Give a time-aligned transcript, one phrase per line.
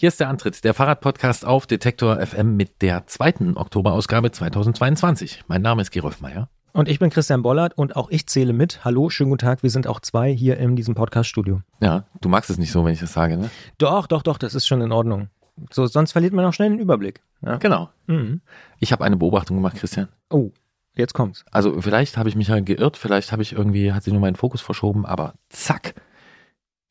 [0.00, 5.44] Hier ist der Antritt, der Fahrradpodcast auf Detektor FM mit der zweiten Oktoberausgabe 2022.
[5.46, 6.48] Mein Name ist Gerolf Meyer.
[6.72, 8.82] Und ich bin Christian Bollert und auch ich zähle mit.
[8.82, 9.62] Hallo, schönen guten Tag.
[9.62, 11.60] Wir sind auch zwei hier in diesem Podcast-Studio.
[11.82, 13.50] Ja, du magst es nicht so, wenn ich das sage, ne?
[13.76, 15.28] Doch, doch, doch, das ist schon in Ordnung.
[15.70, 17.20] So, sonst verliert man auch schnell den Überblick.
[17.42, 17.58] Ja.
[17.58, 17.90] Genau.
[18.06, 18.40] Mhm.
[18.78, 20.08] Ich habe eine Beobachtung gemacht, Christian.
[20.30, 20.50] Oh,
[20.96, 21.44] jetzt kommt's.
[21.50, 24.36] Also vielleicht habe ich mich ja geirrt, vielleicht habe ich irgendwie, hat sich nur meinen
[24.36, 25.94] Fokus verschoben, aber zack,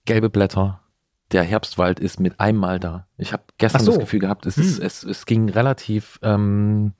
[0.05, 0.81] gelbe Blätter.
[1.31, 3.07] Der Herbstwald ist mit einmal da.
[3.17, 3.91] Ich habe gestern so.
[3.91, 4.85] das Gefühl gehabt, es, ist, Hm.
[4.85, 6.93] es, es ging relativ, ähm,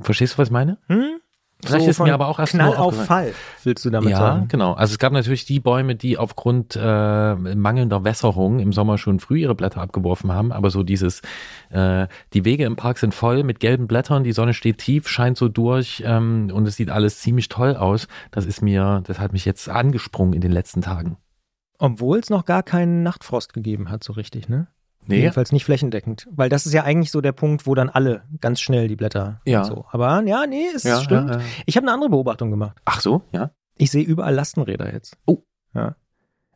[0.00, 0.78] verstehst du, was ich meine?
[0.86, 1.20] Hm?
[1.66, 3.06] Vielleicht ist von mir aber auch erst Knall auf.
[3.06, 3.32] Fall,
[3.62, 4.48] willst du damit ja, sagen?
[4.48, 4.74] genau.
[4.74, 9.38] Also es gab natürlich die Bäume, die aufgrund äh, mangelnder Wässerung im Sommer schon früh
[9.38, 10.52] ihre Blätter abgeworfen haben.
[10.52, 11.22] Aber so dieses,
[11.70, 15.38] äh, die Wege im Park sind voll mit gelben Blättern, die Sonne steht tief, scheint
[15.38, 18.08] so durch ähm, und es sieht alles ziemlich toll aus.
[18.30, 21.16] Das ist mir, das hat mich jetzt angesprungen in den letzten Tagen.
[21.78, 24.68] Obwohl es noch gar keinen Nachtfrost gegeben hat, so richtig, ne?
[25.06, 26.26] Nee, Jedenfalls nicht flächendeckend.
[26.30, 29.40] Weil das ist ja eigentlich so der Punkt, wo dann alle ganz schnell die Blätter
[29.44, 29.58] Ja.
[29.60, 29.84] und so.
[29.90, 31.28] Aber ja, nee, es ja, stimmt.
[31.30, 31.44] ja, ja.
[31.66, 32.78] Ich habe eine andere Beobachtung gemacht.
[32.86, 33.50] Ach so, ja.
[33.76, 35.18] Ich sehe überall Lastenräder jetzt.
[35.26, 35.42] Oh.
[35.74, 35.96] Ja.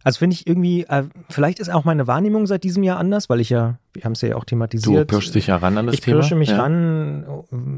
[0.05, 3.41] Also finde ich irgendwie, äh, vielleicht ist auch meine Wahrnehmung seit diesem Jahr anders, weil
[3.41, 5.09] ich ja, wir haben es ja auch Du thematisiert.
[5.09, 6.21] pirschst dich ja ran an das ich Thema.
[6.21, 6.63] pirsche mich ja.
[6.63, 7.25] ran,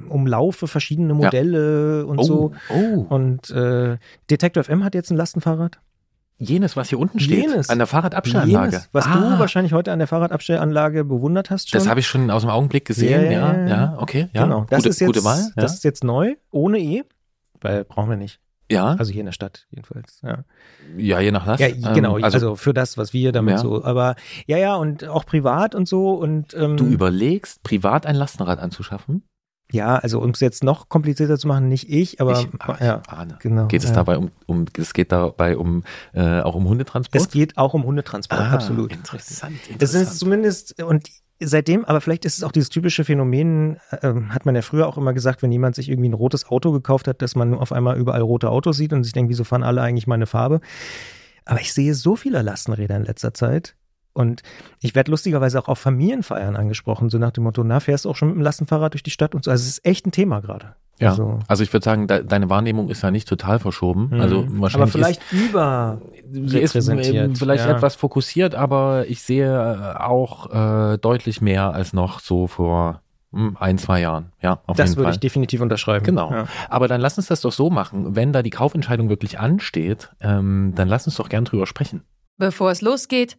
[0.09, 2.53] umlaufe verschiedene Modelle und Oh, so.
[2.69, 3.01] oh.
[3.09, 3.97] Und äh,
[4.31, 5.81] Detektor FM hat jetzt ein Lastenfahrrad.
[6.41, 7.69] Jenes, was hier unten steht, Jenes.
[7.69, 8.73] an der Fahrradabstellanlage.
[8.73, 11.79] Jenes, was ah, du wahrscheinlich heute an der Fahrradabstellanlage bewundert hast schon.
[11.79, 14.45] Das habe ich schon aus dem Augenblick gesehen, Ja, ja, ja, okay, ja.
[14.45, 14.67] Genau.
[14.71, 15.39] Das gute, ist jetzt, gute Wahl.
[15.39, 15.63] Ja.
[15.63, 17.05] Das ist jetzt neu, ohne E,
[17.61, 18.41] weil brauchen wir nicht.
[18.71, 18.95] ja.
[18.95, 20.21] Also hier in der Stadt jedenfalls.
[20.23, 20.45] Ja.
[20.97, 21.61] Ja, je nach was.
[21.61, 22.17] Ja, Ähm, genau.
[22.19, 23.59] Also, für das, was wir damit Ja.
[23.59, 23.85] so.
[23.85, 24.17] Aber
[24.47, 26.15] ja, ja, und auch privat und so.
[26.15, 29.25] Und ähm, du überlegst, privat ein Lastenrad anzuschaffen?
[29.73, 33.03] Ja, also um es jetzt noch komplizierter zu machen, nicht ich, aber ich, aber ja,
[33.05, 33.39] ich ahne.
[33.41, 33.67] genau.
[33.67, 33.95] Geht es ja.
[33.97, 37.21] dabei um, um, es geht dabei um, äh, auch um Hundetransport?
[37.23, 38.93] Es geht auch um Hundetransport, Ah, absolut.
[38.93, 40.03] Interessant, Es interessant.
[40.05, 41.09] ist zumindest, und
[41.41, 44.99] seitdem, aber vielleicht ist es auch dieses typische Phänomen, ähm, hat man ja früher auch
[44.99, 47.97] immer gesagt, wenn jemand sich irgendwie ein rotes Auto gekauft hat, dass man auf einmal
[47.99, 50.61] überall rote Autos sieht und sich denkt, wieso fahren alle eigentlich meine Farbe?
[51.47, 53.75] Aber ich sehe so viele Lastenräder in letzter Zeit.
[54.13, 54.43] Und
[54.81, 58.17] ich werde lustigerweise auch auf Familienfeiern angesprochen, so nach dem Motto, na, fährst du auch
[58.17, 59.51] schon mit dem Lastenfahrrad durch die Stadt und so.
[59.51, 60.75] Also es ist echt ein Thema gerade.
[60.99, 61.11] ja.
[61.11, 64.11] Also, Also ich würde sagen, de deine Wahrnehmung ist ja nicht total verschoben.
[64.21, 64.61] Also Mhm.
[64.61, 66.01] wahrscheinlich aber vielleicht über
[66.33, 67.71] ist, sie ist ähm, vielleicht ja.
[67.71, 70.51] etwas fokussiert, aber ich sehe äh, auch
[70.95, 73.01] äh, deutlich mehr als noch so vor
[73.33, 74.33] hm, ein, zwei Jahren.
[74.43, 75.13] Ja, auf das jeden würde Fall.
[75.15, 76.05] ich definitiv unterschreiben.
[76.05, 76.33] Genau.
[76.33, 76.47] Ja.
[76.69, 78.17] Aber dann lass uns das doch so machen.
[78.17, 82.03] Wenn da die Kaufentscheidung wirklich ansteht, ähm, dann lass uns doch gern drüber sprechen.
[82.39, 83.39] Bevor es losgeht,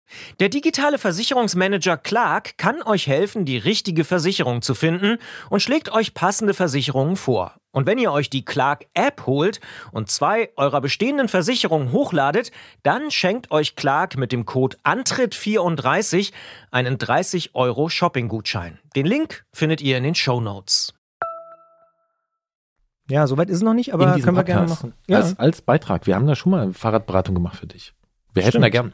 [0.39, 5.17] Der digitale Versicherungsmanager Clark kann euch helfen, die richtige Versicherung zu finden
[5.49, 7.55] und schlägt euch passende Versicherungen vor.
[7.73, 9.61] Und wenn ihr euch die Clark App holt
[9.93, 12.51] und zwei eurer bestehenden Versicherungen hochladet,
[12.83, 16.33] dann schenkt euch Clark mit dem Code Antritt34
[16.71, 18.79] einen 30 Euro Shopping-Gutschein.
[18.95, 20.93] Den Link findet ihr in den Show Notes.
[23.09, 24.83] Ja, soweit ist es noch nicht, aber können wir gerne Podcast.
[24.83, 24.93] machen.
[25.07, 26.07] Ja, Als, als Beitrag.
[26.07, 27.93] Wir haben da schon mal Fahrradberatung gemacht für dich.
[28.33, 28.93] Wir helfen da Stimmt.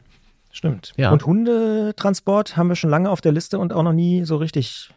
[0.58, 0.92] Stimmt.
[0.96, 1.10] Ja.
[1.10, 4.90] Und Hundetransport haben wir schon lange auf der Liste und auch noch nie so richtig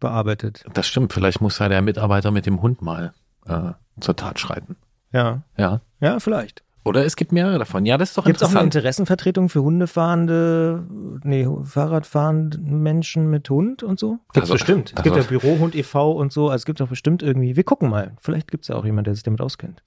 [0.00, 0.64] bearbeitet.
[0.74, 1.12] Das stimmt.
[1.12, 3.12] Vielleicht muss ja der Mitarbeiter mit dem Hund mal
[3.46, 4.76] äh, zur Tat schreiten.
[5.12, 5.80] Ja, Ja.
[6.00, 6.62] ja, vielleicht.
[6.86, 7.86] Oder es gibt mehrere davon.
[7.86, 8.60] Ja, das ist doch Gibt es auch eine.
[8.64, 10.86] Interessenvertretung für Hundefahrende,
[11.22, 14.18] nee, Fahrradfahrende Menschen mit Hund und so?
[14.34, 14.90] Gibt's Also, bestimmt.
[14.90, 16.12] Es das gibt ja Bürohund e.V.
[16.12, 16.50] und so.
[16.50, 17.56] Also es gibt doch bestimmt irgendwie.
[17.56, 18.12] Wir gucken mal.
[18.20, 19.82] Vielleicht gibt es ja auch jemand, der sich damit auskennt.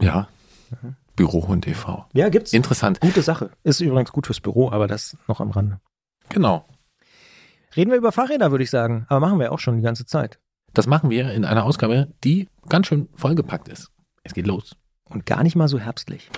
[0.00, 0.28] ja.
[0.82, 0.94] Mhm.
[1.16, 2.06] Bürohund e.V.
[2.12, 2.52] Ja, gibt's.
[2.52, 3.00] Interessant.
[3.00, 3.50] Gute Sache.
[3.64, 5.80] Ist übrigens gut fürs Büro, aber das noch am Rande.
[6.28, 6.66] Genau.
[7.74, 9.06] Reden wir über Fahrräder, würde ich sagen.
[9.08, 10.38] Aber machen wir auch schon die ganze Zeit.
[10.72, 13.90] Das machen wir in einer Ausgabe, die ganz schön vollgepackt ist.
[14.22, 14.76] Es geht los.
[15.08, 16.30] Und gar nicht mal so herbstlich.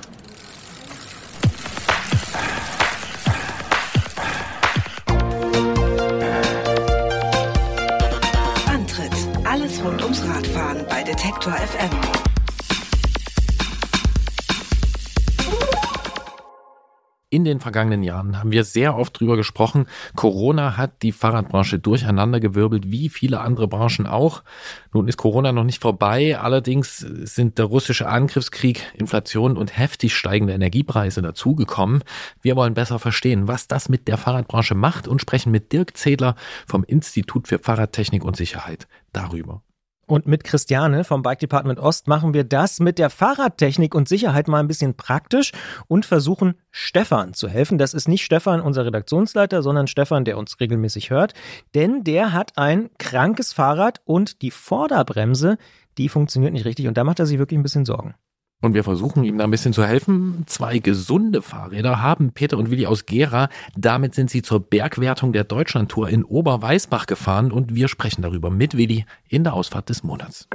[8.66, 9.12] Antritt.
[9.44, 12.27] Alles rund ums Radfahren bei Detektor FM.
[17.30, 19.86] In den vergangenen Jahren haben wir sehr oft drüber gesprochen.
[20.16, 24.42] Corona hat die Fahrradbranche durcheinandergewirbelt, wie viele andere Branchen auch.
[24.94, 26.38] Nun ist Corona noch nicht vorbei.
[26.38, 32.02] Allerdings sind der russische Angriffskrieg, Inflation und heftig steigende Energiepreise dazugekommen.
[32.40, 36.34] Wir wollen besser verstehen, was das mit der Fahrradbranche macht und sprechen mit Dirk Zedler
[36.66, 39.60] vom Institut für Fahrradtechnik und Sicherheit darüber.
[40.08, 44.48] Und mit Christiane vom Bike Department Ost machen wir das mit der Fahrradtechnik und Sicherheit
[44.48, 45.52] mal ein bisschen praktisch
[45.86, 47.76] und versuchen Stefan zu helfen.
[47.76, 51.34] Das ist nicht Stefan, unser Redaktionsleiter, sondern Stefan, der uns regelmäßig hört.
[51.74, 55.58] Denn der hat ein krankes Fahrrad und die Vorderbremse,
[55.98, 56.88] die funktioniert nicht richtig.
[56.88, 58.14] Und da macht er sich wirklich ein bisschen Sorgen.
[58.60, 60.42] Und wir versuchen ihm da ein bisschen zu helfen.
[60.46, 63.50] Zwei gesunde Fahrräder haben Peter und Willi aus Gera.
[63.76, 68.76] Damit sind sie zur Bergwertung der Deutschlandtour in Oberweißbach gefahren und wir sprechen darüber mit
[68.76, 70.48] Willi in der Ausfahrt des Monats.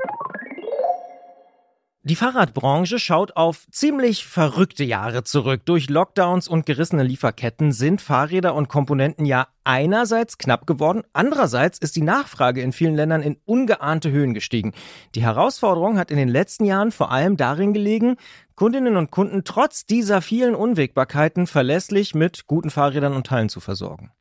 [2.06, 5.62] Die Fahrradbranche schaut auf ziemlich verrückte Jahre zurück.
[5.64, 11.96] Durch Lockdowns und gerissene Lieferketten sind Fahrräder und Komponenten ja einerseits knapp geworden, andererseits ist
[11.96, 14.74] die Nachfrage in vielen Ländern in ungeahnte Höhen gestiegen.
[15.16, 18.18] Die Herausforderung hat in den letzten Jahren vor allem darin gelegen,
[18.56, 24.12] Kundinnen und Kunden trotz dieser vielen Unwägbarkeiten verlässlich mit guten Fahrrädern und Teilen zu versorgen.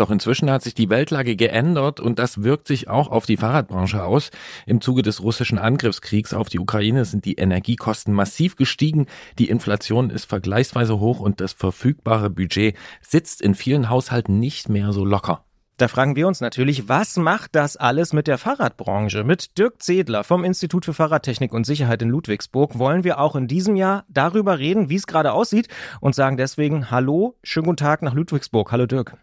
[0.00, 4.02] Doch inzwischen hat sich die Weltlage geändert und das wirkt sich auch auf die Fahrradbranche
[4.02, 4.30] aus.
[4.64, 9.08] Im Zuge des russischen Angriffskriegs auf die Ukraine sind die Energiekosten massiv gestiegen,
[9.38, 14.94] die Inflation ist vergleichsweise hoch und das verfügbare Budget sitzt in vielen Haushalten nicht mehr
[14.94, 15.44] so locker.
[15.76, 19.22] Da fragen wir uns natürlich, was macht das alles mit der Fahrradbranche?
[19.22, 23.48] Mit Dirk Zedler vom Institut für Fahrradtechnik und Sicherheit in Ludwigsburg wollen wir auch in
[23.48, 25.68] diesem Jahr darüber reden, wie es gerade aussieht
[26.00, 28.72] und sagen deswegen Hallo, schönen guten Tag nach Ludwigsburg.
[28.72, 29.18] Hallo Dirk.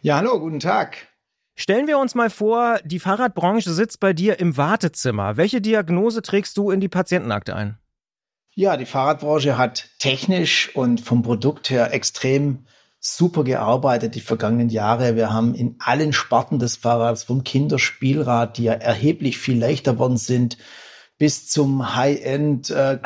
[0.00, 1.08] Ja, hallo, guten Tag.
[1.56, 5.36] Stellen wir uns mal vor, die Fahrradbranche sitzt bei dir im Wartezimmer.
[5.36, 7.78] Welche Diagnose trägst du in die Patientenakte ein?
[8.54, 12.66] Ja, die Fahrradbranche hat technisch und vom Produkt her extrem
[13.00, 15.16] super gearbeitet die vergangenen Jahre.
[15.16, 20.16] Wir haben in allen Sparten des Fahrrads, vom Kinderspielrad, die ja erheblich viel leichter worden
[20.16, 20.58] sind,
[21.18, 23.00] bis zum High-End äh,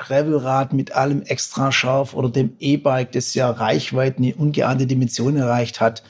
[0.73, 6.03] mit allem extra scharf oder dem E-Bike, das ja Reichweiten in ungeahnte Dimensionen erreicht hat,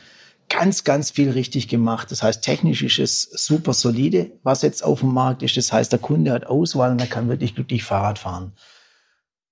[0.49, 2.11] ganz, ganz viel richtig gemacht.
[2.11, 5.57] Das heißt, technisch ist es super solide, was jetzt auf dem Markt ist.
[5.57, 8.53] Das heißt, der Kunde hat Auswahl und er kann wirklich glücklich Fahrrad fahren.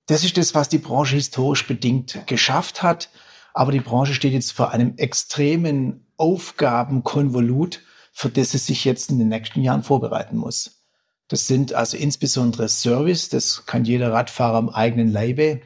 [0.06, 3.10] Das ist das, was die Branche historisch bedingt geschafft hat.
[3.54, 7.80] Aber die Branche steht jetzt vor einem extremen Aufgabenkonvolut,
[8.12, 10.84] für das es sich jetzt in den nächsten Jahren vorbereiten muss.
[11.28, 15.60] Das sind also insbesondere Service, das kann jeder Radfahrer am eigenen Leibe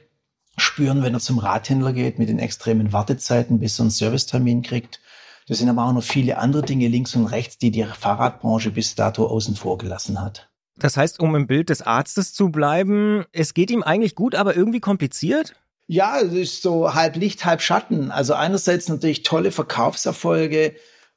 [0.56, 5.00] spüren, wenn er zum Radhändler geht, mit den extremen Wartezeiten, bis er einen Servicetermin kriegt.
[5.46, 8.94] Das sind aber auch noch viele andere Dinge links und rechts, die die Fahrradbranche bis
[8.94, 10.48] dato außen vor gelassen hat.
[10.76, 14.56] Das heißt, um im Bild des Arztes zu bleiben, es geht ihm eigentlich gut, aber
[14.56, 15.54] irgendwie kompliziert?
[15.86, 18.10] Ja, es ist so halb Licht, halb Schatten.
[18.10, 20.74] Also einerseits natürlich tolle Verkaufserfolge,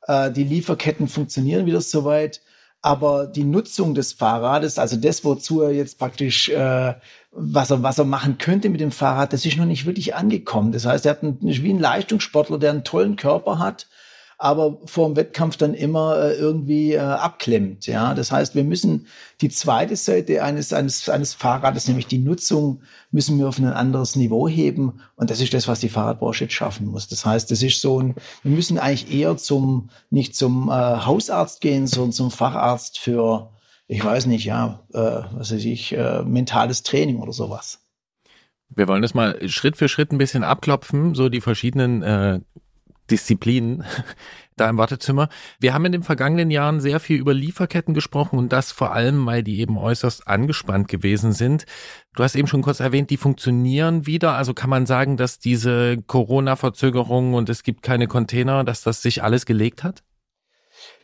[0.08, 2.42] äh, die Lieferketten funktionieren wieder soweit,
[2.82, 6.94] aber die Nutzung des Fahrrades, also das, wozu er jetzt praktisch, äh,
[7.32, 10.72] was, er, was er machen könnte mit dem Fahrrad, das ist noch nicht wirklich angekommen.
[10.72, 13.88] Das heißt, er hat einen, wie ein Leistungssportler, der einen tollen Körper hat,
[14.40, 17.88] aber vor dem Wettkampf dann immer äh, irgendwie äh, abklemmt.
[17.88, 19.08] Ja, das heißt, wir müssen
[19.42, 24.16] die zweite Seite eines, eines, eines Fahrrades, nämlich die Nutzung, müssen wir auf ein anderes
[24.16, 25.02] Niveau heben.
[25.16, 27.08] Und das ist das, was die Fahrradbranche jetzt schaffen muss.
[27.08, 31.60] Das heißt, das ist so ein, wir müssen eigentlich eher zum, nicht zum äh, Hausarzt
[31.62, 33.50] gehen, sondern zum Facharzt für,
[33.88, 37.80] ich weiß nicht, ja, äh, was weiß ich, äh, mentales Training oder sowas.
[38.70, 42.40] Wir wollen das mal Schritt für Schritt ein bisschen abklopfen, so die verschiedenen äh,
[43.10, 43.84] Disziplinen
[44.58, 45.30] da im Wartezimmer.
[45.60, 49.26] Wir haben in den vergangenen Jahren sehr viel über Lieferketten gesprochen und das vor allem,
[49.26, 51.66] weil die eben äußerst angespannt gewesen sind.
[52.16, 54.34] Du hast eben schon kurz erwähnt, die funktionieren wieder.
[54.34, 59.24] Also kann man sagen, dass diese Corona-Verzögerungen und es gibt keine Container, dass das sich
[59.24, 60.04] alles gelegt hat?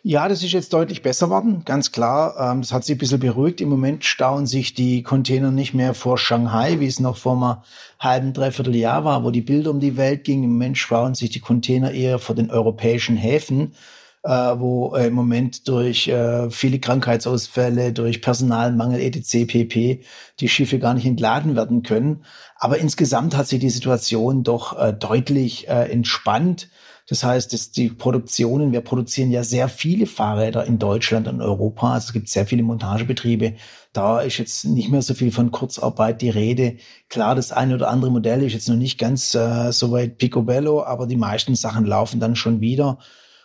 [0.06, 2.36] Ja, das ist jetzt deutlich besser worden, ganz klar.
[2.38, 3.62] Ähm, das hat sich ein bisschen beruhigt.
[3.62, 7.62] Im Moment stauen sich die Container nicht mehr vor Shanghai, wie es noch vor einem
[8.00, 10.44] halben, dreiviertel Jahr war, wo die Bilder um die Welt gingen.
[10.44, 13.76] Im Moment stauen sich die Container eher vor den europäischen Häfen,
[14.24, 19.48] äh, wo äh, im Moment durch äh, viele Krankheitsausfälle, durch Personalmangel etc.
[19.48, 20.04] pp.
[20.42, 22.26] die Schiffe gar nicht entladen werden können.
[22.58, 26.70] Aber insgesamt hat sich die Situation doch deutlich entspannt.
[27.08, 31.94] Das heißt, dass die Produktionen, wir produzieren ja sehr viele Fahrräder in Deutschland und Europa.
[31.94, 33.56] Also es gibt sehr viele Montagebetriebe.
[33.92, 36.78] Da ist jetzt nicht mehr so viel von Kurzarbeit die Rede.
[37.10, 40.84] Klar, das eine oder andere Modell ist jetzt noch nicht ganz äh, so weit picobello,
[40.84, 43.00] aber die meisten Sachen laufen dann schon wieder.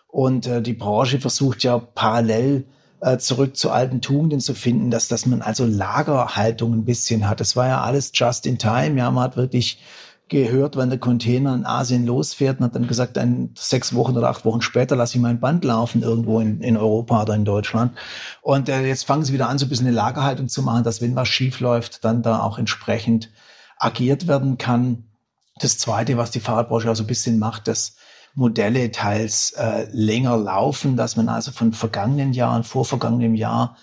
[0.07, 2.65] Und äh, die Branche versucht ja parallel
[3.01, 7.41] äh, zurück zu alten Tugenden zu finden, dass, dass man also Lagerhaltung ein bisschen hat.
[7.41, 8.99] Das war ja alles just in time.
[8.99, 9.81] Ja, man hat wirklich
[10.29, 14.29] gehört, wenn der Container in Asien losfährt und hat dann gesagt, ein, sechs Wochen oder
[14.29, 17.97] acht Wochen später lasse ich mein Band laufen irgendwo in, in Europa oder in Deutschland.
[18.43, 21.01] Und äh, jetzt fangen sie wieder an, so ein bisschen eine Lagerhaltung zu machen, dass
[21.01, 23.31] wenn was schief läuft, dann da auch entsprechend
[23.79, 25.05] agiert werden kann.
[25.61, 27.97] Das Zweite, was die Fahrradbranche auch so ein bisschen macht, dass
[28.35, 33.77] Modelle teils äh, länger laufen, dass man also von vergangenen Jahren, vor vergangenem Jahr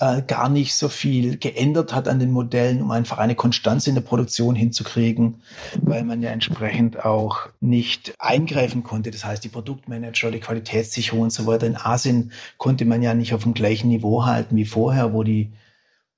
[0.00, 3.94] äh, gar nicht so viel geändert hat an den Modellen, um einfach eine Konstanz in
[3.94, 5.42] der Produktion hinzukriegen,
[5.82, 9.10] weil man ja entsprechend auch nicht eingreifen konnte.
[9.10, 13.34] Das heißt, die Produktmanager, die Qualitätssicherung und so weiter in Asien konnte man ja nicht
[13.34, 15.52] auf dem gleichen Niveau halten wie vorher, wo die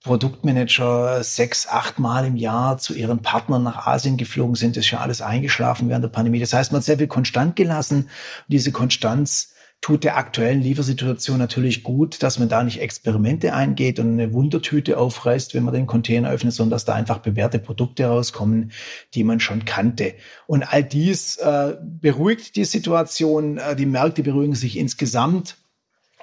[0.05, 4.77] Produktmanager sechs, acht Mal im Jahr zu ihren Partnern nach Asien geflogen sind.
[4.77, 6.41] Das ist ja alles eingeschlafen während der Pandemie.
[6.41, 7.99] Das heißt, man hat sehr viel konstant gelassen.
[7.99, 8.09] Und
[8.49, 9.52] diese Konstanz
[9.83, 14.97] tut der aktuellen Liefersituation natürlich gut, dass man da nicht Experimente eingeht und eine Wundertüte
[14.97, 18.71] aufreißt, wenn man den Container öffnet, sondern dass da einfach bewährte Produkte rauskommen,
[19.15, 20.15] die man schon kannte.
[20.47, 23.59] Und all dies äh, beruhigt die Situation.
[23.59, 25.57] Äh, die Märkte beruhigen sich insgesamt.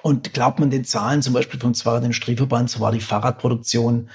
[0.02, 4.08] Und glaubt man den Zahlen, zum Beispiel vom Zwar den Strieverband, so war die Fahrradproduktion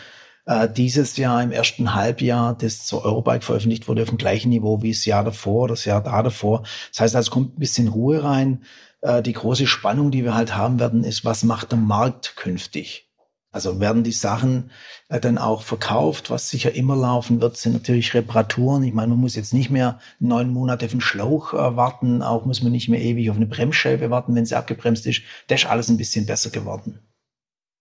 [0.48, 4.82] äh, dieses Jahr im ersten Halbjahr, das zur Eurobike veröffentlicht wurde, auf dem gleichen Niveau
[4.82, 6.64] wie das Jahr davor, das Jahr da davor.
[6.92, 8.64] Das heißt, es kommt ein bisschen Ruhe rein.
[9.06, 13.08] Äh, die große Spannung, die wir halt haben werden, ist, was macht der Markt künftig?
[13.52, 14.72] Also werden die Sachen
[15.10, 16.32] äh, dann auch verkauft.
[16.32, 18.84] Was sicher immer laufen wird, sind natürlich Reparaturen.
[18.84, 22.24] Ich meine, man muss jetzt nicht mehr neun Monate auf den Schlauch äh, warten.
[22.24, 25.22] Auch muss man nicht mehr ewig auf eine Bremsscheibe warten, wenn sie abgebremst ist.
[25.48, 27.00] Das ist alles ein bisschen besser geworden.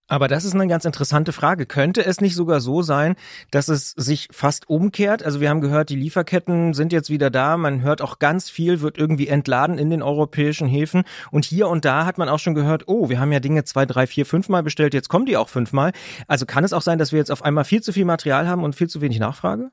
[0.07, 1.65] Aber das ist eine ganz interessante Frage.
[1.65, 3.15] Könnte es nicht sogar so sein,
[3.49, 5.23] dass es sich fast umkehrt?
[5.23, 7.57] Also wir haben gehört, die Lieferketten sind jetzt wieder da.
[7.57, 11.05] Man hört auch ganz viel, wird irgendwie entladen in den europäischen Häfen.
[11.31, 13.87] Und hier und da hat man auch schon gehört, oh, wir haben ja Dinge zwei,
[13.87, 15.91] drei, vier, fünfmal bestellt, jetzt kommen die auch fünfmal.
[16.27, 18.63] Also kann es auch sein, dass wir jetzt auf einmal viel zu viel Material haben
[18.63, 19.71] und viel zu wenig Nachfrage?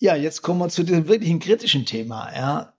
[0.00, 2.32] Ja, jetzt kommen wir zu dem wirklichen kritischen Thema.
[2.34, 2.72] Ja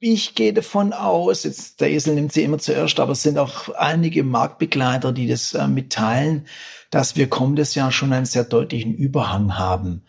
[0.00, 3.70] ich gehe davon aus, jetzt der Esel nimmt sie immer zuerst, aber es sind auch
[3.70, 6.46] einige Marktbegleiter, die das äh, mitteilen,
[6.90, 10.04] dass wir kommendes Jahr schon einen sehr deutlichen Überhang haben.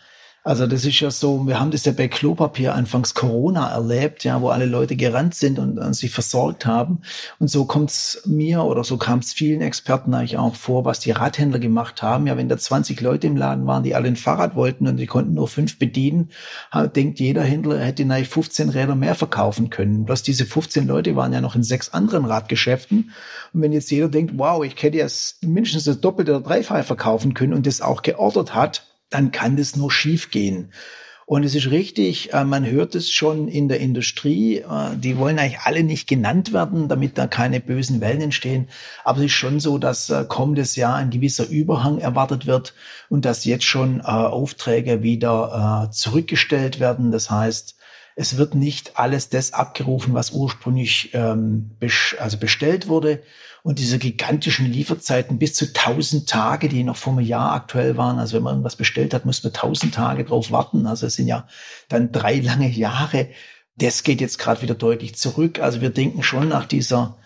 [0.48, 4.40] Also das ist ja so, wir haben das ja bei Klopapier anfangs Corona erlebt, ja,
[4.42, 7.02] wo alle Leute gerannt sind und, und sich versorgt haben.
[7.40, 11.00] Und so kommt es mir oder so kam es vielen Experten eigentlich auch vor, was
[11.00, 12.28] die Radhändler gemacht haben.
[12.28, 15.08] Ja, wenn da 20 Leute im Laden waren, die alle ein Fahrrad wollten und die
[15.08, 16.30] konnten nur fünf bedienen,
[16.96, 20.06] denkt jeder Händler, er hätte eigentlich 15 Räder mehr verkaufen können.
[20.06, 23.10] Bloß diese 15 Leute waren ja noch in sechs anderen Radgeschäften.
[23.52, 25.08] Und wenn jetzt jeder denkt, wow, ich hätte ja
[25.42, 29.76] mindestens das Doppelte oder Dreifache verkaufen können und das auch geordert hat, dann kann das
[29.76, 30.72] nur schiefgehen.
[31.28, 35.40] Und es ist richtig, äh, man hört es schon in der Industrie, äh, die wollen
[35.40, 38.68] eigentlich alle nicht genannt werden, damit da keine bösen Wellen entstehen.
[39.04, 42.76] Aber es ist schon so, dass äh, kommendes Jahr ein gewisser Überhang erwartet wird
[43.10, 47.12] und dass jetzt schon Aufträge wieder zurückgestellt werden.
[47.12, 47.76] Das heißt,
[48.16, 51.72] es wird nicht alles das abgerufen, was ursprünglich ähm,
[52.18, 53.22] also bestellt wurde
[53.62, 58.18] und diese gigantischen Lieferzeiten bis zu 1000 Tage, die noch vor einem Jahr aktuell waren.
[58.18, 60.88] Also wenn man irgendwas bestellt hat, muss man 1000 Tage drauf warten.
[60.88, 61.48] Also es sind ja
[61.90, 63.28] dann drei lange Jahre.
[63.76, 65.60] Das geht jetzt gerade wieder deutlich zurück.
[65.60, 67.18] Also wir denken schon nach dieser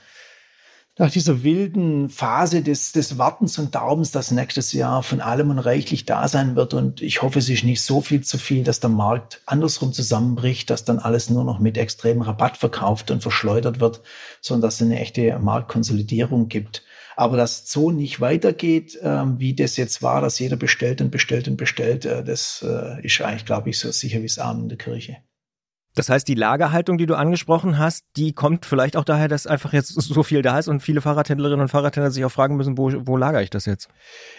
[0.99, 5.59] nach dieser wilden Phase des, des Wartens und Daubens, dass nächstes Jahr von allem und
[5.59, 6.73] reichlich da sein wird.
[6.73, 10.69] Und ich hoffe, es ist nicht so viel zu viel, dass der Markt andersrum zusammenbricht,
[10.69, 14.01] dass dann alles nur noch mit extremem Rabatt verkauft und verschleudert wird,
[14.41, 16.83] sondern dass es eine echte Marktkonsolidierung gibt.
[17.15, 21.11] Aber dass es so nicht weitergeht, äh, wie das jetzt war, dass jeder bestellt und
[21.11, 24.63] bestellt und bestellt, äh, das äh, ist eigentlich, glaube ich, so sicher wie es Arm
[24.63, 25.17] in der Kirche.
[25.95, 29.73] Das heißt, die Lagerhaltung, die du angesprochen hast, die kommt vielleicht auch daher, dass einfach
[29.73, 32.91] jetzt so viel da ist und viele Fahrradhändlerinnen und Fahrradhändler sich auch fragen müssen, wo,
[33.05, 33.89] wo lagere ich das jetzt?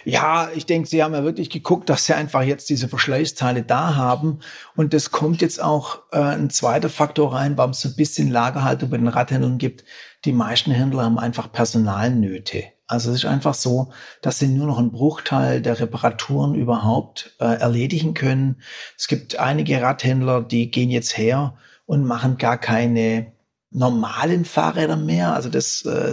[0.05, 3.97] Ja, ich denke, sie haben ja wirklich geguckt, dass sie einfach jetzt diese Verschleißteile da
[3.97, 4.41] haben.
[4.77, 8.31] Und das kommt jetzt auch äh, ein zweiter Faktor rein, warum es so ein bisschen
[8.31, 9.85] Lagerhaltung bei den Radhändlern gibt.
[10.25, 12.65] Die meisten Händler haben einfach Personalnöte.
[12.91, 17.45] Also es ist einfach so, dass sie nur noch einen Bruchteil der Reparaturen überhaupt äh,
[17.45, 18.63] erledigen können.
[18.99, 21.55] Es gibt einige Radhändler, die gehen jetzt her
[21.87, 23.33] und machen gar keine
[23.71, 25.33] normalen Fahrräder mehr.
[25.35, 26.13] Also das äh,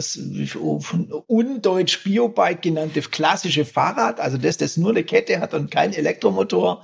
[1.25, 6.83] undeutsch Biobike genannte klassische Fahrrad, also das, das nur eine Kette hat und kein Elektromotor,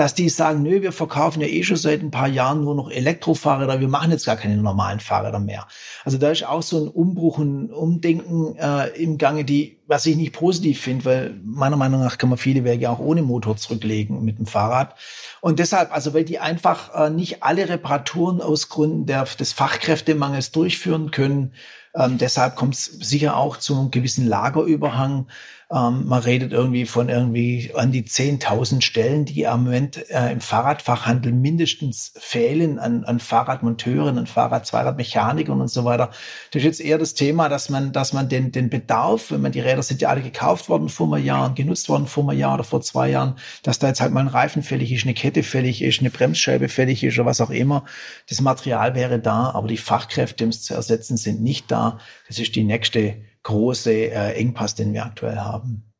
[0.00, 2.90] dass die sagen, nö, wir verkaufen ja eh schon seit ein paar Jahren nur noch
[2.90, 5.68] Elektrofahrräder, wir machen jetzt gar keine normalen Fahrräder mehr.
[6.06, 10.16] Also da ist auch so ein Umbruch und Umdenken äh, im Gange, die, was ich
[10.16, 14.24] nicht positiv finde, weil meiner Meinung nach kann man viele Wege auch ohne Motor zurücklegen
[14.24, 14.94] mit dem Fahrrad.
[15.42, 20.50] Und deshalb, also weil die einfach äh, nicht alle Reparaturen aus Gründen der, des Fachkräftemangels
[20.50, 21.52] durchführen können,
[21.94, 25.26] ähm, deshalb kommt es sicher auch zu einem gewissen Lagerüberhang.
[25.72, 30.40] Ähm, man redet irgendwie von irgendwie an die 10.000 Stellen, die im Moment äh, im
[30.40, 36.10] Fahrradfachhandel mindestens fehlen an, an Fahrradmonteuren, an Fahrrad, Zweiradmechanikern und so weiter.
[36.50, 39.52] Das ist jetzt eher das Thema, dass man, dass man den, den Bedarf, wenn man
[39.52, 42.40] die Räder sind ja alle gekauft worden vor einem Jahr und genutzt worden vor einem
[42.40, 45.14] Jahr oder vor zwei Jahren, dass da jetzt halt mal ein Reifen fällig ist, eine
[45.14, 47.84] Kette fällig ist, eine Bremsscheibe fällig ist oder was auch immer.
[48.28, 51.98] Das Material wäre da, aber die Fachkräfte, um es zu ersetzen, sind nicht da.
[52.26, 55.90] Das ist die nächste große äh, Engpass, den wir aktuell haben.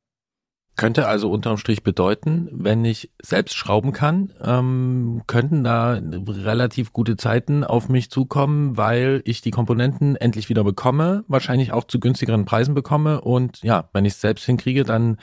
[0.76, 7.18] Könnte also unterm Strich bedeuten, wenn ich selbst schrauben kann, ähm, könnten da relativ gute
[7.18, 12.46] Zeiten auf mich zukommen, weil ich die Komponenten endlich wieder bekomme, wahrscheinlich auch zu günstigeren
[12.46, 15.18] Preisen bekomme und ja, wenn ich es selbst hinkriege, dann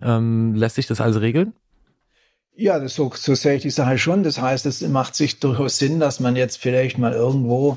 [0.00, 1.52] ähm, lässt sich das also regeln?
[2.54, 4.22] Ja, das, so, so sehe ich die Sache schon.
[4.22, 7.76] Das heißt, es macht sich durchaus Sinn, dass man jetzt vielleicht mal irgendwo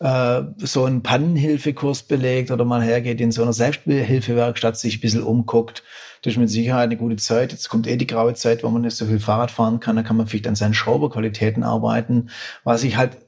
[0.00, 5.22] äh, so einen Pannenhilfekurs belegt oder mal hergeht in so einer Selbsthilfewerkstatt, sich ein bisschen
[5.22, 5.82] umguckt.
[6.22, 7.52] Das ist mit Sicherheit eine gute Zeit.
[7.52, 9.96] Jetzt kommt eh die graue Zeit, wo man nicht so viel Fahrrad fahren kann.
[9.96, 12.30] Da kann man vielleicht an seinen Schrauberqualitäten arbeiten.
[12.64, 13.18] Was ich halt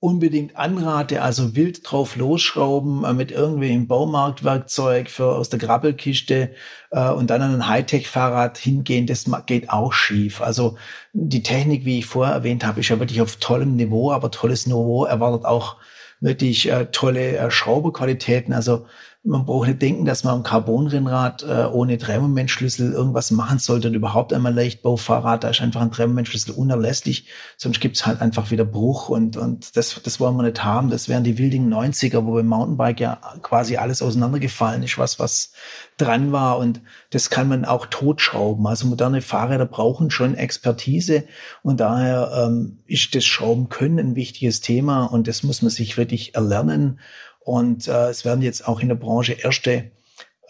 [0.00, 6.54] unbedingt anrate, also wild drauf losschrauben äh, mit irgendwelchem Baumarktwerkzeug für aus der Grabbelkiste
[6.90, 10.42] äh, und dann an ein Hightech-Fahrrad hingehen, das geht auch schief.
[10.42, 10.76] Also
[11.14, 14.66] die Technik, wie ich vorher erwähnt habe, ist ja wirklich auf tollem Niveau, aber tolles
[14.66, 15.76] Niveau erwartet auch
[16.24, 18.52] wirklich äh, tolle äh, Schrauberqualitäten.
[18.52, 18.86] Also
[19.26, 23.94] man braucht nicht denken, dass man am Carbonrennrad äh, ohne Drehmomentschlüssel irgendwas machen sollte und
[23.94, 27.26] überhaupt einmal Leichtbaufahrrad, da ist einfach ein Drehmomentschlüssel unerlässlich,
[27.56, 30.90] sonst gibt's halt einfach wieder Bruch und, und das, das wollen wir nicht haben.
[30.90, 35.52] Das wären die wildigen 90er, wo beim Mountainbike ja quasi alles auseinandergefallen ist, was, was
[35.96, 38.66] dran war und das kann man auch totschrauben.
[38.66, 41.24] Also moderne Fahrräder brauchen schon Expertise
[41.62, 45.96] und daher ähm, ist das Schrauben können ein wichtiges Thema und das muss man sich
[45.96, 47.00] wirklich erlernen
[47.44, 49.90] und äh, es werden jetzt auch in der Branche erste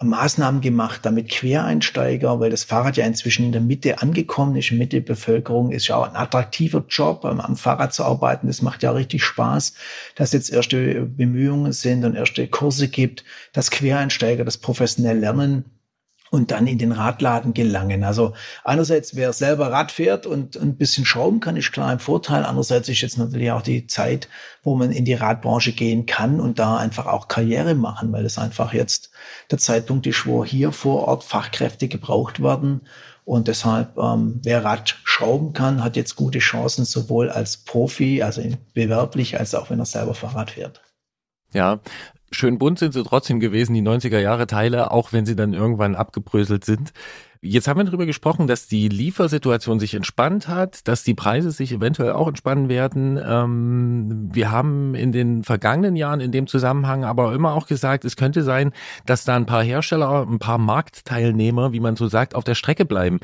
[0.01, 5.01] Maßnahmen gemacht, damit Quereinsteiger, weil das Fahrrad ja inzwischen in der Mitte angekommen ist, Mitte
[5.01, 8.49] Bevölkerung ist ja auch ein attraktiver Job, am, am Fahrrad zu arbeiten.
[8.49, 9.75] Das macht ja richtig Spaß,
[10.17, 15.65] dass jetzt erste Bemühungen sind und erste Kurse gibt, dass Quereinsteiger das professionell lernen
[16.35, 18.05] und dann in den Radladen gelangen.
[18.05, 22.45] Also einerseits, wer selber Rad fährt und ein bisschen schrauben kann, ist klar ein Vorteil.
[22.45, 24.29] Andererseits ist jetzt natürlich auch die Zeit,
[24.63, 28.37] wo man in die Radbranche gehen kann und da einfach auch Karriere machen, weil es
[28.37, 29.11] einfach jetzt
[29.51, 32.83] der Zeitpunkt ist, wo hier vor Ort Fachkräfte gebraucht werden.
[33.25, 38.43] Und deshalb, ähm, wer Rad schrauben kann, hat jetzt gute Chancen, sowohl als Profi, also
[38.75, 40.83] bewerblich, als auch wenn er selber Fahrrad fährt.
[41.53, 41.81] Ja,
[42.35, 45.95] schön bunt sind sie trotzdem gewesen, die 90er Jahre Teile, auch wenn sie dann irgendwann
[45.95, 46.93] abgebröselt sind.
[47.47, 51.73] Jetzt haben wir darüber gesprochen, dass die Liefersituation sich entspannt hat, dass die Preise sich
[51.73, 53.21] eventuell auch entspannen werden.
[53.23, 58.17] Ähm, wir haben in den vergangenen Jahren in dem Zusammenhang aber immer auch gesagt, es
[58.17, 58.73] könnte sein,
[59.05, 62.87] dass da ein paar Hersteller, ein paar Marktteilnehmer, wie man so sagt, auf der Strecke
[62.87, 63.21] bleiben.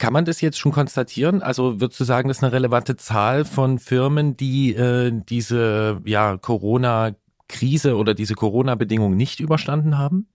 [0.00, 1.40] Kann man das jetzt schon konstatieren?
[1.40, 6.38] Also würdest du sagen, das ist eine relevante Zahl von Firmen, die äh, diese ja,
[6.38, 7.12] Corona
[7.50, 10.28] Krise oder diese Corona-Bedingungen nicht überstanden haben?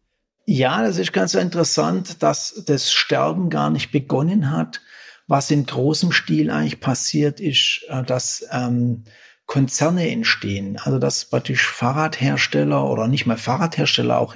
[0.46, 4.82] Ja, das ist ganz interessant, dass das Sterben gar nicht begonnen hat.
[5.28, 9.06] Was in großem Stil eigentlich passiert ist, äh, dass ähm,
[9.48, 10.78] Konzerne entstehen.
[10.78, 14.36] Also dass praktisch Fahrradhersteller oder nicht mal Fahrradhersteller, auch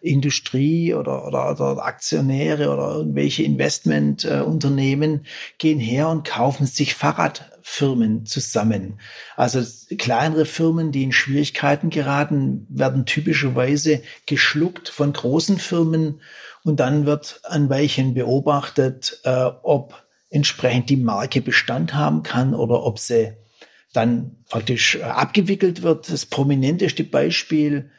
[0.00, 6.94] Industrie oder, oder, oder Aktionäre oder irgendwelche Investmentunternehmen äh, gehen her und kaufen sich
[7.66, 9.00] Fahrradfirmen zusammen.
[9.36, 9.60] Also
[9.98, 16.20] kleinere Firmen, die in Schwierigkeiten geraten, werden typischerweise geschluckt von großen Firmen
[16.62, 22.84] und dann wird ein Weilchen beobachtet, äh, ob entsprechend die Marke Bestand haben kann oder
[22.84, 23.32] ob sie
[23.92, 26.10] dann praktisch äh, abgewickelt wird.
[26.10, 27.90] Das prominenteste Beispiel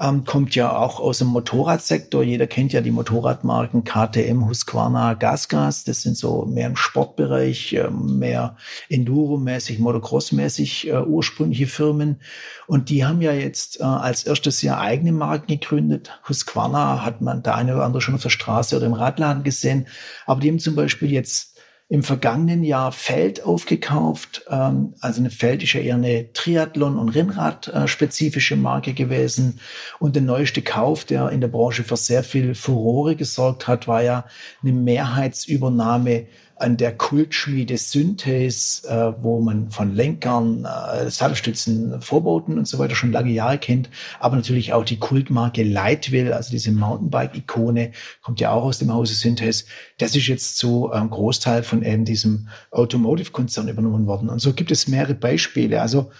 [0.00, 2.24] ähm, kommt ja auch aus dem Motorradsektor.
[2.24, 5.84] Jeder kennt ja die Motorradmarken KTM, Husqvarna, Gasgas.
[5.84, 8.56] Das sind so mehr im Sportbereich, äh, mehr
[8.88, 12.20] Enduro-mäßig, Motocross-mäßig äh, ursprüngliche Firmen.
[12.66, 16.10] Und die haben ja jetzt äh, als erstes Jahr eigene Marken gegründet.
[16.28, 19.86] Husqvarna hat man der eine oder andere schon auf der Straße oder im Radladen gesehen.
[20.26, 21.53] Aber die haben zum Beispiel jetzt
[21.88, 24.44] im vergangenen Jahr Feld aufgekauft.
[24.48, 29.60] Ähm, also eine Feld ist ja eher eine Triathlon- und Rennrad-spezifische Marke gewesen.
[29.98, 34.02] Und der neueste Kauf, der in der Branche für sehr viel Furore gesorgt hat, war
[34.02, 34.24] ja
[34.62, 42.68] eine Mehrheitsübernahme an der Kultschmiede Synthes, äh, wo man von Lenkern, äh, Sattelstützen, Vorboten und
[42.68, 43.90] so weiter schon lange Jahre kennt,
[44.20, 49.14] aber natürlich auch die Kultmarke Lightwell, also diese Mountainbike-Ikone, kommt ja auch aus dem Hause
[49.14, 49.66] Synthes.
[49.98, 54.28] Das ist jetzt zu einem Großteil von eben diesem Automotive-Konzern übernommen worden.
[54.28, 55.82] Und so gibt es mehrere Beispiele.
[55.82, 56.10] Also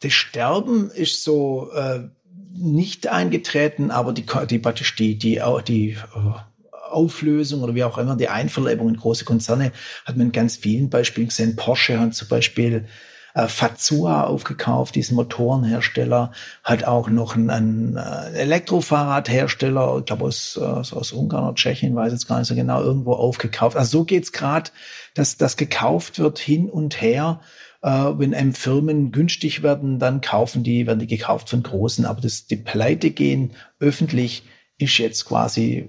[0.00, 2.00] das Sterben ist so äh,
[2.52, 6.34] nicht eingetreten, aber die, die, die, die, die, die uh,
[6.90, 9.72] Auflösung oder wie auch immer, die Einverleibung in große Konzerne,
[10.04, 11.56] hat man in ganz vielen Beispielen gesehen.
[11.56, 12.86] Porsche hat zum Beispiel
[13.34, 16.32] äh, Fazua aufgekauft, diesen Motorenhersteller,
[16.64, 21.94] hat auch noch einen, einen äh, Elektrofahrradhersteller, ich glaube aus, aus, aus Ungarn oder Tschechien,
[21.94, 23.76] weiß jetzt gar nicht so genau, irgendwo aufgekauft.
[23.76, 24.70] Also so geht's gerade,
[25.14, 27.40] dass das gekauft wird hin und her.
[27.82, 32.20] Äh, wenn einem Firmen günstig werden, dann kaufen die, werden die gekauft von Großen, aber
[32.20, 34.42] das, die Pleite gehen öffentlich
[34.80, 35.88] ist jetzt quasi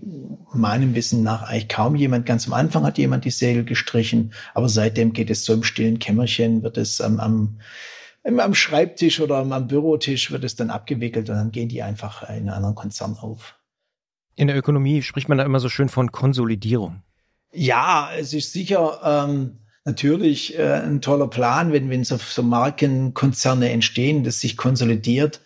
[0.54, 2.25] meinem Wissen nach eigentlich kaum jemand.
[2.25, 5.99] Ganz am Anfang hat jemand die Segel gestrichen, aber seitdem geht es so im stillen
[5.99, 7.60] Kämmerchen, wird es am, am,
[8.23, 12.36] am Schreibtisch oder am Bürotisch wird es dann abgewickelt und dann gehen die einfach in
[12.36, 13.56] einen anderen Konzern auf.
[14.36, 17.01] In der Ökonomie spricht man da immer so schön von Konsolidierung.
[17.54, 23.69] Ja, es ist sicher ähm, natürlich äh, ein toller Plan, wenn, wenn so, so Markenkonzerne
[23.69, 25.41] entstehen, das sich konsolidiert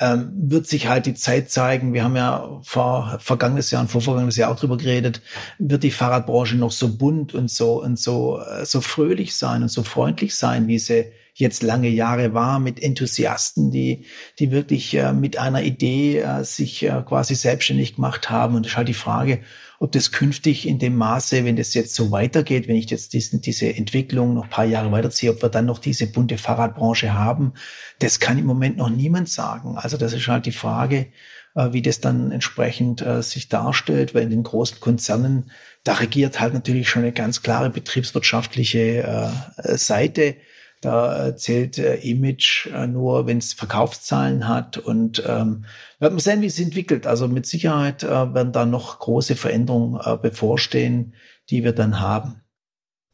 [0.00, 1.92] ähm, wird sich halt die Zeit zeigen.
[1.92, 5.22] Wir haben ja vor vergangenes Jahr und vorvergangenes Jahr auch drüber geredet.
[5.58, 9.68] Wird die Fahrradbranche noch so bunt und so und so äh, so fröhlich sein und
[9.68, 14.04] so freundlich sein, wie sie jetzt lange Jahre war, mit Enthusiasten, die,
[14.38, 18.56] die wirklich äh, mit einer Idee äh, sich äh, quasi selbstständig gemacht haben.
[18.56, 19.40] Und das ist halt die Frage,
[19.80, 23.40] ob das künftig in dem Maße, wenn das jetzt so weitergeht, wenn ich jetzt diesen,
[23.40, 27.52] diese Entwicklung noch ein paar Jahre weiterziehe, ob wir dann noch diese bunte Fahrradbranche haben,
[28.00, 29.76] das kann im Moment noch niemand sagen.
[29.76, 31.06] Also das ist halt die Frage,
[31.54, 35.50] äh, wie das dann entsprechend äh, sich darstellt, weil in den großen Konzernen,
[35.84, 40.36] da regiert halt natürlich schon eine ganz klare betriebswirtschaftliche äh, Seite.
[40.80, 44.78] Da zählt äh, Image äh, nur, wenn es Verkaufszahlen hat.
[44.78, 45.64] Und ähm,
[45.98, 47.06] werden wir sehen, wie es entwickelt.
[47.06, 51.14] Also mit Sicherheit äh, werden da noch große Veränderungen äh, bevorstehen,
[51.50, 52.42] die wir dann haben.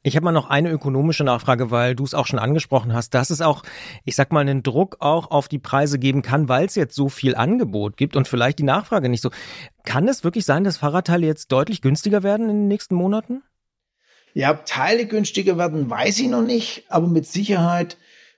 [0.07, 3.31] Ich habe mal noch eine ökonomische Nachfrage, weil du es auch schon angesprochen hast, dass
[3.31, 3.63] es auch,
[4.05, 7.09] ich sag mal, einen Druck auch auf die Preise geben kann, weil es jetzt so
[7.09, 9.31] viel Angebot gibt und vielleicht die Nachfrage nicht so.
[9.85, 13.43] Kann es wirklich sein, dass Fahrradteile jetzt deutlich günstiger werden in den nächsten Monaten?
[14.35, 17.97] Ja, Teile günstiger werden, weiß ich noch nicht, aber mit Sicherheit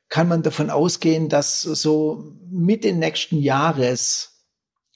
[0.09, 4.37] kann man davon ausgehen, dass so Mitte nächsten Jahres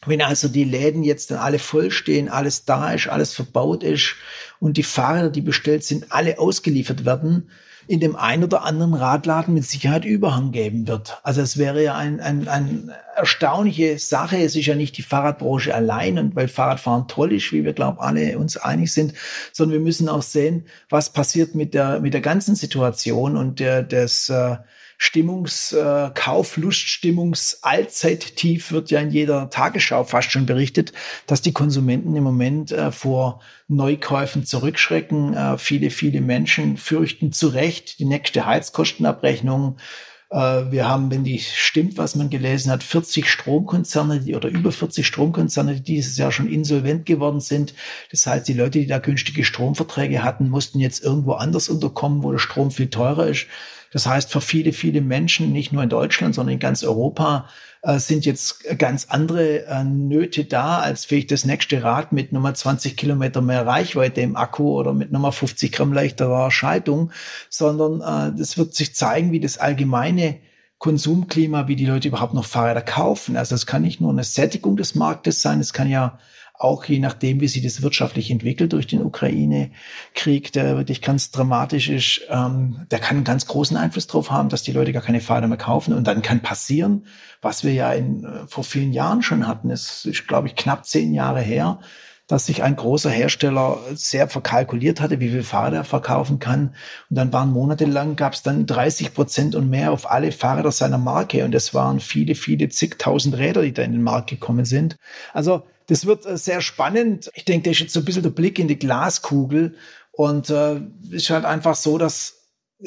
[0.07, 4.15] wenn also die Läden jetzt dann alle voll stehen, alles da ist, alles verbaut ist
[4.59, 7.51] und die Fahrräder, die bestellt sind, alle ausgeliefert werden,
[7.91, 11.19] in dem einen oder anderen Radladen mit Sicherheit Überhang geben wird.
[11.25, 14.37] Also es wäre ja ein, ein, ein erstaunliche Sache.
[14.37, 18.01] Es ist ja nicht die Fahrradbranche allein und weil Fahrradfahren toll ist, wie wir glaube
[18.01, 19.15] alle uns einig sind,
[19.53, 23.83] sondern wir müssen auch sehen, was passiert mit der mit der ganzen Situation und der,
[23.83, 24.59] des äh,
[25.03, 30.93] Stimmungs, äh, Kaufluststimmungs Allzeittief wird ja in jeder Tagesschau fast schon berichtet,
[31.27, 35.33] dass die Konsumenten im Moment äh, vor Neukäufen zurückschrecken.
[35.33, 39.79] Äh, viele, viele Menschen fürchten zu Recht die nächste Heizkostenabrechnung.
[40.29, 40.37] Äh,
[40.71, 45.07] wir haben, wenn die stimmt, was man gelesen hat, 40 Stromkonzerne die, oder über 40
[45.07, 47.73] Stromkonzerne, die dieses Jahr schon insolvent geworden sind.
[48.11, 52.33] Das heißt, die Leute, die da günstige Stromverträge hatten, mussten jetzt irgendwo anders unterkommen, wo
[52.33, 53.47] der Strom viel teurer ist.
[53.93, 57.49] Das heißt, für viele, viele Menschen, nicht nur in Deutschland, sondern in ganz Europa,
[57.83, 62.55] äh, sind jetzt ganz andere äh, Nöte da, als vielleicht das nächste Rad mit nochmal
[62.55, 67.11] 20 Kilometer mehr Reichweite im Akku oder mit nochmal 50 Gramm leichterer Schaltung,
[67.49, 70.39] sondern äh, das wird sich zeigen, wie das allgemeine
[70.79, 73.37] Konsumklima, wie die Leute überhaupt noch Fahrräder kaufen.
[73.37, 76.19] Also es kann nicht nur eine Sättigung des Marktes sein, es kann ja
[76.61, 81.89] auch je nachdem, wie sich das wirtschaftlich entwickelt durch den Ukraine-Krieg, der wirklich ganz dramatisch
[81.89, 85.23] ist, ähm, der kann einen ganz großen Einfluss darauf haben, dass die Leute gar keine
[85.23, 85.95] Fahrräder mehr kaufen.
[85.95, 87.07] Und dann kann passieren,
[87.41, 89.71] was wir ja in, äh, vor vielen Jahren schon hatten.
[89.71, 91.81] Es ist, glaube ich, knapp zehn Jahre her,
[92.27, 96.75] dass sich ein großer Hersteller sehr verkalkuliert hatte, wie viel Fahrräder er verkaufen kann.
[97.09, 100.99] Und dann waren monatelang, gab es dann 30 Prozent und mehr auf alle Fahrräder seiner
[100.99, 101.43] Marke.
[101.45, 104.97] Und es waren viele, viele zigtausend Räder, die da in den Markt gekommen sind.
[105.33, 107.31] Also das wird äh, sehr spannend.
[107.35, 109.75] Ich denke, das ist jetzt so ein bisschen der Blick in die Glaskugel.
[110.13, 110.77] Und äh,
[111.09, 112.37] es ist halt einfach so, dass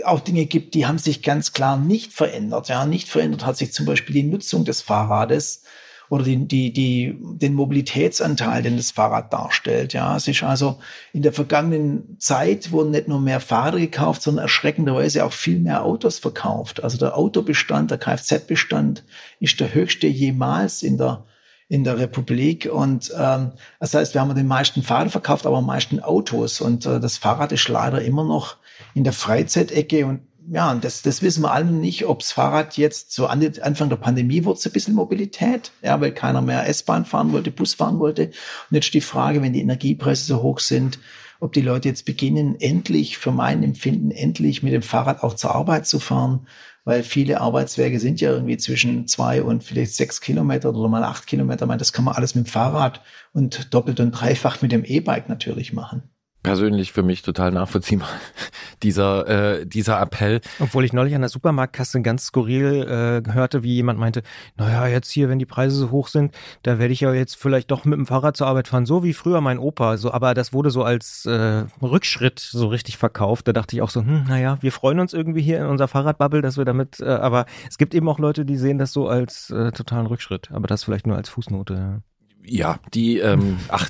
[0.06, 2.70] auch Dinge gibt, die haben sich ganz klar nicht verändert.
[2.70, 5.64] Ja, nicht verändert hat sich zum Beispiel die Nutzung des Fahrrades
[6.10, 9.94] oder die, die, die, den Mobilitätsanteil, den das Fahrrad darstellt.
[9.94, 10.80] Ja, es ist also
[11.12, 15.84] in der vergangenen Zeit wurden nicht nur mehr Fahrräder gekauft, sondern erschreckenderweise auch viel mehr
[15.84, 16.84] Autos verkauft.
[16.84, 19.04] Also der Autobestand, der Kfz-Bestand
[19.40, 21.26] ist der höchste jemals in der
[21.74, 22.70] in der Republik.
[22.72, 26.62] Und ähm, das heißt, wir haben den meisten Fahrrad verkauft, aber am meisten Autos.
[26.62, 28.58] Und äh, das Fahrrad ist leider immer noch
[28.94, 30.06] in der Freizeitecke.
[30.06, 33.90] Und ja, das, das wissen wir alle nicht, ob das Fahrrad jetzt so an Anfang
[33.90, 37.74] der Pandemie wurde, so ein bisschen Mobilität, ja, weil keiner mehr S-Bahn fahren wollte, Bus
[37.74, 38.26] fahren wollte.
[38.26, 41.00] Und jetzt die Frage, wenn die Energiepreise so hoch sind,
[41.40, 45.56] ob die Leute jetzt beginnen, endlich, für mein Empfinden, endlich mit dem Fahrrad auch zur
[45.56, 46.46] Arbeit zu fahren
[46.86, 51.28] weil viele Arbeitswege sind ja irgendwie zwischen zwei und vielleicht sechs Kilometer oder mal acht
[51.28, 51.66] Kilometer.
[51.78, 53.02] Das kann man alles mit dem Fahrrad
[53.34, 56.04] und doppelt und dreifach mit dem E-Bike natürlich machen
[56.44, 58.10] persönlich für mich total nachvollziehbar,
[58.84, 59.28] dieser,
[59.62, 60.42] äh, dieser Appell.
[60.60, 64.22] Obwohl ich neulich an der Supermarktkasse ganz skurril äh, hörte, wie jemand meinte,
[64.58, 67.72] naja, jetzt hier, wenn die Preise so hoch sind, da werde ich ja jetzt vielleicht
[67.72, 69.98] doch mit dem Fahrrad zur Arbeit fahren, so wie früher mein Opa.
[69.98, 73.48] So, aber das wurde so als äh, Rückschritt so richtig verkauft.
[73.48, 76.42] Da dachte ich auch so, hm, naja, wir freuen uns irgendwie hier in unserer Fahrradbubble,
[76.42, 79.50] dass wir damit, äh, aber es gibt eben auch Leute, die sehen das so als
[79.50, 80.52] äh, totalen Rückschritt.
[80.52, 81.74] Aber das vielleicht nur als Fußnote.
[81.74, 82.13] Ja
[82.46, 83.90] Ja, die, ähm, ach,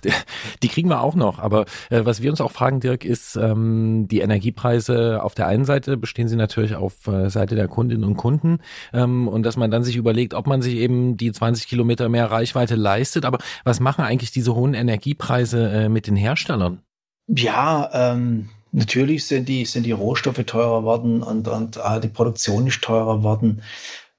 [0.62, 1.40] die kriegen wir auch noch.
[1.40, 5.24] Aber äh, was wir uns auch fragen, Dirk, ist ähm, die Energiepreise.
[5.24, 8.60] Auf der einen Seite bestehen sie natürlich auf äh, Seite der Kundinnen und Kunden
[8.94, 12.30] ähm, und dass man dann sich überlegt, ob man sich eben die 20 Kilometer mehr
[12.30, 13.26] Reichweite leistet.
[13.26, 16.80] Aber was machen eigentlich diese hohen Energiepreise äh, mit den Herstellern?
[17.28, 22.68] Ja, ähm, natürlich sind die sind die Rohstoffe teurer worden und und äh, die Produktion
[22.68, 23.62] ist teurer worden.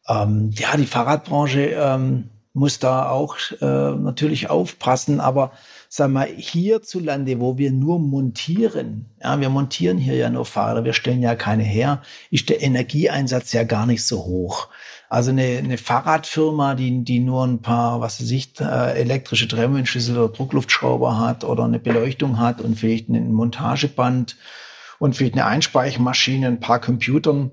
[0.09, 1.71] Ähm, ja, die Fahrradbranche.
[1.77, 5.21] Ähm, muss da auch äh, natürlich aufpassen.
[5.21, 5.53] Aber
[5.89, 10.93] sag mal, hierzulande, wo wir nur montieren, ja, wir montieren hier ja nur Fahrräder, wir
[10.93, 14.69] stellen ja keine her, ist der Energieeinsatz ja gar nicht so hoch.
[15.09, 20.17] Also eine, eine Fahrradfirma, die, die nur ein paar, was weiß ich, äh, elektrische Trennwindschlüssel
[20.17, 24.37] oder Druckluftschrauber hat oder eine Beleuchtung hat und vielleicht ein Montageband
[25.01, 27.51] und vielleicht eine Einspeichermaschine, ein paar Computern,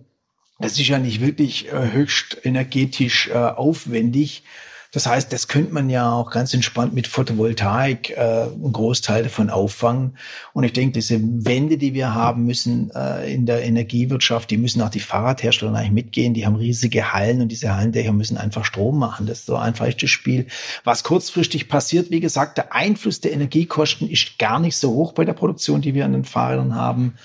[0.60, 4.44] das ist ja nicht wirklich äh, höchst energetisch äh, aufwendig.
[4.92, 9.50] Das heißt, das könnte man ja auch ganz entspannt mit Photovoltaik äh, einen Großteil davon
[9.50, 10.18] auffangen.
[10.52, 14.82] Und ich denke, diese Wende, die wir haben müssen äh, in der Energiewirtschaft, die müssen
[14.82, 16.34] auch die Fahrradhersteller eigentlich mitgehen.
[16.34, 19.28] Die haben riesige Hallen und diese Hallendächer müssen einfach Strom machen.
[19.28, 20.48] Das ist so einfach ist das Spiel.
[20.84, 25.24] Was kurzfristig passiert, wie gesagt, der Einfluss der Energiekosten ist gar nicht so hoch bei
[25.24, 27.16] der Produktion, die wir an den Fahrrädern haben.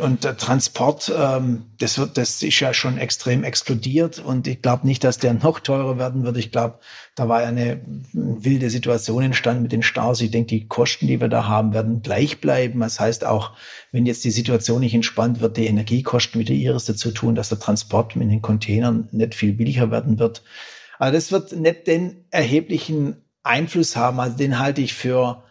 [0.00, 4.86] Und der Transport, ähm, das wird, das ist ja schon extrem explodiert und ich glaube
[4.86, 6.36] nicht, dass der noch teurer werden wird.
[6.36, 6.78] Ich glaube,
[7.14, 7.80] da war ja eine
[8.12, 10.20] wilde Situation entstanden mit den Staus.
[10.20, 12.80] Ich denke, die Kosten, die wir da haben, werden gleich bleiben.
[12.80, 13.52] Das heißt auch,
[13.92, 17.58] wenn jetzt die Situation nicht entspannt wird, die Energiekosten wieder ihres dazu tun, dass der
[17.58, 20.42] Transport mit den Containern nicht viel billiger werden wird.
[20.98, 24.20] Also das wird nicht den erheblichen Einfluss haben.
[24.20, 25.42] Also den halte ich für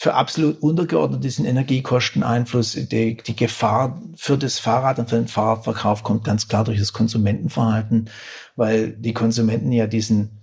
[0.00, 2.72] für absolut untergeordnet diesen Energiekosteneinfluss.
[2.72, 6.94] Die, die Gefahr für das Fahrrad und für den Fahrradverkauf kommt ganz klar durch das
[6.94, 8.08] Konsumentenverhalten,
[8.56, 10.40] weil die Konsumenten ja diesen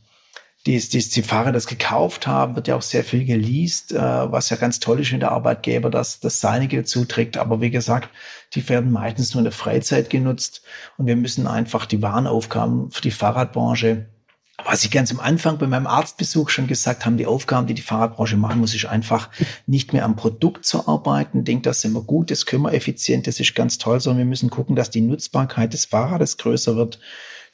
[0.67, 4.51] die, die, die Fahrer das gekauft haben, wird ja auch sehr viel geleast, äh, was
[4.51, 7.37] ja ganz toll ist, wenn der Arbeitgeber das, das Seinige zuträgt.
[7.37, 8.09] Aber wie gesagt,
[8.53, 10.61] die werden meistens nur in der Freizeit genutzt
[10.97, 14.07] und wir müssen einfach die Warenaufgaben für die Fahrradbranche
[14.65, 17.81] was ich ganz am Anfang bei meinem Arztbesuch schon gesagt haben, die Aufgaben, die die
[17.81, 19.29] Fahrradbranche machen muss, ist einfach
[19.67, 21.43] nicht mehr am Produkt zu arbeiten.
[21.43, 24.25] Denkt, das sind wir gut, das können wir effizient, das ist ganz toll, sondern wir
[24.25, 26.99] müssen gucken, dass die Nutzbarkeit des Fahrrades größer wird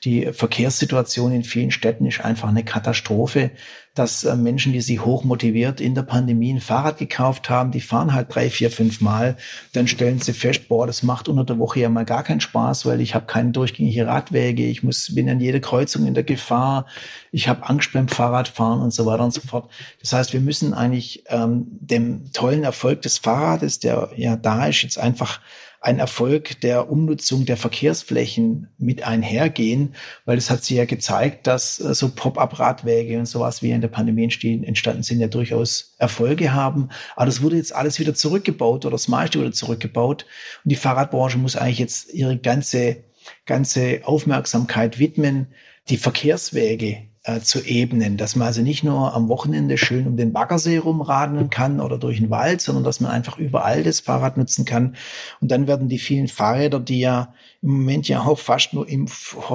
[0.04, 3.52] die Verkehrssituation in vielen Städten ist einfach eine Katastrophe,
[3.96, 7.80] dass äh, Menschen, die sich hoch motiviert in der Pandemie ein Fahrrad gekauft haben, die
[7.80, 9.38] fahren halt drei, vier, fünf Mal,
[9.72, 12.86] dann stellen sie fest, boah, das macht unter der Woche ja mal gar keinen Spaß,
[12.86, 16.88] weil ich habe keine durchgängige Radwege, ich muss bin an jeder Kreuzung in der Gefahr,
[17.32, 19.70] ich habe Angst beim Fahrradfahren und so weiter und so fort.
[20.02, 24.82] Das heißt, wir müssen eigentlich ähm, dem tollen Erfolg des Fahrrades, der ja da ist,
[24.82, 25.40] jetzt einfach
[25.84, 31.78] ein Erfolg der Umnutzung der Verkehrsflächen mit einhergehen, weil es hat sich ja gezeigt, dass
[31.82, 36.54] äh, so Pop-up-Radwege und sowas, wie in der Pandemie entstehen, entstanden sind, ja durchaus Erfolge
[36.54, 36.88] haben.
[37.18, 40.26] Aber das wurde jetzt alles wieder zurückgebaut oder das meiste wurde zurückgebaut.
[40.64, 43.04] Und die Fahrradbranche muss eigentlich jetzt ihre ganze,
[43.46, 45.48] ganze Aufmerksamkeit widmen,
[45.90, 50.34] die Verkehrswege äh, zu ebnen, dass man also nicht nur am Wochenende schön um den
[50.34, 54.66] Baggersee rumradeln kann oder durch den Wald, sondern dass man einfach überall das Fahrrad nutzen
[54.66, 54.96] kann.
[55.40, 59.08] Und dann werden die vielen Fahrräder, die ja im Moment ja auch fast nur im,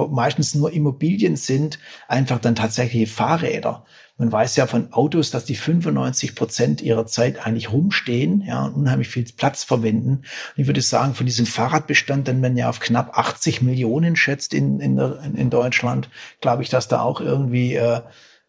[0.09, 3.85] meistens nur Immobilien sind, einfach dann tatsächliche Fahrräder.
[4.19, 8.73] Man weiß ja von Autos, dass die 95 Prozent ihrer Zeit eigentlich rumstehen, ja, und
[8.73, 10.09] unheimlich viel Platz verwenden.
[10.09, 14.53] Und ich würde sagen, von diesem Fahrradbestand, den man ja auf knapp 80 Millionen schätzt
[14.53, 16.09] in, in, in Deutschland,
[16.41, 18.01] glaube ich, dass da auch irgendwie, äh,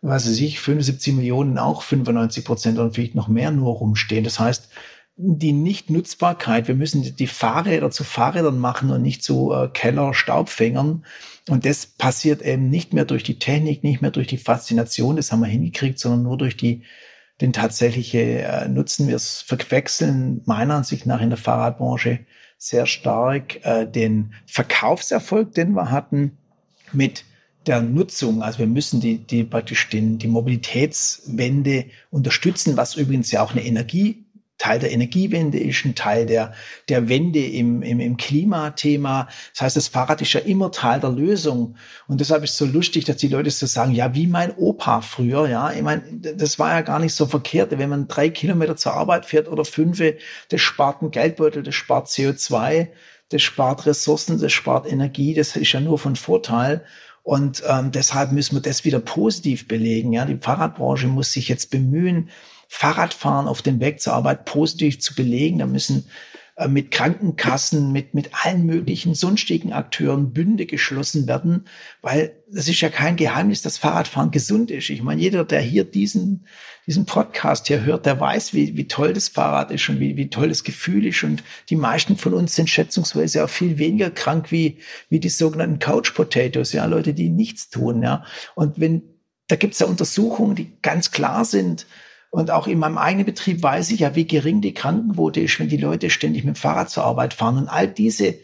[0.03, 4.25] weiß ich, 75 Millionen auch 95 Prozent und vielleicht noch mehr nur rumstehen.
[4.25, 4.71] Das heißt,
[5.23, 11.05] die Nichtnutzbarkeit, wir müssen die Fahrräder zu Fahrrädern machen und nicht zu äh, Keller-Staubfängern.
[11.51, 15.33] Und das passiert eben nicht mehr durch die Technik, nicht mehr durch die Faszination, das
[15.33, 16.83] haben wir hingekriegt, sondern nur durch die,
[17.41, 19.09] den tatsächliche äh, Nutzen.
[19.09, 22.21] Wir verwechseln meiner Ansicht nach in der Fahrradbranche
[22.57, 26.39] sehr stark äh, den Verkaufserfolg, den wir hatten,
[26.93, 27.25] mit
[27.67, 28.45] der Nutzung.
[28.45, 33.65] Also wir müssen die, die praktisch den, die Mobilitätswende unterstützen, was übrigens ja auch eine
[33.65, 34.25] Energie
[34.61, 36.53] Teil der Energiewende ist, ein Teil der,
[36.91, 39.27] der Wende im, im, im Klimathema.
[39.55, 41.77] Das heißt, das Fahrrad ist ja immer Teil der Lösung.
[42.09, 45.01] Und deshalb ist es so lustig, dass die Leute so sagen, ja, wie mein Opa
[45.01, 45.73] früher, ja.
[45.73, 47.71] Ich meine, das war ja gar nicht so verkehrt.
[47.71, 50.03] Wenn man drei Kilometer zur Arbeit fährt oder fünf,
[50.51, 52.89] das spart einen Geldbeutel, das spart CO2,
[53.31, 56.85] das spart Ressourcen, das spart Energie, das ist ja nur von Vorteil.
[57.23, 60.13] Und ähm, deshalb müssen wir das wieder positiv belegen.
[60.13, 62.29] Ja, die Fahrradbranche muss sich jetzt bemühen,
[62.73, 65.59] Fahrradfahren auf dem Weg zur Arbeit positiv zu belegen.
[65.59, 66.05] Da müssen
[66.55, 71.65] äh, mit Krankenkassen, mit, mit allen möglichen sonstigen Akteuren Bünde geschlossen werden,
[72.01, 74.89] weil das ist ja kein Geheimnis, dass Fahrradfahren gesund ist.
[74.89, 76.47] Ich meine, jeder, der hier diesen,
[76.87, 80.31] diesen Podcast hier hört, der weiß, wie, wie toll das Fahrrad ist und wie, wie
[80.31, 81.25] toll das Gefühl ist.
[81.25, 84.79] Und die meisten von uns sind schätzungsweise auch viel weniger krank wie,
[85.09, 88.25] wie die sogenannten Couch Potatoes, ja, Leute, die nichts tun, ja.
[88.55, 89.03] Und wenn,
[89.49, 91.87] da gibt es ja Untersuchungen, die ganz klar sind,
[92.31, 95.69] und auch in meinem eigenen Betrieb weiß ich ja, wie gering die Krankenquote ist, wenn
[95.69, 97.59] die Leute ständig mit dem Fahrrad zur Arbeit fahren.
[97.59, 98.37] Und all diese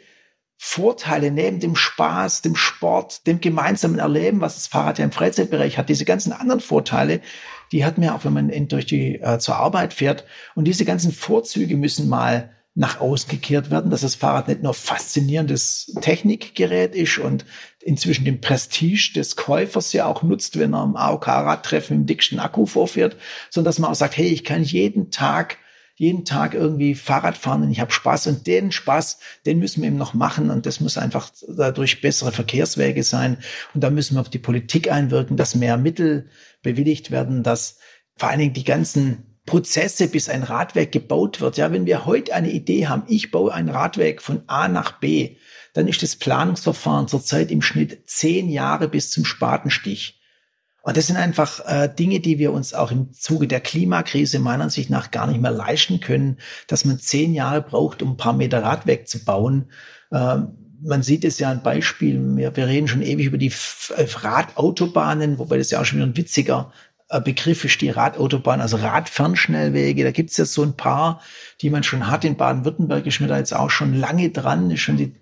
[0.58, 5.78] Vorteile neben dem Spaß, dem Sport, dem gemeinsamen Erleben, was das Fahrrad ja im Freizeitbereich
[5.78, 7.20] hat, diese ganzen anderen Vorteile,
[7.70, 10.24] die hat man auch, wenn man durch die äh, zur Arbeit fährt.
[10.56, 14.74] Und diese ganzen Vorzüge müssen mal nach außen gekehrt werden, dass das Fahrrad nicht nur
[14.74, 17.46] faszinierendes Technikgerät ist und
[17.80, 22.66] inzwischen den Prestige des Käufers ja auch nutzt, wenn er am AOK-Radtreffen im dicksten Akku
[22.66, 23.16] vorfährt,
[23.50, 25.56] sondern dass man auch sagt, hey, ich kann jeden Tag
[25.98, 29.88] jeden Tag irgendwie Fahrrad fahren und ich habe Spaß und den Spaß, den müssen wir
[29.88, 33.38] eben noch machen und das muss einfach dadurch bessere Verkehrswege sein
[33.72, 36.28] und da müssen wir auf die Politik einwirken, dass mehr Mittel
[36.60, 37.78] bewilligt werden, dass
[38.14, 41.56] vor allen Dingen die ganzen Prozesse, bis ein Radweg gebaut wird.
[41.56, 45.36] Ja, wenn wir heute eine Idee haben, ich baue ein Radweg von A nach B,
[45.72, 50.20] dann ist das Planungsverfahren zurzeit im Schnitt zehn Jahre bis zum Spatenstich.
[50.82, 54.64] Und das sind einfach äh, Dinge, die wir uns auch im Zuge der Klimakrise meiner
[54.64, 58.32] Ansicht nach gar nicht mehr leisten können, dass man zehn Jahre braucht, um ein paar
[58.32, 59.70] Meter Radweg zu bauen.
[60.12, 63.52] Ähm, man sieht es ja ein Beispiel, wir, reden schon ewig über die
[63.90, 66.72] Radautobahnen, wobei das ja auch schon wieder ein witziger
[67.24, 70.02] Begriff ist die Radautobahn, also Radfernschnellwege.
[70.02, 71.20] Da gibt es jetzt so ein paar,
[71.60, 72.24] die man schon hat.
[72.24, 75.14] In Baden-Württemberg ist mir da jetzt auch schon lange dran, ist schon die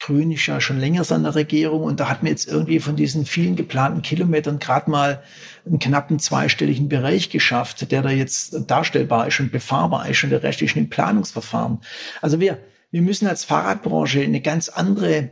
[0.00, 2.96] Grün ist ja schon länger an der Regierung und da hat mir jetzt irgendwie von
[2.96, 5.22] diesen vielen geplanten Kilometern gerade mal
[5.64, 10.42] einen knappen zweistelligen Bereich geschafft, der da jetzt darstellbar ist und befahrbar ist und der
[10.42, 11.78] Rest ist im Planungsverfahren.
[12.20, 12.58] Also wir,
[12.90, 15.30] wir müssen als Fahrradbranche eine ganz andere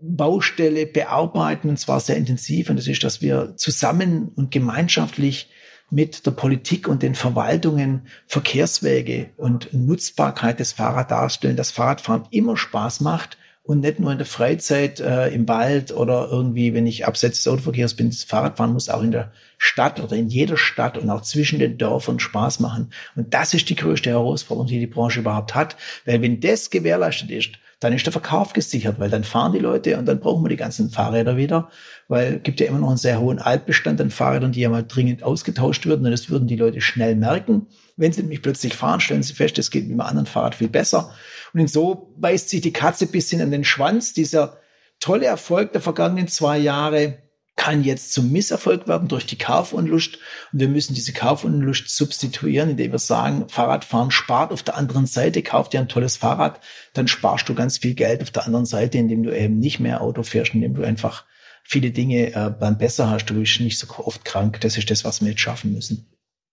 [0.00, 2.70] Baustelle bearbeiten und zwar sehr intensiv.
[2.70, 5.50] Und das ist, dass wir zusammen und gemeinschaftlich
[5.90, 12.56] mit der Politik und den Verwaltungen Verkehrswege und Nutzbarkeit des Fahrrads darstellen, dass Fahrradfahren immer
[12.56, 17.06] Spaß macht und nicht nur in der Freizeit äh, im Wald oder irgendwie, wenn ich
[17.06, 20.96] abseits des Autoverkehrs bin, das Fahrradfahren muss auch in der Stadt oder in jeder Stadt
[20.96, 22.90] und auch zwischen den Dörfern Spaß machen.
[23.14, 27.30] Und das ist die größte Herausforderung, die die Branche überhaupt hat, weil wenn das gewährleistet
[27.30, 30.48] ist, dann ist der Verkauf gesichert, weil dann fahren die Leute und dann brauchen wir
[30.48, 31.70] die ganzen Fahrräder wieder,
[32.08, 34.84] weil es gibt ja immer noch einen sehr hohen Altbestand an Fahrrädern, die ja mal
[34.86, 37.66] dringend ausgetauscht würden und das würden die Leute schnell merken.
[37.96, 40.68] Wenn sie nämlich plötzlich fahren, stellen sie fest, es geht mit einem anderen Fahrrad viel
[40.68, 41.12] besser.
[41.52, 44.12] Und so beißt sich die Katze bisschen an den Schwanz.
[44.12, 44.58] Dieser
[45.00, 47.18] tolle Erfolg der vergangenen zwei Jahre
[47.58, 50.18] kann jetzt zum Misserfolg werden durch die Kaufunlust.
[50.52, 55.42] Und wir müssen diese Kaufunlust substituieren, indem wir sagen, Fahrradfahren spart auf der anderen Seite,
[55.42, 56.60] kauf dir ein tolles Fahrrad,
[56.94, 60.00] dann sparst du ganz viel Geld auf der anderen Seite, indem du eben nicht mehr
[60.00, 61.26] Auto fährst, indem du einfach
[61.64, 63.26] viele Dinge äh, dann besser hast.
[63.26, 64.60] Du bist nicht so oft krank.
[64.60, 66.06] Das ist das, was wir jetzt schaffen müssen.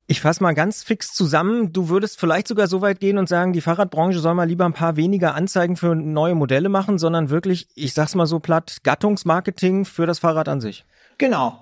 [0.08, 1.72] Ich fasse mal ganz fix zusammen.
[1.72, 4.74] Du würdest vielleicht sogar so weit gehen und sagen, die Fahrradbranche soll mal lieber ein
[4.74, 9.86] paar weniger Anzeigen für neue Modelle machen, sondern wirklich, ich sag's mal so platt, Gattungsmarketing
[9.86, 10.84] für das Fahrrad an sich.
[11.18, 11.62] Genau.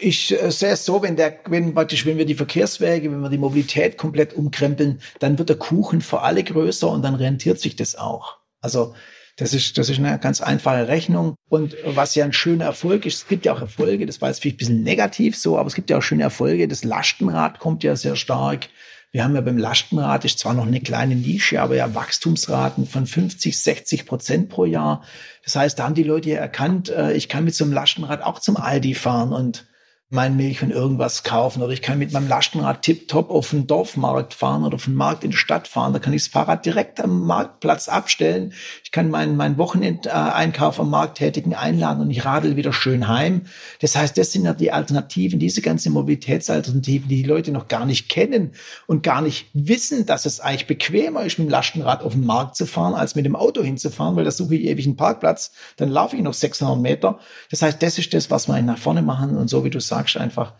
[0.00, 3.30] Ich äh, sehe es so, wenn der, wenn praktisch, wenn wir die Verkehrswege, wenn wir
[3.30, 7.76] die Mobilität komplett umkrempeln, dann wird der Kuchen für alle größer und dann rentiert sich
[7.76, 8.36] das auch.
[8.60, 8.94] Also
[9.38, 11.36] das ist, das ist eine ganz einfache Rechnung.
[11.48, 14.40] Und was ja ein schöner Erfolg ist, es gibt ja auch Erfolge, das war jetzt
[14.42, 16.66] vielleicht ein bisschen negativ so, aber es gibt ja auch schöne Erfolge.
[16.66, 18.68] Das Lastenrad kommt ja sehr stark.
[19.10, 23.06] Wir haben ja beim Lastenrad, ist zwar noch eine kleine Nische, aber ja Wachstumsraten von
[23.06, 25.02] 50, 60 Prozent pro Jahr.
[25.44, 28.22] Das heißt, da haben die Leute ja erkannt, äh, ich kann mit so einem Lastenrad
[28.22, 29.66] auch zum Aldi fahren und
[30.10, 34.32] mein Milch und irgendwas kaufen oder ich kann mit meinem Lastenrad tipptopp auf den Dorfmarkt
[34.32, 35.92] fahren oder auf den Markt in die Stadt fahren.
[35.92, 38.54] Da kann ich das Fahrrad direkt am Marktplatz abstellen.
[38.82, 43.42] Ich kann meinen, meinen Wochenendeinkauf am Markt tätigen einladen und ich radel wieder schön heim.
[43.82, 47.84] Das heißt, das sind ja die Alternativen, diese ganzen Mobilitätsalternativen, die die Leute noch gar
[47.84, 48.52] nicht kennen
[48.86, 52.56] und gar nicht wissen, dass es eigentlich bequemer ist, mit dem Lastenrad auf den Markt
[52.56, 55.90] zu fahren, als mit dem Auto hinzufahren, weil da suche ich ewig einen Parkplatz, dann
[55.90, 57.18] laufe ich noch 600 Meter.
[57.50, 59.97] Das heißt, das ist das, was wir nach vorne machen und so wie du sagst,
[59.98, 60.54] sagst einfach,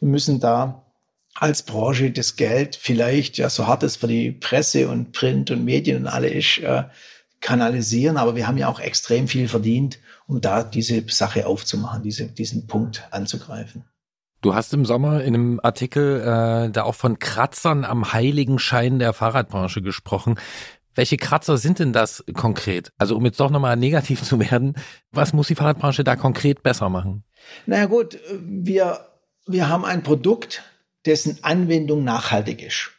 [0.00, 0.84] wir müssen da
[1.34, 5.64] als Branche das Geld vielleicht, ja, so hart es für die Presse und Print und
[5.64, 6.84] Medien und alle ist, äh,
[7.40, 8.16] kanalisieren.
[8.16, 12.66] Aber wir haben ja auch extrem viel verdient, um da diese Sache aufzumachen, diese, diesen
[12.66, 13.84] Punkt anzugreifen.
[14.40, 18.98] Du hast im Sommer in einem Artikel äh, da auch von Kratzern am heiligen Schein
[18.98, 20.38] der Fahrradbranche gesprochen.
[20.94, 22.92] Welche Kratzer sind denn das konkret?
[22.98, 24.74] Also um jetzt doch nochmal negativ zu werden,
[25.10, 27.24] was muss die Fahrradbranche da konkret besser machen?
[27.66, 29.06] Naja gut, wir,
[29.46, 30.62] wir haben ein Produkt,
[31.06, 32.90] dessen Anwendung nachhaltig ist.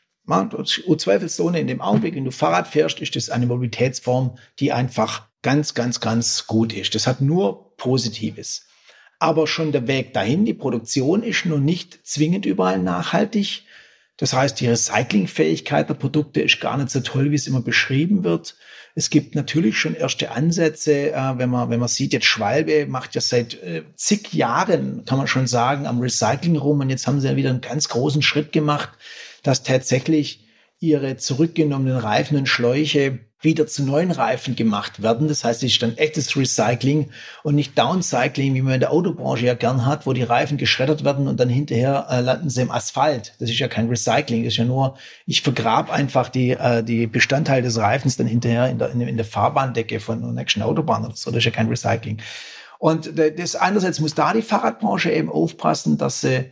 [0.96, 5.74] zweifelsohne in dem Augenblick, wenn du Fahrrad fährst, ist das eine Mobilitätsform, die einfach ganz,
[5.74, 6.96] ganz, ganz gut ist.
[6.96, 8.66] Das hat nur Positives.
[9.20, 13.64] Aber schon der Weg dahin, die Produktion ist noch nicht zwingend überall nachhaltig.
[14.18, 18.24] Das heißt, die Recyclingfähigkeit der Produkte ist gar nicht so toll, wie es immer beschrieben
[18.24, 18.56] wird.
[18.96, 23.16] Es gibt natürlich schon erste Ansätze, äh, wenn man, wenn man sieht, jetzt Schwalbe macht
[23.16, 27.20] ja seit äh, zig Jahren, kann man schon sagen, am Recycling rum und jetzt haben
[27.20, 28.90] sie ja wieder einen ganz großen Schritt gemacht,
[29.42, 30.46] dass tatsächlich
[30.80, 35.28] ihre zurückgenommenen Reifen und Schläuche wieder zu neuen Reifen gemacht werden.
[35.28, 37.10] Das heißt, es ist dann echtes Recycling
[37.44, 41.04] und nicht Downcycling, wie man in der Autobranche ja gern hat, wo die Reifen geschreddert
[41.04, 43.36] werden und dann hinterher äh, landen sie im Asphalt.
[43.40, 47.08] Das ist ja kein Recycling, das ist ja nur, ich vergrab einfach die, äh, die
[47.08, 51.16] Bestandteile des Reifens dann hinterher in der, in der Fahrbahndecke von der nächsten Autobahn oder
[51.16, 51.30] so.
[51.30, 52.20] Das ist ja kein Recycling.
[52.80, 56.52] Und das einerseits muss da die Fahrradbranche eben aufpassen, dass sie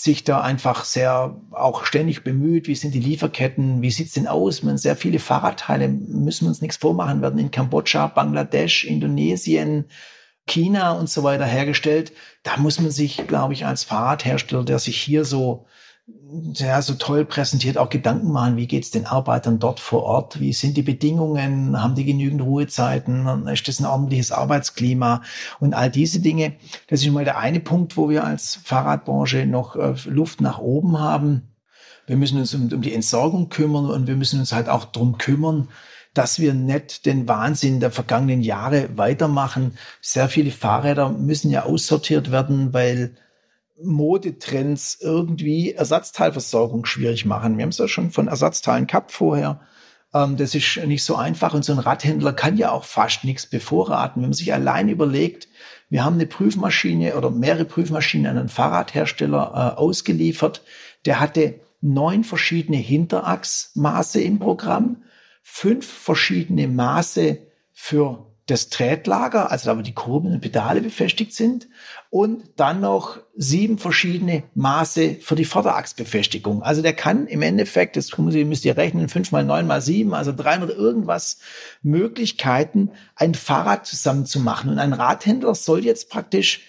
[0.00, 4.62] sich da einfach sehr auch ständig bemüht, wie sind die Lieferketten, wie sieht's denn aus?
[4.62, 9.86] Man sehr viele Fahrradteile, müssen wir uns nichts vormachen, werden in Kambodscha, Bangladesch, Indonesien,
[10.46, 12.12] China und so weiter hergestellt.
[12.44, 15.66] Da muss man sich, glaube ich, als Fahrradhersteller, der sich hier so
[16.54, 20.52] ja, so toll präsentiert, auch Gedanken machen, wie geht's den Arbeitern dort vor Ort, wie
[20.52, 25.22] sind die Bedingungen, haben die genügend Ruhezeiten, ist das ein ordentliches Arbeitsklima
[25.60, 26.54] und all diese Dinge.
[26.88, 30.98] Das ist mal der eine Punkt, wo wir als Fahrradbranche noch äh, Luft nach oben
[30.98, 31.48] haben.
[32.06, 35.18] Wir müssen uns um, um die Entsorgung kümmern und wir müssen uns halt auch drum
[35.18, 35.68] kümmern,
[36.14, 39.78] dass wir nicht den Wahnsinn der vergangenen Jahre weitermachen.
[40.00, 43.14] Sehr viele Fahrräder müssen ja aussortiert werden, weil
[43.82, 47.56] Modetrends irgendwie Ersatzteilversorgung schwierig machen.
[47.56, 49.60] Wir haben es ja schon von Ersatzteilen gehabt vorher.
[50.14, 53.46] Ähm, das ist nicht so einfach und so ein Radhändler kann ja auch fast nichts
[53.46, 54.22] bevorraten.
[54.22, 55.48] Wenn man sich allein überlegt,
[55.90, 60.62] wir haben eine Prüfmaschine oder mehrere Prüfmaschinen an einen Fahrradhersteller äh, ausgeliefert.
[61.04, 65.04] Der hatte neun verschiedene Hinterachsmaße im Programm,
[65.42, 67.38] fünf verschiedene Maße
[67.72, 71.68] für das Tretlager, also da wo die Kurbeln und Pedale befestigt sind
[72.08, 76.62] und dann noch sieben verschiedene Maße für die Vorderachsbefestigung.
[76.62, 80.32] Also der kann im Endeffekt, das müsst ihr rechnen, fünf mal neun mal sieben, also
[80.34, 81.40] 300 irgendwas
[81.82, 84.70] Möglichkeiten, ein Fahrrad zusammenzumachen.
[84.70, 86.62] Und ein Radhändler soll jetzt praktisch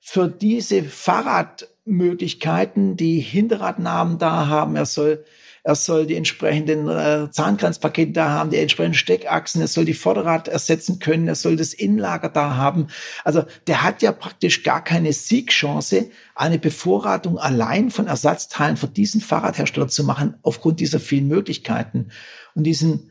[0.00, 4.74] für diese Fahrradmöglichkeiten die Hinterradnamen da haben.
[4.74, 5.24] Er soll
[5.62, 10.48] er soll die entsprechenden äh, Zahnkranzpakete da haben, die entsprechenden Steckachsen, er soll die Vorderrad
[10.48, 12.88] ersetzen können, er soll das Innenlager da haben.
[13.24, 19.20] Also der hat ja praktisch gar keine Siegchance, eine Bevorratung allein von Ersatzteilen für diesen
[19.20, 22.08] Fahrradhersteller zu machen, aufgrund dieser vielen Möglichkeiten.
[22.54, 23.10] Und diesen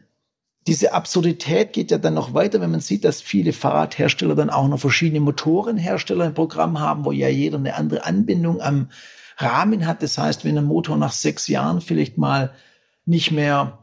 [0.67, 4.67] diese Absurdität geht ja dann noch weiter, wenn man sieht, dass viele Fahrradhersteller dann auch
[4.67, 8.89] noch verschiedene Motorenhersteller im Programm haben, wo ja jeder eine andere Anbindung am
[9.39, 10.03] Rahmen hat.
[10.03, 12.53] Das heißt, wenn ein Motor nach sechs Jahren vielleicht mal
[13.05, 13.78] nicht mehr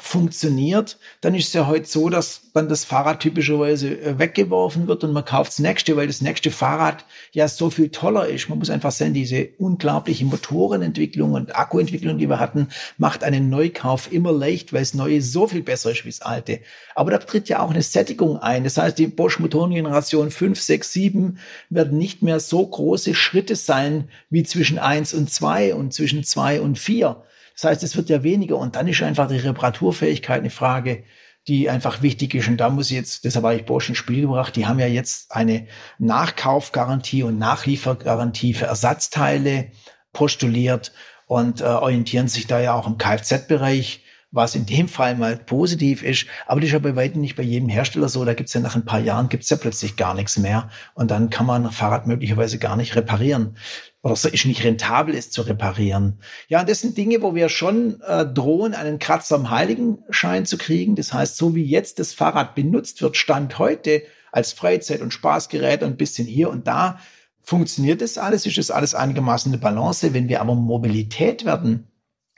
[0.00, 5.04] funktioniert, dann ist es ja heute so, dass dann das Fahrrad typischerweise äh, weggeworfen wird
[5.04, 8.48] und man kauft das nächste, weil das nächste Fahrrad ja so viel toller ist.
[8.48, 12.68] Man muss einfach sehen, diese unglaubliche Motorenentwicklung und Akkuentwicklung, die wir hatten,
[12.98, 16.58] macht einen Neukauf immer leicht, weil das Neue so viel besser ist wie das Alte.
[16.96, 18.64] Aber da tritt ja auch eine Sättigung ein.
[18.64, 21.38] Das heißt, die Bosch Motorengeneration 5, 6, 7
[21.70, 26.60] werden nicht mehr so große Schritte sein wie zwischen 1 und 2 und zwischen 2
[26.60, 27.22] und 4
[27.54, 31.04] das heißt, es wird ja weniger und dann ist einfach die Reparaturfähigkeit eine Frage,
[31.46, 32.48] die einfach wichtig ist.
[32.48, 34.86] Und da muss ich jetzt, deshalb habe ich Bosch ins Spiel gebracht, die haben ja
[34.86, 35.66] jetzt eine
[35.98, 39.70] Nachkaufgarantie und Nachliefergarantie für Ersatzteile
[40.12, 40.92] postuliert
[41.26, 46.02] und äh, orientieren sich da ja auch im Kfz-Bereich was in dem Fall mal positiv
[46.02, 48.24] ist, aber das ist ja bei weitem nicht bei jedem Hersteller so.
[48.24, 51.30] Da gibt's ja nach ein paar Jahren gibt's ja plötzlich gar nichts mehr und dann
[51.30, 53.56] kann man ein Fahrrad möglicherweise gar nicht reparieren
[54.04, 56.20] oder so ist nicht rentabel ist zu reparieren.
[56.48, 60.94] Ja, das sind Dinge, wo wir schon äh, drohen, einen Kratzer am Heiligenschein zu kriegen.
[60.94, 65.82] Das heißt, so wie jetzt das Fahrrad benutzt wird, Stand heute als Freizeit- und Spaßgerät
[65.82, 66.98] und ein bisschen hier und da,
[67.40, 70.12] funktioniert das alles, ist das alles einigermaßen eine Balance.
[70.12, 71.88] Wenn wir aber Mobilität werden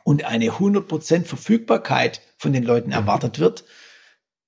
[0.04, 3.64] und eine 100% Verfügbarkeit von den Leuten erwartet wird,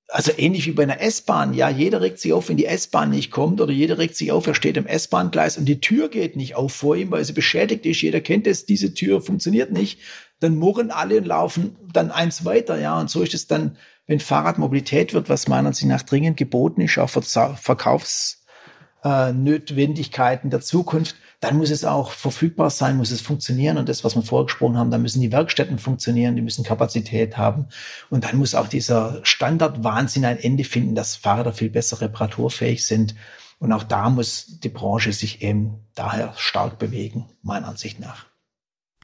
[0.09, 3.31] also ähnlich wie bei einer S-Bahn, ja, jeder regt sich auf, wenn die S-Bahn nicht
[3.31, 6.57] kommt oder jeder regt sich auf, er steht im S-Bahn-Gleis und die Tür geht nicht
[6.57, 8.01] auf vor ihm, weil sie beschädigt ist.
[8.01, 10.01] Jeder kennt es, diese Tür funktioniert nicht.
[10.41, 12.99] Dann murren alle und laufen dann eins weiter, ja.
[12.99, 16.97] Und so ist es dann, wenn Fahrradmobilität wird, was meiner Ansicht nach dringend geboten ist,
[16.97, 18.39] auch Verkaufsnotwendigkeiten
[19.03, 23.78] äh, der Zukunft, dann muss es auch verfügbar sein, muss es funktionieren.
[23.78, 27.36] Und das, was wir vorher gesprochen haben, da müssen die Werkstätten funktionieren, die müssen Kapazität
[27.36, 27.66] haben.
[28.11, 33.14] Und dann muss auch dieser Standardwahnsinn ein Ende finden, dass Fahrräder viel besser reparaturfähig sind.
[33.61, 38.28] Und auch da muss die Branche sich eben daher stark bewegen, meiner Ansicht nach.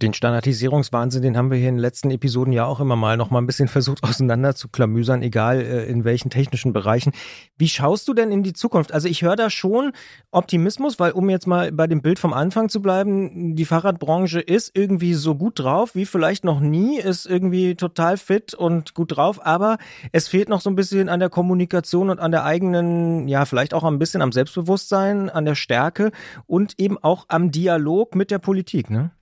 [0.03, 3.31] Den Standardisierungswahnsinn, den haben wir hier in den letzten Episoden ja auch immer mal noch
[3.31, 7.13] mal ein bisschen versucht auseinander zu klamüsern, egal äh, in welchen technischen Bereichen.
[7.57, 8.93] Wie schaust du denn in die Zukunft?
[8.93, 9.93] Also ich höre da schon
[10.33, 14.77] Optimismus, weil um jetzt mal bei dem Bild vom Anfang zu bleiben, die Fahrradbranche ist
[14.77, 19.47] irgendwie so gut drauf wie vielleicht noch nie, ist irgendwie total fit und gut drauf,
[19.47, 19.79] aber
[20.11, 23.73] es fehlt noch so ein bisschen an der Kommunikation und an der eigenen, ja, vielleicht
[23.75, 26.11] auch ein bisschen am Selbstbewusstsein, an der Stärke
[26.47, 29.13] und eben auch am Dialog mit der Politik, ne?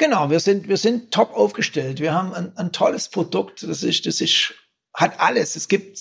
[0.00, 2.00] Genau, wir sind, wir sind top aufgestellt.
[2.00, 3.62] Wir haben ein, ein tolles Produkt.
[3.62, 4.54] Das ist, das ist,
[4.94, 5.56] hat alles.
[5.56, 5.98] Es gibt,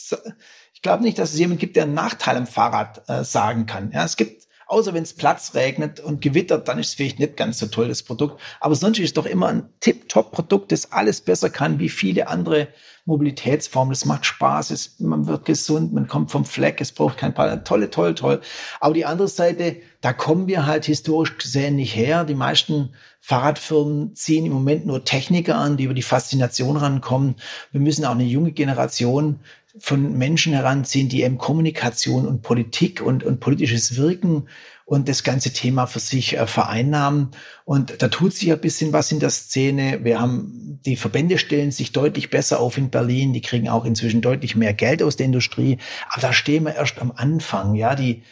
[0.74, 3.92] ich glaube nicht, dass es jemand gibt, der einen Nachteil am Fahrrad äh, sagen kann.
[3.92, 7.36] Ja, es gibt, außer wenn es Platz regnet und gewittert, dann ist es vielleicht nicht
[7.36, 8.40] ganz so toll, das Produkt.
[8.62, 12.70] Aber sonst ist es doch immer ein tip-top-Produkt, das alles besser kann wie viele andere
[13.04, 13.92] Mobilitätsformen.
[13.92, 17.66] Es macht Spaß, es, man wird gesund, man kommt vom Fleck, es braucht kein Paar.
[17.66, 18.40] Tolle, toll, toll.
[18.80, 22.24] Aber die andere Seite, da kommen wir halt historisch gesehen nicht her.
[22.24, 27.36] Die meisten Fahrradfirmen ziehen im Moment nur Techniker an, die über die Faszination rankommen.
[27.72, 29.40] Wir müssen auch eine junge Generation
[29.78, 34.48] von Menschen heranziehen, die eben Kommunikation und Politik und, und politisches Wirken
[34.86, 37.30] und das ganze Thema für sich äh, vereinnahmen.
[37.66, 40.04] Und da tut sich ein bisschen was in der Szene.
[40.04, 43.32] Wir haben, die Verbände stellen sich deutlich besser auf in Berlin.
[43.32, 45.78] Die kriegen auch inzwischen deutlich mehr Geld aus der Industrie.
[46.10, 47.76] Aber da stehen wir erst am Anfang.
[47.76, 48.24] Ja, die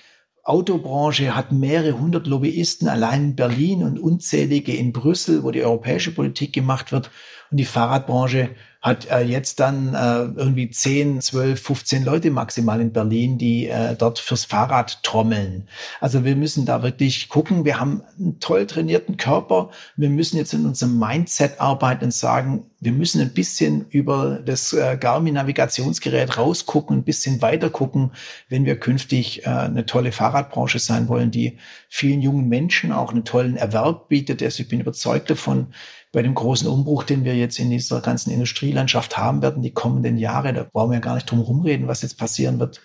[0.48, 6.14] Autobranche hat mehrere hundert Lobbyisten allein in Berlin und unzählige in Brüssel, wo die europäische
[6.14, 7.12] Politik gemacht wird.
[7.52, 8.52] Und die Fahrradbranche
[8.88, 13.96] hat äh, jetzt dann äh, irgendwie 10, 12, 15 Leute maximal in Berlin, die äh,
[13.96, 15.68] dort fürs Fahrrad trommeln.
[16.00, 17.66] Also wir müssen da wirklich gucken.
[17.66, 19.70] Wir haben einen toll trainierten Körper.
[19.96, 24.72] Wir müssen jetzt in unserem Mindset arbeiten und sagen, wir müssen ein bisschen über das
[24.74, 28.12] äh, Garmin-Navigationsgerät rausgucken, ein bisschen weiter gucken,
[28.50, 31.58] wenn wir künftig äh, eine tolle Fahrradbranche sein wollen, die
[31.90, 34.44] vielen jungen Menschen auch einen tollen Erwerb bietet.
[34.44, 35.74] Also ich bin überzeugt davon,
[36.12, 40.18] bei dem großen Umbruch, den wir jetzt in dieser ganzen Industrielandschaft haben werden, die kommenden
[40.18, 42.82] Jahre, da brauchen wir gar nicht drum rumreden, was jetzt passieren wird,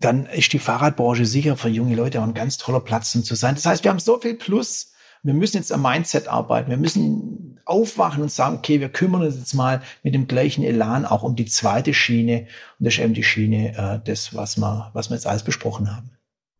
[0.00, 3.34] dann ist die Fahrradbranche sicher für junge Leute auch ein ganz toller Platz, um zu
[3.34, 3.56] sein.
[3.56, 4.92] Das heißt, wir haben so viel Plus.
[5.24, 6.70] Wir müssen jetzt am Mindset arbeiten.
[6.70, 11.04] Wir müssen aufwachen und sagen, okay, wir kümmern uns jetzt mal mit dem gleichen Elan
[11.04, 12.46] auch um die zweite Schiene.
[12.78, 15.94] Und das ist eben die Schiene, äh, das, was wir, was wir jetzt alles besprochen
[15.94, 16.10] haben.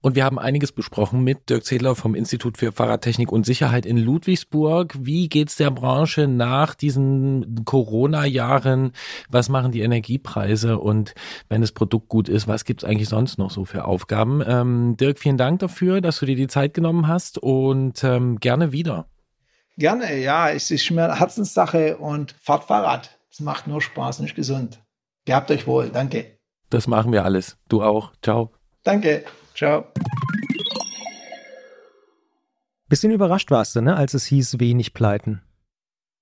[0.09, 3.98] Und wir haben einiges besprochen mit Dirk Zedler vom Institut für Fahrradtechnik und Sicherheit in
[3.98, 4.94] Ludwigsburg.
[4.98, 8.92] Wie geht's der Branche nach diesen Corona-Jahren?
[9.28, 10.78] Was machen die Energiepreise?
[10.78, 11.14] Und
[11.50, 14.42] wenn das Produkt gut ist, was gibt's eigentlich sonst noch so für Aufgaben?
[14.46, 18.72] Ähm, Dirk, vielen Dank dafür, dass du dir die Zeit genommen hast und ähm, gerne
[18.72, 19.04] wieder.
[19.76, 20.48] Gerne, ja.
[20.48, 23.18] Es ist mir eine Herzenssache und fahrt Fahrrad.
[23.30, 24.82] Es macht nur Spaß und ist gesund.
[25.26, 25.90] Gehabt euch wohl.
[25.90, 26.38] Danke.
[26.70, 27.59] Das machen wir alles.
[27.68, 28.12] Du auch.
[28.22, 28.52] Ciao.
[28.84, 29.26] Danke.
[29.59, 29.86] Ciao.
[32.88, 35.42] Bisschen überrascht warst du, ne, als es hieß, wenig Pleiten.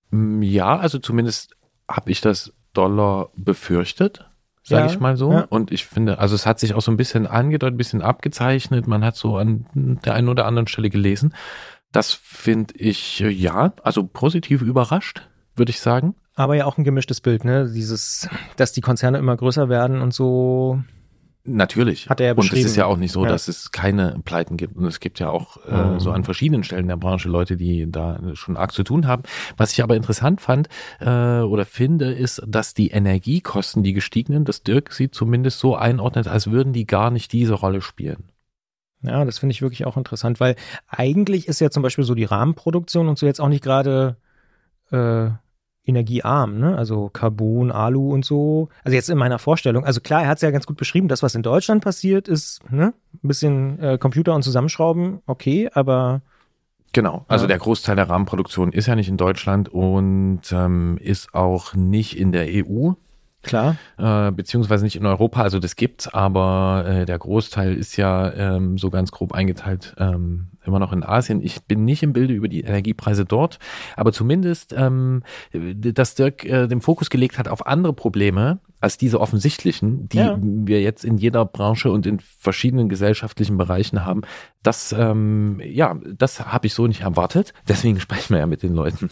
[0.09, 1.55] Mm, ja, also zumindest
[1.87, 4.25] habe ich das Dollar befürchtet,
[4.63, 5.33] sage ja, ich mal so.
[5.33, 5.47] Ja.
[5.51, 8.87] Und ich finde, also es hat sich auch so ein bisschen angedeutet, ein bisschen abgezeichnet.
[8.87, 9.67] Man hat so an
[10.03, 11.35] der einen oder anderen Stelle gelesen.
[11.93, 16.15] Das finde ich, ja, also positiv überrascht, würde ich sagen.
[16.37, 17.71] Aber ja auch ein gemischtes Bild, ne?
[17.71, 20.83] Dieses, dass die Konzerne immer größer werden und so
[21.47, 22.09] Natürlich.
[22.09, 23.31] Hat er ja Und es ist ja auch nicht so, ja.
[23.31, 24.77] dass es keine Pleiten gibt.
[24.77, 26.01] Und es gibt ja auch äh, mhm.
[26.01, 29.23] so an verschiedenen Stellen der Branche Leute, die da schon arg zu tun haben.
[29.57, 30.69] Was ich aber interessant fand
[31.01, 36.29] äh, oder finde, ist, dass die Energiekosten, die gestiegenen, das Dirk sie zumindest so einordnet,
[36.29, 38.25] als würden die gar nicht diese Rolle spielen.
[39.03, 40.57] Ja, das finde ich wirklich auch interessant, weil
[40.89, 44.17] eigentlich ist ja zum Beispiel so die Rahmenproduktion und so jetzt auch nicht gerade
[44.91, 45.31] äh,
[45.87, 46.77] energiearm, ne?
[46.77, 48.69] Also Carbon, Alu und so.
[48.85, 49.85] Also jetzt in meiner Vorstellung.
[49.85, 51.09] Also klar, er hat es ja ganz gut beschrieben.
[51.09, 52.93] Das, was in Deutschland passiert, ist ne?
[53.15, 56.23] ein bisschen äh, Computer und Zusammenschrauben, okay, aber
[56.93, 61.75] Genau, also der Großteil der Rahmenproduktion ist ja nicht in Deutschland und ähm, ist auch
[61.75, 62.93] nicht in der EU.
[63.47, 63.77] Klar.
[63.97, 68.77] Äh, beziehungsweise nicht in Europa, also das gibt's, aber äh, der Großteil ist ja ähm,
[68.77, 71.41] so ganz grob eingeteilt ähm, immer noch in Asien.
[71.43, 73.59] Ich bin nicht im Bilde über die Energiepreise dort,
[73.97, 75.23] aber zumindest, ähm,
[75.53, 80.39] dass Dirk äh, den Fokus gelegt hat auf andere Probleme als diese offensichtlichen, die ja.
[80.41, 84.23] wir jetzt in jeder Branche und in verschiedenen gesellschaftlichen Bereichen haben.
[84.63, 87.55] Das, ähm, ja, das habe ich so nicht erwartet.
[87.69, 89.11] Deswegen sprechen wir ja mit den Leuten.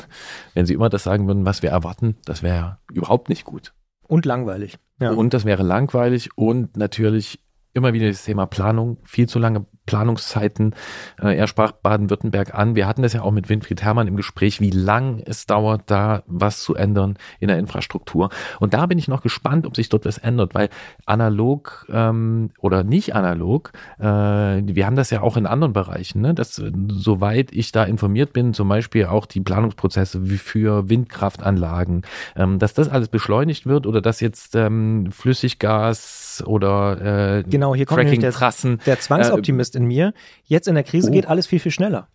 [0.53, 3.73] Wenn sie immer das sagen würden, was wir erwarten, das wäre überhaupt nicht gut.
[4.07, 4.79] Und langweilig.
[5.01, 5.13] Ja.
[5.13, 7.41] Und das wäre langweilig und natürlich
[7.73, 8.99] immer wieder das Thema Planung.
[9.05, 10.75] Viel zu lange Planungszeiten.
[11.21, 12.75] Äh, er sprach Baden-Württemberg an.
[12.75, 16.23] Wir hatten das ja auch mit Winfried Herrmann im Gespräch, wie lang es dauert, da
[16.27, 18.31] was zu ändern in der Infrastruktur.
[18.61, 20.69] Und da bin ich noch gespannt, ob sich dort was ändert, weil
[21.07, 26.35] analog ähm, oder nicht analog, äh, wir haben das ja auch in anderen Bereichen, ne?
[26.35, 32.03] dass soweit ich da informiert bin, zum Beispiel auch die Planungsprozesse für Windkraftanlagen,
[32.37, 37.87] ähm, dass das alles beschleunigt wird oder dass jetzt ähm, Flüssiggas oder äh, genau hier
[37.87, 38.79] kommt Fracking-Trassen.
[38.79, 40.13] Der, der Zwangsoptimist äh, in mir.
[40.45, 41.13] Jetzt in der Krise oh.
[41.13, 42.09] geht alles viel viel schneller.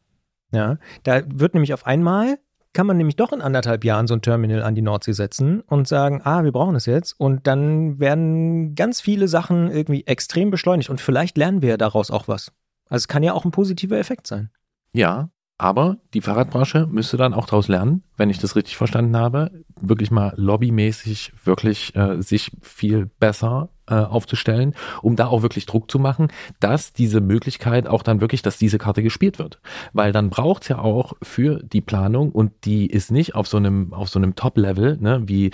[0.51, 2.39] Ja, da wird nämlich auf einmal
[2.73, 5.87] kann man nämlich doch in anderthalb Jahren so ein Terminal an die Nordsee setzen und
[5.87, 7.13] sagen, ah, wir brauchen es jetzt.
[7.19, 12.27] Und dann werden ganz viele Sachen irgendwie extrem beschleunigt und vielleicht lernen wir daraus auch
[12.27, 12.51] was.
[12.87, 14.51] Also es kann ja auch ein positiver Effekt sein.
[14.93, 15.29] Ja,
[15.59, 20.09] aber die Fahrradbranche müsste dann auch daraus lernen, wenn ich das richtig verstanden habe, wirklich
[20.09, 25.99] mal lobbymäßig wirklich äh, sich viel besser äh, aufzustellen, um da auch wirklich Druck zu
[25.99, 26.29] machen,
[26.59, 29.59] dass diese Möglichkeit auch dann wirklich, dass diese Karte gespielt wird.
[29.93, 33.93] Weil dann braucht's ja auch für die Planung und die ist nicht auf so einem,
[33.93, 35.51] auf so einem Top-Level, ne, wie,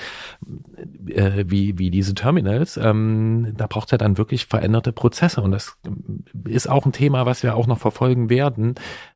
[1.07, 5.77] äh, wie, wie diese Terminals, ähm, da braucht's ja dann wirklich veränderte Prozesse und das
[6.45, 8.75] ist auch ein Thema, was wir auch noch verfolgen werden,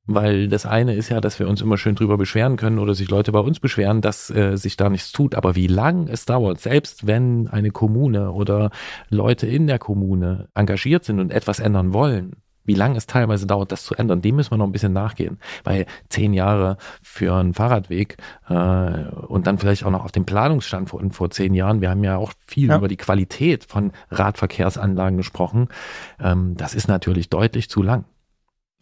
[0.09, 3.09] weil das eine ist ja, dass wir uns immer schön drüber beschweren können oder sich
[3.09, 5.35] Leute bei uns beschweren, dass äh, sich da nichts tut.
[5.35, 8.71] Aber wie lang es dauert, selbst wenn eine Kommune oder
[9.09, 13.71] Leute in der Kommune engagiert sind und etwas ändern wollen, wie lange es teilweise dauert,
[13.71, 15.39] das zu ändern, dem müssen wir noch ein bisschen nachgehen.
[15.63, 20.89] Weil zehn Jahre für einen Fahrradweg äh, und dann vielleicht auch noch auf dem Planungsstand
[20.89, 22.77] von vor zehn Jahren, wir haben ja auch viel ja.
[22.77, 25.69] über die Qualität von Radverkehrsanlagen gesprochen,
[26.19, 28.05] ähm, das ist natürlich deutlich zu lang.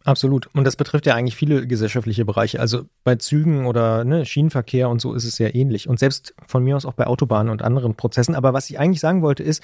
[0.07, 0.47] Absolut.
[0.53, 2.61] Und das betrifft ja eigentlich viele gesellschaftliche Bereiche.
[2.61, 5.89] Also bei Zügen oder ne, Schienenverkehr und so ist es sehr ähnlich.
[5.89, 8.33] Und selbst von mir aus auch bei Autobahnen und anderen Prozessen.
[8.33, 9.61] Aber was ich eigentlich sagen wollte ist,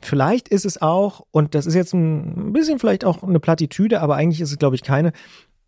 [0.00, 4.16] vielleicht ist es auch, und das ist jetzt ein bisschen vielleicht auch eine Plattitüde, aber
[4.16, 5.12] eigentlich ist es, glaube ich, keine.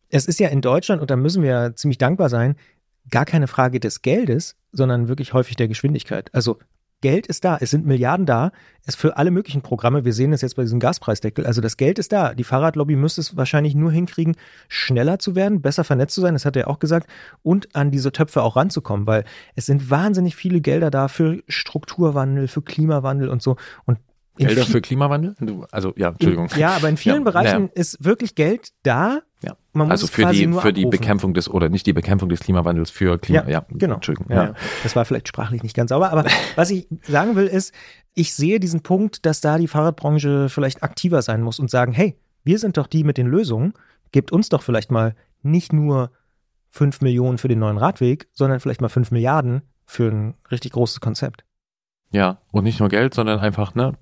[0.09, 2.57] Es ist ja in Deutschland, und da müssen wir ja ziemlich dankbar sein,
[3.11, 6.31] gar keine Frage des Geldes, sondern wirklich häufig der Geschwindigkeit.
[6.33, 6.57] Also
[7.07, 8.51] Geld ist da, es sind Milliarden da,
[8.85, 12.01] es für alle möglichen Programme, wir sehen das jetzt bei diesem Gaspreisdeckel, also das Geld
[12.01, 12.35] ist da.
[12.35, 14.35] Die Fahrradlobby müsste es wahrscheinlich nur hinkriegen,
[14.67, 17.09] schneller zu werden, besser vernetzt zu sein, das hat er auch gesagt,
[17.45, 22.49] und an diese Töpfe auch ranzukommen, weil es sind wahnsinnig viele Gelder da für Strukturwandel,
[22.49, 23.55] für Klimawandel und so.
[23.85, 23.99] Und
[24.37, 25.37] Gelder für Klimawandel?
[25.71, 26.49] Also ja, Entschuldigung.
[26.57, 27.81] ja, aber in vielen ja, Bereichen ja.
[27.81, 29.21] ist wirklich Geld da.
[29.47, 29.57] Ja.
[29.85, 33.45] Also für die für die Bekämpfung des oder nicht die Bekämpfung des Klimawandels für Klima.
[33.45, 33.97] Ja, ja genau.
[33.97, 34.35] Entschuldigung.
[34.35, 34.55] Ja.
[34.83, 36.25] Das war vielleicht sprachlich nicht ganz sauber, aber
[36.57, 37.73] was ich sagen will ist,
[38.15, 42.17] ich sehe diesen Punkt, dass da die Fahrradbranche vielleicht aktiver sein muss und sagen, hey,
[42.45, 43.75] wir sind doch die mit den Lösungen.
[44.13, 46.11] Gebt uns doch vielleicht mal nicht nur
[46.71, 51.01] fünf Millionen für den neuen Radweg, sondern vielleicht mal fünf Milliarden für ein richtig großes
[51.01, 51.45] Konzept.
[52.11, 53.93] Ja, und nicht nur Geld, sondern einfach ne,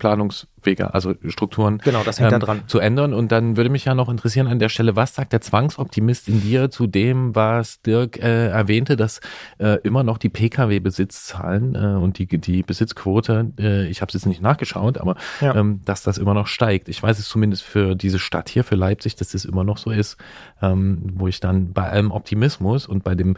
[0.65, 2.61] Planungswege, also Strukturen genau, das hängt ähm, da dran.
[2.67, 3.13] zu ändern.
[3.13, 6.41] Und dann würde mich ja noch interessieren an der Stelle, was sagt der Zwangsoptimist in
[6.41, 9.21] dir zu dem, was Dirk äh, erwähnte, dass
[9.59, 14.25] äh, immer noch die Pkw-Besitzzahlen äh, und die, die Besitzquote, äh, ich habe es jetzt
[14.25, 15.55] nicht nachgeschaut, aber ja.
[15.55, 16.89] ähm, dass das immer noch steigt.
[16.89, 19.91] Ich weiß es zumindest für diese Stadt hier, für Leipzig, dass das immer noch so
[19.91, 20.17] ist,
[20.61, 23.37] ähm, wo ich dann bei allem Optimismus und bei dem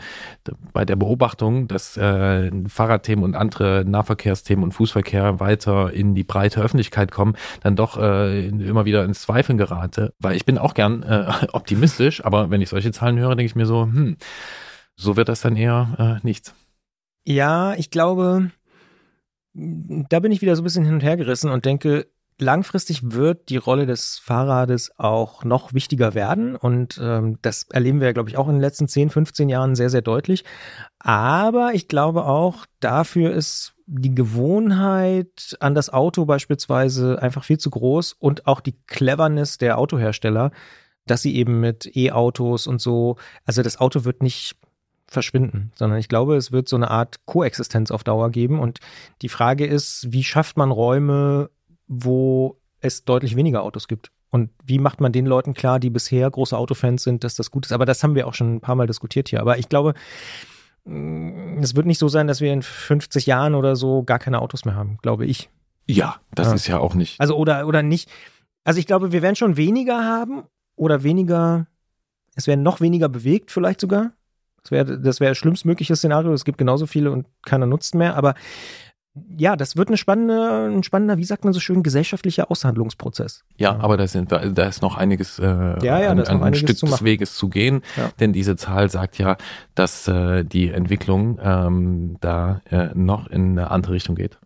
[0.74, 6.62] bei der Beobachtung, dass äh, Fahrradthemen und andere Nahverkehrsthemen und Fußverkehr weiter in die breite
[6.62, 10.14] Öffentlichkeit kommen, dann doch äh, immer wieder ins Zweifeln gerate.
[10.20, 13.56] Weil ich bin auch gern äh, optimistisch, aber wenn ich solche Zahlen höre, denke ich
[13.56, 14.18] mir so, hm,
[14.96, 16.54] so wird das dann eher äh, nichts.
[17.26, 18.52] Ja, ich glaube,
[19.54, 22.08] da bin ich wieder so ein bisschen hin und her gerissen und denke,
[22.40, 26.56] langfristig wird die Rolle des Fahrrades auch noch wichtiger werden.
[26.56, 29.90] Und ähm, das erleben wir, glaube ich, auch in den letzten 10, 15 Jahren sehr,
[29.90, 30.44] sehr deutlich.
[31.00, 37.70] Aber ich glaube auch, dafür ist die Gewohnheit an das Auto beispielsweise einfach viel zu
[37.70, 40.52] groß und auch die Cleverness der Autohersteller,
[41.06, 43.16] dass sie eben mit E-Autos und so,
[43.46, 44.58] also das Auto wird nicht
[45.10, 48.60] verschwinden, sondern ich glaube, es wird so eine Art Koexistenz auf Dauer geben.
[48.60, 48.80] Und
[49.22, 51.50] die Frage ist, wie schafft man Räume,
[51.88, 54.12] wo es deutlich weniger Autos gibt?
[54.30, 57.66] Und wie macht man den Leuten klar, die bisher große Autofans sind, dass das gut
[57.66, 57.72] ist?
[57.72, 59.40] Aber das haben wir auch schon ein paar Mal diskutiert hier.
[59.40, 59.94] Aber ich glaube,
[60.88, 64.42] Mm, es wird nicht so sein, dass wir in 50 Jahren oder so gar keine
[64.42, 65.50] Autos mehr haben, glaube ich.
[65.86, 66.54] Ja, das ja.
[66.56, 67.20] ist ja auch nicht.
[67.20, 68.10] Also oder oder nicht.
[68.64, 70.44] Also ich glaube, wir werden schon weniger haben
[70.76, 71.68] oder weniger.
[72.36, 74.12] Es werden noch weniger bewegt, vielleicht sogar.
[74.62, 76.34] Das wäre das wäre das schlimmstmögliche Szenario.
[76.34, 78.16] Es gibt genauso viele und keiner nutzt mehr.
[78.16, 78.36] Aber
[79.38, 83.44] ja, das wird eine spannende, ein spannender, wie sagt man so schön, gesellschaftlicher Aushandlungsprozess.
[83.58, 86.80] Ja, aber da sind da ist noch einiges, äh, ja, ja, an, an ein Stück
[86.80, 87.82] des Weges zu gehen,
[88.20, 89.38] denn diese Zahl sagt ja,
[89.76, 94.38] dass äh, die Entwicklung ähm, da äh, noch in eine andere Richtung geht.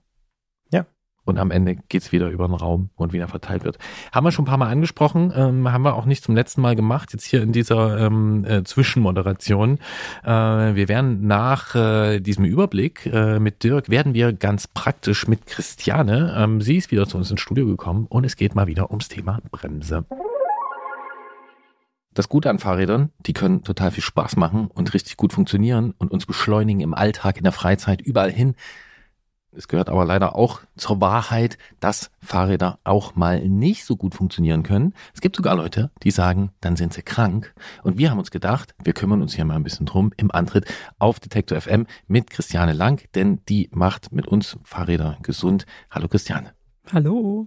[1.24, 3.78] Und am Ende geht's wieder über den Raum und wieder verteilt wird.
[4.12, 6.76] Haben wir schon ein paar Mal angesprochen, ähm, haben wir auch nicht zum letzten Mal
[6.76, 9.78] gemacht, jetzt hier in dieser ähm, äh, Zwischenmoderation.
[10.24, 15.46] Äh, wir werden nach äh, diesem Überblick äh, mit Dirk, werden wir ganz praktisch mit
[15.46, 16.36] Christiane.
[16.38, 19.08] Ähm, sie ist wieder zu uns ins Studio gekommen und es geht mal wieder ums
[19.08, 20.06] Thema Bremse.
[22.14, 26.12] Das Gute an Fahrrädern, die können total viel Spaß machen und richtig gut funktionieren und
[26.12, 28.56] uns beschleunigen im Alltag, in der Freizeit, überall hin.
[29.54, 34.64] Es gehört aber leider auch zur Wahrheit, dass Fahrräder auch mal nicht so gut funktionieren
[34.64, 34.94] können.
[35.14, 37.54] Es gibt sogar Leute, die sagen, dann sind sie krank.
[37.84, 40.74] Und wir haben uns gedacht, wir kümmern uns hier mal ein bisschen drum im Antritt
[41.00, 45.66] auf Detektor FM mit Christiane Lang, denn die macht mit uns Fahrräder gesund.
[45.90, 46.54] Hallo Christiane.
[46.94, 47.46] Hallo.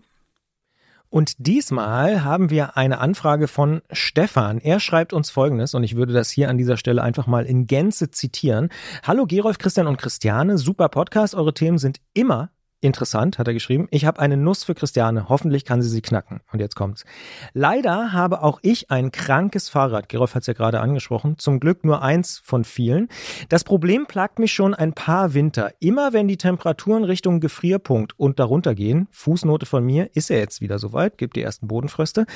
[1.14, 4.58] Und diesmal haben wir eine Anfrage von Stefan.
[4.58, 7.68] Er schreibt uns Folgendes und ich würde das hier an dieser Stelle einfach mal in
[7.68, 8.68] Gänze zitieren.
[9.04, 11.36] Hallo Gerolf, Christian und Christiane, super Podcast.
[11.36, 12.50] Eure Themen sind immer
[12.84, 13.88] Interessant, hat er geschrieben.
[13.90, 15.30] Ich habe eine Nuss für Christiane.
[15.30, 16.42] Hoffentlich kann sie sie knacken.
[16.52, 17.06] Und jetzt kommt's.
[17.54, 20.10] Leider habe auch ich ein krankes Fahrrad.
[20.10, 21.38] Gerolf hat es ja gerade angesprochen.
[21.38, 23.08] Zum Glück nur eins von vielen.
[23.48, 25.72] Das Problem plagt mich schon ein paar Winter.
[25.80, 30.60] Immer wenn die Temperaturen Richtung Gefrierpunkt und darunter gehen, Fußnote von mir, ist er jetzt
[30.60, 32.26] wieder soweit, gibt die ersten Bodenfröste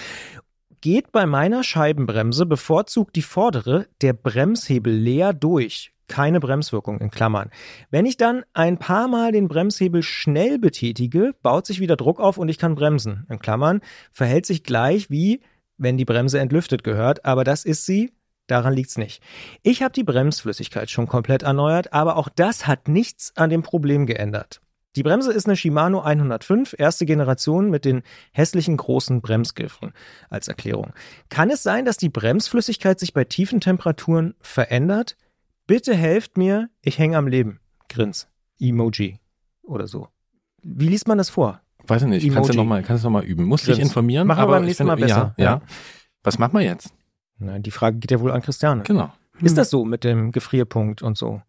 [0.80, 7.50] geht bei meiner Scheibenbremse bevorzugt die vordere, der Bremshebel leer durch keine Bremswirkung in Klammern.
[7.90, 12.38] Wenn ich dann ein paar Mal den Bremshebel schnell betätige, baut sich wieder Druck auf
[12.38, 13.26] und ich kann bremsen.
[13.28, 13.80] In Klammern
[14.10, 15.40] verhält sich gleich wie
[15.78, 18.12] wenn die Bremse entlüftet gehört, aber das ist sie,
[18.48, 19.22] daran liegt's nicht.
[19.62, 24.04] Ich habe die Bremsflüssigkeit schon komplett erneuert, aber auch das hat nichts an dem Problem
[24.06, 24.60] geändert.
[24.96, 28.02] Die Bremse ist eine Shimano 105, erste Generation mit den
[28.32, 29.92] hässlichen großen Bremsgriffen
[30.28, 30.92] als Erklärung.
[31.28, 35.16] Kann es sein, dass die Bremsflüssigkeit sich bei tiefen Temperaturen verändert?
[35.68, 37.60] Bitte helft mir, ich hänge am Leben.
[37.90, 38.26] Grins.
[38.58, 39.20] Emoji.
[39.62, 40.08] Oder so.
[40.62, 41.60] Wie liest man das vor?
[41.86, 42.34] Weiß ich nicht, Emoji.
[42.34, 43.44] kannst du nochmal, kannst du noch mal üben.
[43.44, 44.26] Musst dich informieren.
[44.26, 45.34] Machen wir beim nächsten Mal besser.
[45.36, 45.62] Ja, ja.
[46.24, 46.94] Was machen wir jetzt?
[47.38, 48.82] Nein, die Frage geht ja wohl an Christiane.
[48.84, 49.12] Genau.
[49.42, 49.56] Ist hm.
[49.56, 51.42] das so mit dem Gefrierpunkt und so?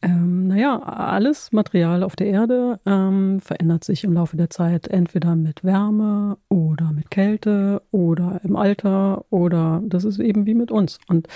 [0.00, 5.34] Ähm, naja, alles Material auf der Erde ähm, verändert sich im Laufe der Zeit, entweder
[5.34, 11.00] mit Wärme oder mit Kälte oder im Alter oder das ist eben wie mit uns.
[11.08, 11.26] Und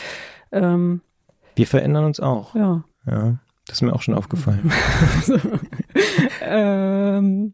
[0.53, 1.01] ähm,
[1.61, 2.55] wir verändern uns auch.
[2.55, 2.85] Ja.
[3.07, 3.37] Ja,
[3.67, 4.73] das ist mir auch schon aufgefallen.
[6.43, 7.53] ähm,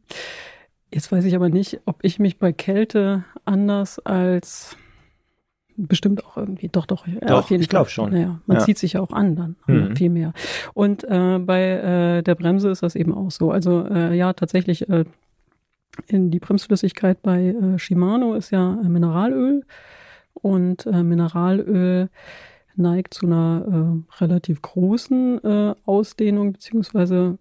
[0.94, 4.76] jetzt weiß ich aber nicht, ob ich mich bei Kälte anders als
[5.76, 8.12] bestimmt auch irgendwie, doch, doch, doch ich glaube schon.
[8.12, 8.64] Naja, man ja.
[8.64, 9.96] zieht sich ja auch an dann, mhm.
[9.96, 10.32] viel mehr.
[10.72, 11.62] Und äh, bei
[12.18, 13.50] äh, der Bremse ist das eben auch so.
[13.50, 15.04] Also äh, ja, tatsächlich, äh,
[16.06, 19.64] in die Bremsflüssigkeit bei äh, Shimano ist ja äh, Mineralöl
[20.34, 22.08] und Mineralöl
[22.78, 27.38] neigt zu einer äh, relativ großen äh, Ausdehnung beziehungsweise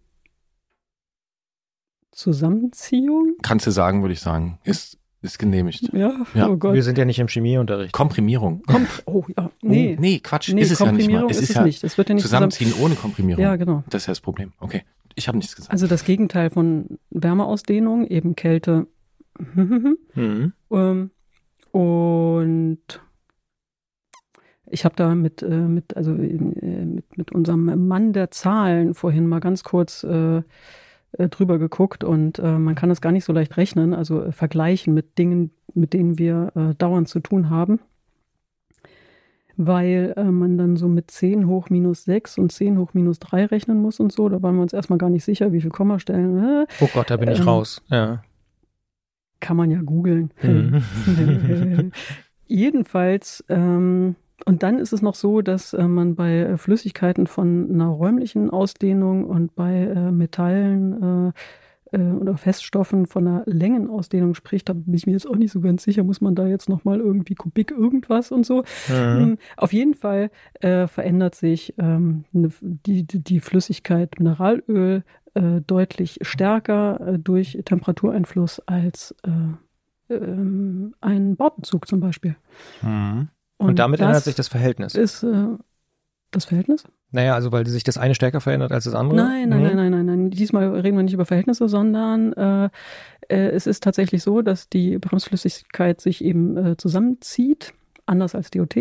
[2.12, 3.36] Zusammenziehung.
[3.42, 4.58] Kannst du sagen, würde ich sagen.
[4.64, 5.92] Ist, ist genehmigt.
[5.94, 6.48] Ja, ja.
[6.48, 6.74] oh Gott.
[6.74, 7.92] Wir sind ja nicht im Chemieunterricht.
[7.92, 8.64] Komprimierung.
[8.64, 9.96] Kom oh ja, nee.
[9.98, 11.26] Oh, nee, Quatsch, nee, ist es ja nicht mal.
[11.30, 11.84] Es ist, es ja nicht.
[11.84, 13.44] Es wird ja nicht Zusammenziehen zusammen ohne Komprimierung.
[13.44, 13.84] Ja, genau.
[13.90, 14.54] Das ist ja das Problem.
[14.60, 14.84] Okay,
[15.16, 15.72] ich habe nichts gesagt.
[15.72, 18.88] Also das Gegenteil von Wärmeausdehnung, eben Kälte.
[19.54, 20.54] mhm.
[20.72, 21.12] ähm,
[21.72, 23.02] und
[24.68, 29.28] ich habe da mit, äh, mit, also, äh, mit, mit unserem Mann der Zahlen vorhin
[29.28, 33.34] mal ganz kurz äh, äh drüber geguckt und äh, man kann das gar nicht so
[33.34, 37.82] leicht rechnen, also äh, vergleichen mit Dingen, mit denen wir dauernd zu tun haben.
[39.58, 43.82] Weil man dann so mit 10 hoch minus 6 und 10 hoch minus 3 rechnen
[43.82, 44.30] muss und so.
[44.30, 46.66] Da waren wir uns erstmal gar nicht sicher, wie viel Kommastellen.
[46.80, 47.82] oh Gott, da bin ich ähm, raus.
[47.90, 48.24] Ja.
[49.42, 50.32] Kann man ja googeln.
[50.42, 51.92] Mhm.
[52.48, 57.70] Jedenfalls ähm, und dann ist es noch so, dass äh, man bei äh, Flüssigkeiten von
[57.72, 61.32] einer räumlichen Ausdehnung und bei äh, Metallen
[61.92, 64.68] äh, äh, oder Feststoffen von einer Längenausdehnung spricht.
[64.68, 67.00] Da bin ich mir jetzt auch nicht so ganz sicher, muss man da jetzt nochmal
[67.00, 68.64] irgendwie Kubik irgendwas und so.
[68.90, 69.38] Mhm.
[69.56, 75.04] Auf jeden Fall äh, verändert sich ähm, ne, die, die Flüssigkeit Mineralöl
[75.68, 79.14] deutlich stärker durch Temperatureinfluss als
[80.10, 82.38] ähm, ein Bautenzug zum Beispiel.
[82.82, 83.28] Mhm.
[83.66, 84.96] Und, und damit ändert sich das Verhältnis.
[84.96, 85.48] Ist äh,
[86.32, 86.84] das Verhältnis?
[87.12, 89.18] Naja, also weil sich das eine stärker verändert als das andere?
[89.18, 89.66] Nein, nein, mhm.
[89.66, 90.30] nein, nein, nein, nein.
[90.32, 92.70] Diesmal reden wir nicht über Verhältnisse, sondern äh,
[93.30, 97.74] äh, es ist tatsächlich so, dass die Bremsflüssigkeit sich eben äh, zusammenzieht,
[98.06, 98.76] anders als DOT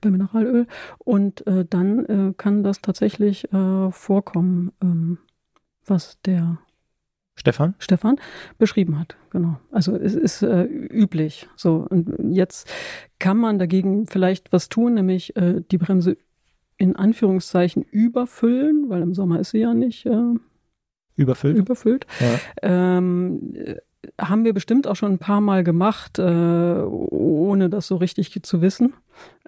[0.00, 0.66] bei Mineralöl.
[0.98, 5.18] Und äh, dann äh, kann das tatsächlich äh, vorkommen, ähm,
[5.84, 6.58] was der
[7.38, 7.74] Stefan?
[7.78, 8.16] Stefan
[8.58, 9.60] beschrieben hat, genau.
[9.70, 11.48] Also es ist äh, üblich.
[11.54, 12.68] So, und jetzt
[13.18, 16.16] kann man dagegen vielleicht was tun, nämlich äh, die Bremse
[16.78, 20.34] in Anführungszeichen überfüllen, weil im Sommer ist sie ja nicht äh,
[21.16, 21.56] Überfüllt?
[21.56, 22.06] Überfüllt.
[22.20, 22.38] Ja.
[22.62, 23.54] Ähm,
[24.20, 28.60] haben wir bestimmt auch schon ein paar Mal gemacht, äh, ohne das so richtig zu
[28.60, 28.92] wissen.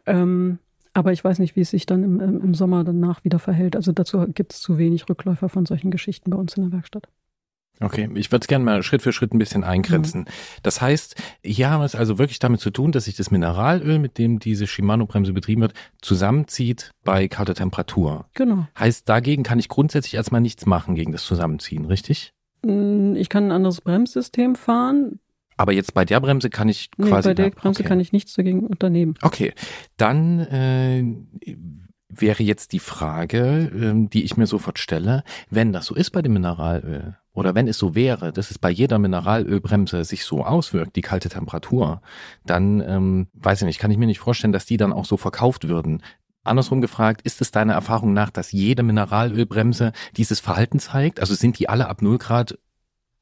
[0.06, 0.58] Ähm,
[0.94, 3.76] aber ich weiß nicht, wie es sich dann im, im Sommer danach wieder verhält.
[3.76, 7.08] Also dazu gibt es zu wenig Rückläufer von solchen Geschichten bei uns in der Werkstatt.
[7.80, 10.22] Okay, ich würde es gerne mal Schritt für Schritt ein bisschen eingrenzen.
[10.22, 10.60] Mhm.
[10.62, 11.14] Das heißt,
[11.44, 14.38] hier haben wir es also wirklich damit zu tun, dass sich das Mineralöl, mit dem
[14.38, 18.26] diese Shimano-Bremse betrieben wird, zusammenzieht bei kalter Temperatur.
[18.34, 18.66] Genau.
[18.78, 22.32] Heißt, dagegen kann ich grundsätzlich erstmal nichts machen gegen das Zusammenziehen, richtig?
[22.64, 25.20] Mm, ich kann ein anderes Bremssystem fahren.
[25.56, 27.28] Aber jetzt bei der Bremse kann ich quasi.
[27.28, 27.88] Nee, bei der Bremse okay.
[27.88, 29.14] kann ich nichts dagegen unternehmen.
[29.22, 29.52] Okay,
[29.96, 31.04] dann äh,
[32.08, 36.22] wäre jetzt die Frage, ähm, die ich mir sofort stelle, wenn das so ist bei
[36.22, 40.96] dem Mineralöl oder wenn es so wäre, dass es bei jeder Mineralölbremse sich so auswirkt,
[40.96, 42.02] die kalte Temperatur,
[42.44, 45.16] dann ähm, weiß ich nicht, kann ich mir nicht vorstellen, dass die dann auch so
[45.16, 46.02] verkauft würden.
[46.42, 51.20] Andersrum gefragt, ist es deiner Erfahrung nach, dass jede Mineralölbremse dieses Verhalten zeigt?
[51.20, 52.58] Also sind die alle ab 0 Grad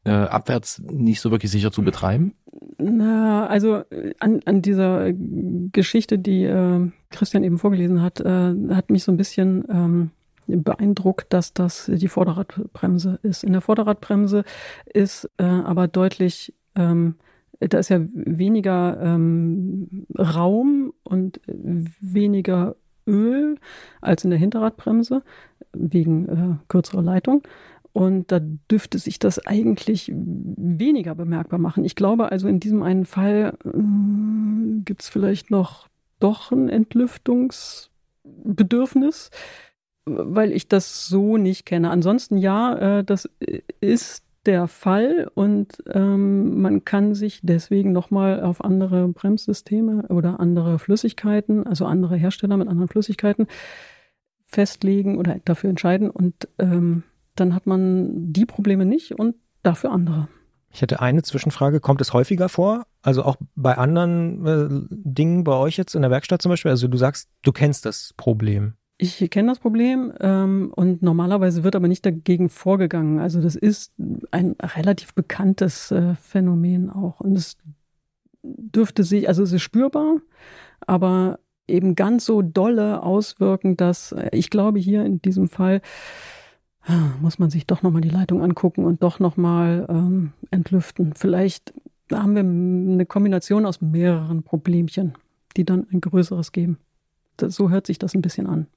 [0.05, 2.33] äh, abwärts nicht so wirklich sicher zu betreiben?
[2.79, 8.89] Na, also äh, an, an dieser Geschichte, die äh, Christian eben vorgelesen hat, äh, hat
[8.91, 10.11] mich so ein bisschen ähm,
[10.47, 13.45] beeindruckt, dass das die Vorderradbremse ist.
[13.45, 14.45] In der Vorderradbremse
[14.93, 17.17] ist äh, aber deutlich, ähm,
[17.61, 22.77] da ist ja weniger ähm, Raum und weniger
[23.07, 23.57] Öl
[24.01, 25.23] als in der Hinterradbremse
[25.73, 27.43] wegen äh, kürzerer Leitung.
[27.93, 31.87] Und da dürfte sich das eigentlich weniger bemerkbar machen.
[31.87, 33.71] Ich glaube also in diesem einen Fall äh,
[34.85, 35.89] gibt es vielleicht noch
[36.21, 39.31] doch ein Entlüftungsbedürfnis,
[40.07, 41.91] weil ich das so nicht kenne.
[41.91, 43.29] Ansonsten ja, äh, das
[43.81, 50.79] ist der Fall und ähm, man kann sich deswegen nochmal auf andere Bremssysteme oder andere
[50.79, 53.49] Flüssigkeiten, also andere Hersteller mit anderen Flüssigkeiten
[54.45, 57.03] festlegen oder dafür entscheiden und ähm,
[57.35, 59.35] dann hat man die Probleme nicht und
[59.65, 60.29] dafür andere.
[60.73, 61.81] Ich hätte eine Zwischenfrage.
[61.81, 62.87] Kommt es häufiger vor?
[63.03, 66.71] Also auch bei anderen äh, Dingen bei euch jetzt in der Werkstatt zum Beispiel?
[66.71, 68.75] Also du sagst, du kennst das Problem.
[68.99, 73.19] Ich kenne das Problem ähm, und normalerweise wird aber nicht dagegen vorgegangen.
[73.19, 73.93] Also das ist
[74.31, 77.21] ein relativ bekanntes äh, Phänomen auch.
[77.21, 77.59] Und es
[78.43, 80.17] dürfte sich, also es ist spürbar,
[80.81, 81.39] aber
[81.69, 85.83] eben ganz so dolle auswirken, dass äh, ich glaube hier in diesem Fall
[87.21, 91.15] muss man sich doch nochmal die Leitung angucken und doch nochmal ähm, entlüften.
[91.15, 91.75] Vielleicht
[92.13, 95.15] haben wir eine Kombination aus mehreren Problemchen,
[95.57, 96.79] die dann ein größeres geben.
[97.37, 98.69] Das, so hört sich das ein bisschen an.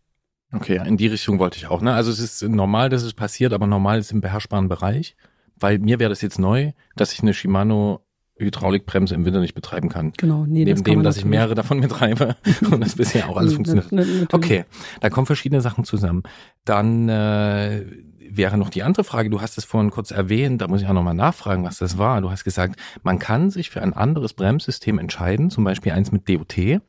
[0.52, 1.82] Okay, in die Richtung wollte ich auch.
[1.82, 1.94] Ne?
[1.94, 5.16] Also es ist normal, dass es passiert, aber normal ist im beherrschbaren Bereich.
[5.56, 8.02] Weil mir wäre das jetzt neu, dass ich eine Shimano
[8.40, 10.14] Hydraulikbremse im Winter nicht betreiben kann.
[10.18, 12.36] Genau, nee, Neben das dem, dass ich mehrere davon betreibe
[12.72, 14.34] und das bisher auch alles funktioniert.
[14.34, 14.66] Okay,
[15.02, 16.24] da kommen verschiedene Sachen zusammen.
[16.66, 17.86] Dann äh,
[18.30, 20.94] wäre noch die andere Frage, du hast es vorhin kurz erwähnt, da muss ich auch
[20.94, 22.22] nochmal nachfragen, was das war.
[22.22, 26.30] Du hast gesagt, man kann sich für ein anderes Bremssystem entscheiden, zum Beispiel eins mit
[26.30, 26.80] DOT, äh,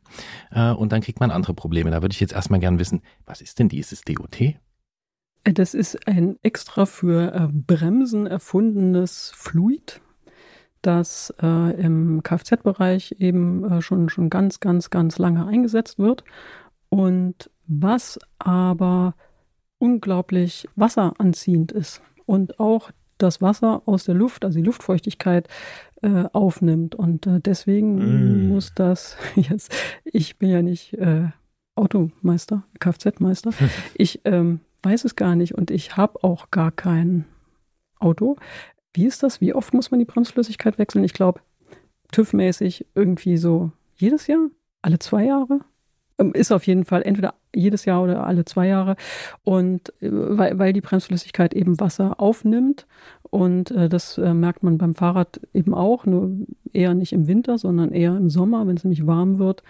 [0.77, 1.91] und dann kriegt man andere Probleme.
[1.91, 4.41] Da würde ich jetzt erstmal gern wissen, was ist denn dieses DOT?
[4.41, 4.57] Äh,
[5.45, 10.01] das ist ein extra für äh, Bremsen erfundenes Fluid
[10.83, 16.25] das äh, im Kfz-Bereich eben äh, schon, schon ganz, ganz, ganz lange eingesetzt wird
[16.89, 19.15] und was aber
[19.79, 25.49] unglaublich wasseranziehend ist und auch das Wasser aus der Luft, also die Luftfeuchtigkeit,
[26.03, 26.95] äh, aufnimmt.
[26.95, 28.49] Und äh, deswegen mm.
[28.49, 29.75] muss das jetzt,
[30.05, 31.29] ich bin ja nicht äh,
[31.75, 33.51] Automeister, Kfz-Meister,
[33.95, 37.27] ich ähm, weiß es gar nicht und ich habe auch gar kein
[37.99, 38.37] Auto.
[38.93, 39.41] Wie ist das?
[39.41, 41.05] Wie oft muss man die Bremsflüssigkeit wechseln?
[41.05, 41.41] Ich glaube,
[42.13, 44.49] TÜV-mäßig irgendwie so jedes Jahr,
[44.83, 45.61] alle zwei Jahre.
[46.19, 48.97] Ähm, ist auf jeden Fall entweder jedes Jahr oder alle zwei Jahre.
[49.45, 52.87] Und äh, weil, weil die Bremsflüssigkeit eben Wasser aufnimmt.
[53.23, 56.31] Und äh, das äh, merkt man beim Fahrrad eben auch, nur
[56.73, 59.63] eher nicht im Winter, sondern eher im Sommer, wenn es nämlich warm wird.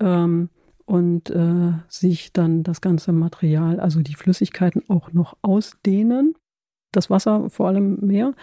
[0.00, 0.50] Ähm,
[0.84, 6.34] und äh, sich dann das ganze Material, also die Flüssigkeiten auch noch ausdehnen
[6.92, 8.34] das Wasser vor allem mehr,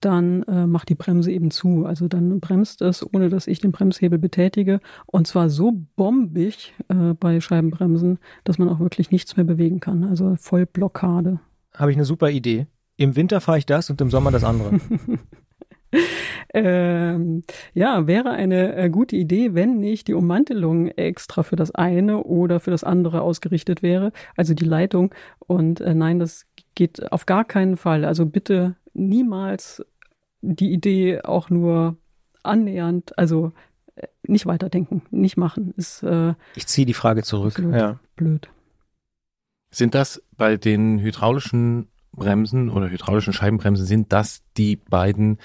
[0.00, 1.86] dann äh, macht die Bremse eben zu.
[1.86, 4.80] Also dann bremst es, ohne dass ich den Bremshebel betätige.
[5.06, 10.04] Und zwar so bombig äh, bei Scheibenbremsen, dass man auch wirklich nichts mehr bewegen kann.
[10.04, 11.40] Also Vollblockade.
[11.74, 12.66] Habe ich eine super Idee.
[12.96, 14.80] Im Winter fahre ich das und im Sommer das andere.
[16.54, 17.42] ähm,
[17.74, 22.60] ja, wäre eine äh, gute Idee, wenn nicht die Ummantelung extra für das eine oder
[22.60, 25.14] für das andere ausgerichtet wäre, also die Leitung.
[25.38, 28.04] Und äh, nein, das geht auf gar keinen Fall.
[28.04, 29.84] Also bitte niemals
[30.42, 31.96] die Idee auch nur
[32.44, 33.52] annähernd, also
[33.96, 35.74] äh, nicht weiterdenken, nicht machen.
[35.76, 37.54] Ist, äh, ich ziehe die Frage zurück.
[37.54, 37.74] Blöd.
[37.74, 37.98] Ja.
[38.14, 38.48] blöd.
[39.70, 45.38] Sind das bei den hydraulischen Bremsen oder hydraulischen Scheibenbremsen sind das die beiden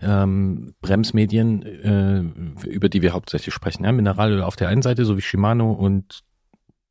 [0.00, 3.84] ähm, Bremsmedien, äh, über die wir hauptsächlich sprechen.
[3.84, 3.92] Ja?
[3.92, 6.24] Mineralöl auf der einen Seite, so wie Shimano und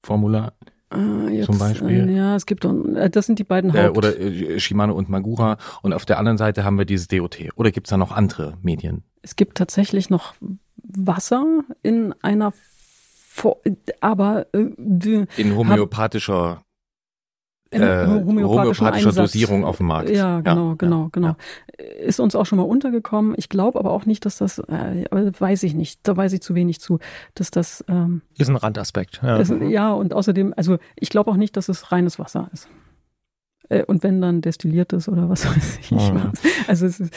[0.03, 0.53] Formula
[0.95, 2.09] Äh, jetzt, Zum Beispiel?
[2.09, 3.97] Äh, ja, es gibt, äh, das sind die beiden äh, Haupt.
[3.97, 7.37] oder äh, Shimano und Magura und auf der anderen Seite haben wir dieses DOT.
[7.55, 9.03] Oder gibt's da noch andere Medien?
[9.21, 10.35] Es gibt tatsächlich noch
[10.77, 11.45] Wasser
[11.83, 12.53] in einer,
[13.29, 13.61] Fo
[13.99, 16.63] aber äh, In homöopathischer
[17.71, 19.11] in äh, homöopathischer.
[19.11, 20.09] Dosierung auf dem Markt.
[20.09, 21.35] Ja, genau, genau, ja, genau.
[21.99, 23.33] Ist uns auch schon mal untergekommen.
[23.37, 26.55] Ich glaube aber auch nicht, dass das, äh, weiß ich nicht, da weiß ich zu
[26.55, 26.99] wenig zu,
[27.33, 29.19] dass das, ähm, Ist ein Randaspekt.
[29.23, 29.39] Ja.
[29.39, 32.69] es, ja, und außerdem, also ich glaube auch nicht, dass es reines Wasser ist.
[33.69, 35.91] Äh, und wenn dann destilliertes oder was weiß ich.
[35.91, 36.31] Mhm.
[36.31, 36.41] was.
[36.67, 37.13] Also es ist,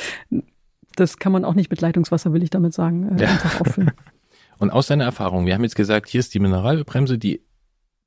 [0.97, 3.29] das kann man auch nicht mit Leitungswasser, will ich damit sagen, äh, Ja.
[3.29, 3.93] einfach auffüllen.
[4.61, 7.43] Und aus deiner Erfahrung, wir haben jetzt gesagt, hier ist die Mineralölbremse, die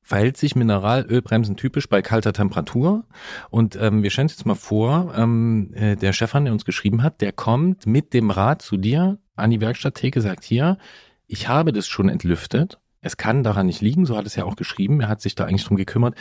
[0.01, 3.05] verhält sich Mineralölbremsen typisch bei kalter Temperatur.
[3.49, 7.03] Und ähm, wir stellen uns jetzt mal vor, ähm, äh, der Stefan, der uns geschrieben
[7.03, 10.77] hat, der kommt mit dem Rad zu dir an die Werkstatttheke, sagt hier,
[11.27, 12.79] ich habe das schon entlüftet.
[13.01, 15.01] Es kann daran nicht liegen, so hat es ja auch geschrieben.
[15.01, 16.15] Er hat sich da eigentlich drum gekümmert.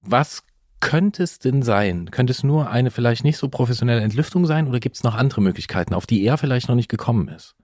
[0.00, 0.42] Was
[0.80, 2.10] könnte es denn sein?
[2.10, 5.40] Könnte es nur eine vielleicht nicht so professionelle Entlüftung sein oder gibt es noch andere
[5.40, 7.54] Möglichkeiten, auf die er vielleicht noch nicht gekommen ist?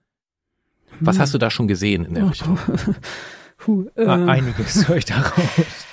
[0.99, 2.57] Was hast du da schon gesehen in der Richtung?
[3.63, 5.87] Puh, äh, Einiges höre ich daraus.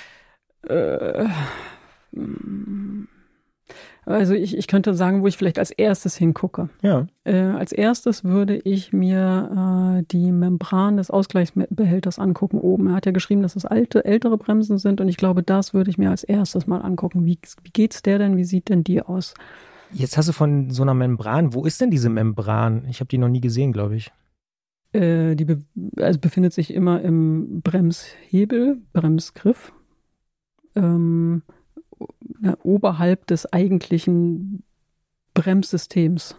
[0.67, 1.25] Äh,
[2.11, 3.07] mm.
[4.05, 6.67] Also ich, ich könnte sagen, wo ich vielleicht als erstes hingucke.
[6.81, 7.07] Ja.
[7.23, 12.87] Äh, als erstes würde ich mir äh, die Membran des Ausgleichsbehälters angucken oben.
[12.87, 15.89] Er hat ja geschrieben, dass es alte, ältere Bremsen sind und ich glaube, das würde
[15.89, 17.25] ich mir als erstes mal angucken.
[17.25, 18.35] Wie, wie geht's der denn?
[18.35, 19.33] Wie sieht denn die aus?
[19.93, 21.53] Jetzt hast du von so einer Membran.
[21.53, 22.85] Wo ist denn diese Membran?
[22.89, 24.11] Ich habe die noch nie gesehen, glaube ich.
[24.93, 25.63] Äh, die be
[25.97, 29.71] also befindet sich immer im Bremshebel, Bremsgriff,
[30.75, 31.43] ähm,
[32.39, 34.63] na, oberhalb des eigentlichen
[35.33, 36.35] Bremssystems.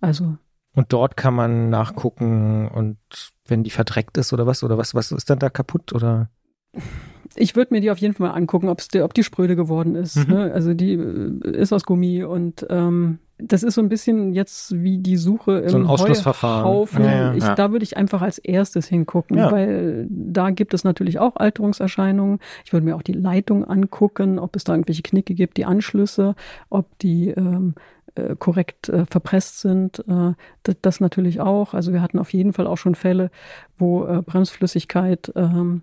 [0.00, 0.38] Also
[0.74, 2.98] Und dort kann man nachgucken und
[3.46, 6.30] wenn die verdreckt ist oder was oder was was ist dann da kaputt oder
[7.36, 9.94] ich würde mir die auf jeden Fall mal angucken, ob's die, ob die spröde geworden
[9.94, 10.16] ist.
[10.16, 10.34] Mhm.
[10.34, 10.52] Ne?
[10.52, 14.98] Also die äh, ist aus Gummi und ähm, das ist so ein bisschen jetzt wie
[14.98, 16.88] die Suche im So ein Ausschlussverfahren.
[16.98, 17.34] Ja, ja.
[17.34, 17.54] Ich, Ja.
[17.54, 19.52] Da würde ich einfach als erstes hingucken, Ja.
[19.52, 22.40] weil da gibt es natürlich auch Alterungserscheinungen.
[22.64, 26.34] Ich würde mir auch die Leitung angucken, ob es da irgendwelche Knicke gibt, die Anschlüsse,
[26.68, 27.74] ob die ähm,
[28.16, 30.00] äh, korrekt äh, verpresst sind.
[30.08, 30.32] Äh,
[30.64, 31.74] das, das natürlich auch.
[31.74, 33.30] Also wir hatten auf jeden Fall auch schon Fälle,
[33.78, 35.82] wo äh, Bremsflüssigkeit ähm,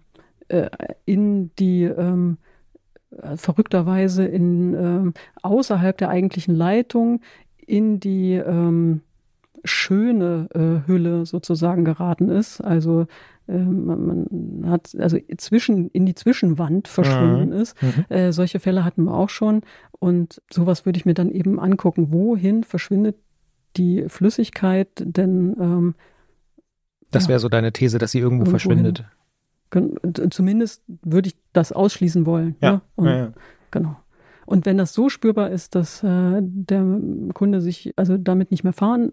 [0.49, 0.69] äh,
[1.05, 2.37] in die ähm,
[3.11, 7.21] äh, verrückterweise in ähm, außerhalb der eigentlichen Leitung
[7.65, 9.01] in die ähm,
[9.63, 12.61] schöne äh, Hülle sozusagen geraten ist.
[12.61, 13.07] Also
[13.47, 14.27] ähm, man,
[14.61, 17.75] man hat also zwischen in die Zwischenwand verschwunden ist.
[17.81, 18.05] Mhm.
[18.09, 19.61] Äh, solche Fälle hatten wir auch schon
[19.99, 22.11] und sowas würde ich mir dann eben angucken.
[22.11, 23.15] Wohin verschwindet
[23.77, 24.89] die Flüssigkeit?
[24.99, 25.95] Denn ähm,
[27.11, 27.29] das Ja.
[27.29, 28.99] wäre so deine These, dass sie irgendwo verschwindet.
[28.99, 29.03] D-
[30.29, 32.55] Zumindest würde ich das ausschließen wollen.
[32.61, 32.71] Ja.
[32.71, 32.81] Ne?
[32.95, 33.33] Und, ja, ja.
[33.71, 33.95] Genau.
[34.45, 36.85] Und wenn das so spürbar ist, dass äh, der
[37.33, 39.11] Kunde sich also damit nicht mehr fahren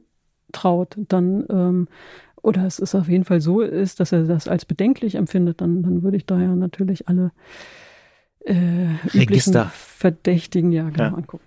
[0.52, 1.88] traut, dann ähm,
[2.42, 5.82] oder es ist auf jeden Fall so ist, dass er das als bedenklich empfindet, dann,
[5.82, 7.32] dann würde ich da ja natürlich alle
[8.44, 8.54] äh,
[9.06, 9.70] üblichen Register.
[9.72, 11.14] Verdächtigen ja genau Ja.
[11.14, 11.44] angucken.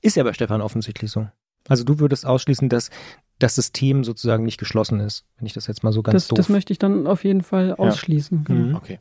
[0.00, 1.26] Ist ja bei Stefan offensichtlich so.
[1.66, 2.90] Also du würdest ausschließen, dass
[3.38, 6.36] das System sozusagen nicht geschlossen ist, wenn ich das jetzt mal so ganz Das, doof.
[6.36, 8.44] das möchte ich dann auf jeden Fall ausschließen.
[8.44, 8.68] Genau.
[8.70, 8.74] Mhm.
[8.74, 8.98] Okay.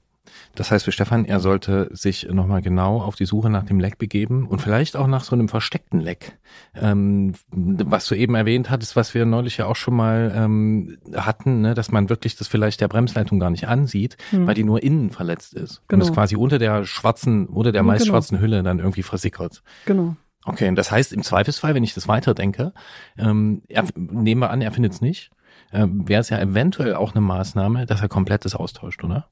[0.56, 3.98] Das heißt für Stefan, er sollte sich nochmal genau auf die Suche nach dem Leck
[3.98, 6.38] begeben und vielleicht auch nach so einem versteckten Leck.
[6.76, 11.62] Ähm, was du eben erwähnt hattest, was wir neulich ja auch schon mal ähm, hatten,
[11.62, 14.46] ne, dass man wirklich das vielleicht der Bremsleitung gar nicht ansieht, Hm.
[14.46, 15.78] weil die nur innen verletzt ist.
[15.80, 16.06] Und Genau.
[16.06, 18.16] es quasi unter der schwarzen, unter der Ja, meist genau.
[18.16, 19.64] schwarzen Hülle dann irgendwie versickert.
[19.86, 20.18] Genau.
[20.48, 22.74] Okay, und das heißt im Zweifelsfall, wenn ich das weiterdenke,
[23.18, 25.30] ähm, er, nehmen wir an, er findet es nicht,
[25.74, 29.30] ähm, wäre es ja eventuell auch eine Maßnahme, dass er komplett das austauscht, oder?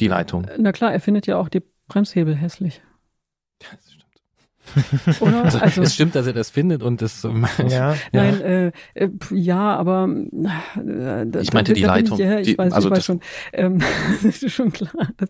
[0.00, 0.46] Die Leitung.
[0.58, 2.82] Na klar, er findet ja auch die Bremshebel hässlich.
[3.58, 5.20] Das stimmt.
[5.22, 5.44] Oder?
[5.44, 7.24] Also, Also, es stimmt, dass er das findet und das.
[7.24, 7.96] ähm, ja.
[8.12, 12.18] Nein, äh, äh, ja, aber äh, da- Ich meinte da- die da Leitung.
[12.20, 13.20] Ich, ja, ich Die- weiß, also ich weiß das- schon.
[13.54, 13.78] Ähm,
[14.22, 14.92] das ist schon klar.
[15.16, 15.28] Das,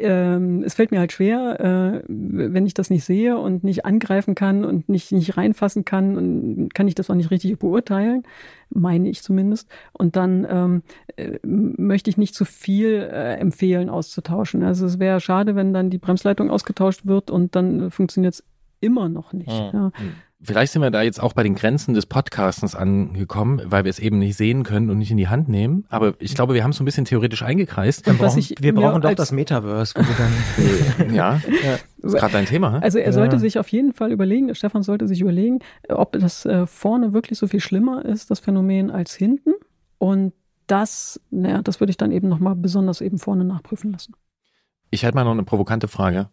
[0.00, 4.34] ähm, es fällt mir halt schwer, äh, wenn ich das nicht sehe und nicht angreifen
[4.34, 8.22] kann und nicht, nicht reinfassen kann und kann ich das auch nicht richtig beurteilen,
[8.70, 9.68] meine ich zumindest.
[9.92, 10.82] Und dann ähm,
[11.16, 14.62] äh, möchte ich nicht zu viel äh, empfehlen, auszutauschen.
[14.62, 18.44] Also es wäre schade, wenn dann die Bremsleitung ausgetauscht wird und dann funktioniert es
[18.80, 19.48] immer noch nicht.
[19.48, 19.70] Mhm.
[19.72, 19.92] Ja.
[20.42, 23.98] Vielleicht sind wir da jetzt auch bei den Grenzen des Podcastens angekommen, weil wir es
[23.98, 25.86] eben nicht sehen können und nicht in die Hand nehmen.
[25.88, 28.06] Aber ich glaube, wir haben es so ein bisschen theoretisch eingekreist.
[28.06, 29.94] Dann brauchen, wir brauchen doch das Metaverse.
[29.94, 31.40] Dann, ja,
[32.02, 32.72] das ist gerade dein Thema.
[32.72, 32.82] He?
[32.82, 33.40] Also er sollte ja.
[33.40, 37.46] sich auf jeden Fall überlegen, Stefan sollte sich überlegen, ob das äh, vorne wirklich so
[37.46, 39.54] viel schlimmer ist, das Phänomen, als hinten.
[39.96, 40.34] Und
[40.66, 44.14] das, naja, das würde ich dann eben nochmal besonders eben vorne nachprüfen lassen.
[44.90, 46.28] Ich hätte mal noch eine provokante Frage.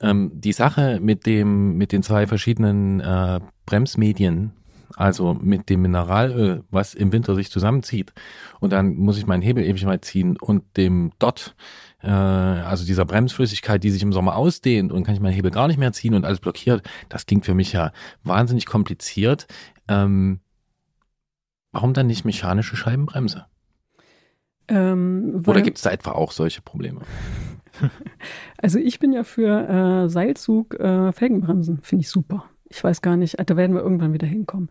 [0.00, 4.52] Ähm, die Sache mit dem, mit den zwei verschiedenen äh, Bremsmedien,
[4.96, 8.12] also mit dem Mineralöl, was im Winter sich zusammenzieht,
[8.60, 11.54] und dann muss ich meinen Hebel ewig mal ziehen und dem Dot,
[12.02, 15.68] äh, also dieser Bremsflüssigkeit, die sich im Sommer ausdehnt und kann ich meinen Hebel gar
[15.68, 17.92] nicht mehr ziehen und alles blockiert, das klingt für mich ja
[18.22, 19.46] wahnsinnig kompliziert.
[19.88, 20.40] Ähm,
[21.72, 23.46] warum dann nicht mechanische Scheibenbremse?
[24.68, 27.00] Ähm, Oder gibt es da etwa auch solche Probleme?
[28.60, 32.44] Also ich bin ja für äh, Seilzug äh, Felgenbremsen, finde ich super.
[32.68, 34.68] Ich weiß gar nicht, da werden wir irgendwann wieder hinkommen.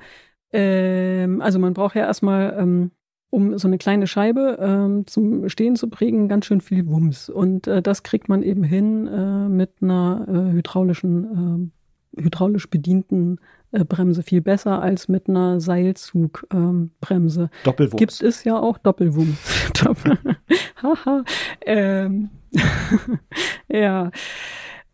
[0.51, 2.91] Ähm, also man braucht ja erstmal, ähm,
[3.29, 7.29] um so eine kleine Scheibe ähm, zum Stehen zu prägen, ganz schön viel Wumms.
[7.29, 11.71] Und äh, das kriegt man eben hin äh, mit einer äh, hydraulischen,
[12.15, 13.39] äh, hydraulisch bedienten
[13.71, 17.41] Bremse viel besser als mit einer Seilzugbremse.
[17.41, 17.99] Ähm, Doppelwumms.
[17.99, 19.37] Gibt es ja auch Doppelwumms.
[20.81, 21.23] Haha.
[21.65, 22.29] ähm,
[23.67, 24.11] ja,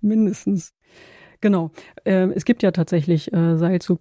[0.01, 0.73] mindestens.
[1.41, 1.71] Genau.
[2.05, 3.99] Ähm, es gibt ja tatsächlich äh, Seilzug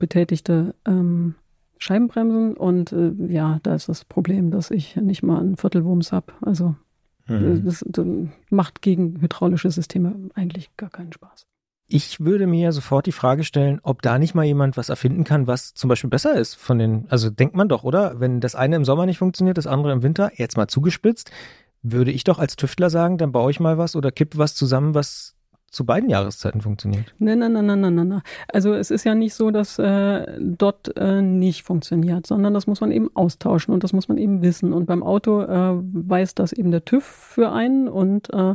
[0.86, 1.34] ähm,
[1.78, 6.32] Scheibenbremsen und äh, ja, da ist das Problem, dass ich nicht mal einen Viertelwumms habe.
[6.40, 6.76] Also
[7.26, 7.64] mhm.
[7.64, 8.06] das, das
[8.50, 11.46] macht gegen hydraulische Systeme eigentlich gar keinen Spaß.
[11.88, 15.46] Ich würde mir sofort die Frage stellen, ob da nicht mal jemand was erfinden kann,
[15.46, 18.18] was zum Beispiel besser ist von den, also denkt man doch, oder?
[18.18, 21.30] Wenn das eine im Sommer nicht funktioniert, das andere im Winter, jetzt mal zugespitzt,
[21.82, 24.94] würde ich doch als Tüftler sagen, dann baue ich mal was oder kipp was zusammen,
[24.94, 25.34] was
[25.72, 27.14] zu beiden Jahreszeiten funktioniert.
[27.18, 28.22] Nein, nein, nein, nein, nein, nein.
[28.48, 32.82] Also es ist ja nicht so, dass äh, dort äh, nicht funktioniert, sondern das muss
[32.82, 34.74] man eben austauschen und das muss man eben wissen.
[34.74, 38.54] Und beim Auto äh, weiß das eben der TÜV für einen und äh,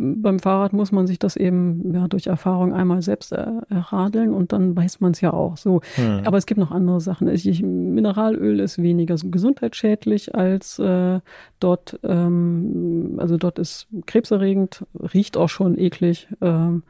[0.00, 4.52] beim Fahrrad muss man sich das eben ja, durch Erfahrung einmal selbst äh, erradeln und
[4.52, 5.82] dann weiß man es ja auch so.
[5.96, 6.22] Hm.
[6.24, 7.28] Aber es gibt noch andere Sachen.
[7.28, 11.20] Ich, Mineralöl ist weniger gesundheitsschädlich als äh,
[11.60, 16.28] dort, ähm, also dort ist krebserregend, riecht auch schon eklig.
[16.40, 16.82] Ähm,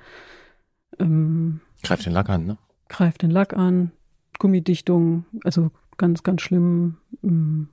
[0.98, 2.58] ähm, greift den Lack an, ne?
[2.88, 3.90] Greift den Lack an,
[4.38, 6.98] Gummidichtung, also ganz, ganz schlimm.
[7.24, 7.68] Ähm,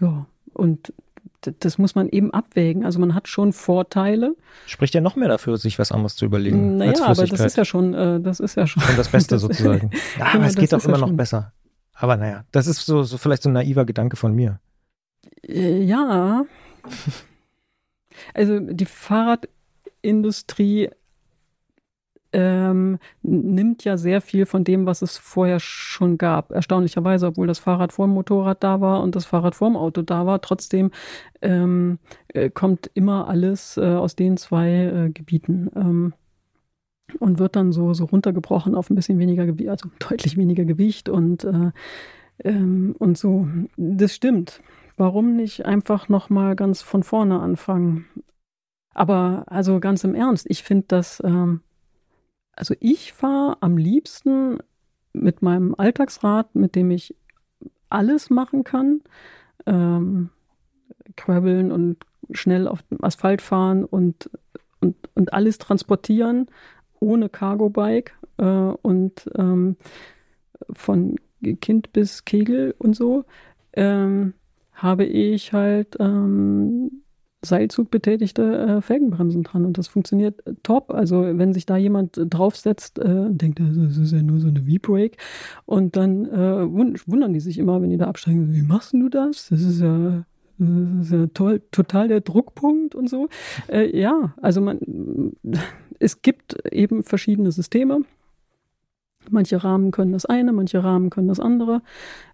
[0.00, 0.92] ja, und
[1.60, 2.84] das muss man eben abwägen.
[2.84, 4.34] Also man hat schon Vorteile.
[4.66, 6.78] Spricht ja noch mehr dafür, sich was anderes zu überlegen.
[6.78, 8.82] Naja, aber das ist ja schon, äh, das ist ja schon.
[8.82, 9.90] schon das Beste das sozusagen.
[10.18, 11.52] ja, aber es geht doch immer ja noch besser.
[11.94, 14.60] Aber naja, das ist so, so vielleicht so ein naiver Gedanke von mir.
[15.46, 16.44] Äh, ja.
[18.34, 20.90] Also die Fahrradindustrie
[22.32, 26.50] ähm, nimmt ja sehr viel von dem, was es vorher schon gab.
[26.52, 30.02] Erstaunlicherweise, obwohl das Fahrrad vor dem Motorrad da war und das Fahrrad vor dem Auto
[30.02, 30.90] da war, trotzdem
[31.42, 35.70] ähm, äh, kommt immer alles äh, aus den zwei äh, Gebieten.
[35.76, 36.14] Ähm,
[37.18, 41.08] und wird dann so, so runtergebrochen auf ein bisschen weniger Gewicht, also deutlich weniger Gewicht
[41.08, 41.70] und, äh,
[42.44, 43.48] ähm, und so.
[43.76, 44.62] Das stimmt.
[44.96, 48.06] Warum nicht einfach nochmal ganz von vorne anfangen?
[48.94, 51.60] Aber also ganz im Ernst, ich finde das, ähm,
[52.54, 54.58] also ich fahre am liebsten
[55.12, 57.14] mit meinem Alltagsrad, mit dem ich
[57.88, 59.00] alles machen kann.
[59.66, 60.30] Ähm,
[61.16, 61.98] krabbeln und
[62.32, 64.30] schnell auf dem Asphalt fahren und,
[64.80, 66.48] und, und alles transportieren
[67.00, 69.76] ohne Cargo-Bike äh, und ähm,
[70.72, 71.16] von
[71.60, 73.24] Kind bis Kegel und so
[73.72, 74.34] ähm,
[74.72, 77.01] habe ich halt ähm,
[77.44, 80.92] Seilzug betätigte äh, Felgenbremsen dran und das funktioniert äh, top.
[80.92, 84.62] Also wenn sich da jemand draufsetzt äh, und denkt, das ist ja nur so eine
[84.62, 85.16] V-Brake
[85.66, 86.66] und dann äh,
[87.06, 89.48] wundern die sich immer, wenn die da absteigen, wie machst du das?
[89.48, 90.24] Das ist ja,
[90.58, 93.28] das ist ja toll, total der Druckpunkt und so.
[93.68, 94.78] Äh, ja, also man,
[95.98, 98.02] es gibt eben verschiedene Systeme.
[99.30, 101.82] Manche Rahmen können das eine, manche Rahmen können das andere.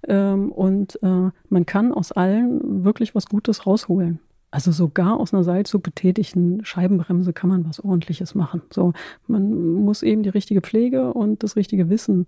[0.06, 4.20] Ähm, und äh, man kann aus allen wirklich was Gutes rausholen.
[4.50, 8.62] Also sogar aus einer Seilzug betätigten Scheibenbremse kann man was ordentliches machen.
[8.72, 8.95] So,
[9.26, 12.26] man muss eben die richtige Pflege und das richtige Wissen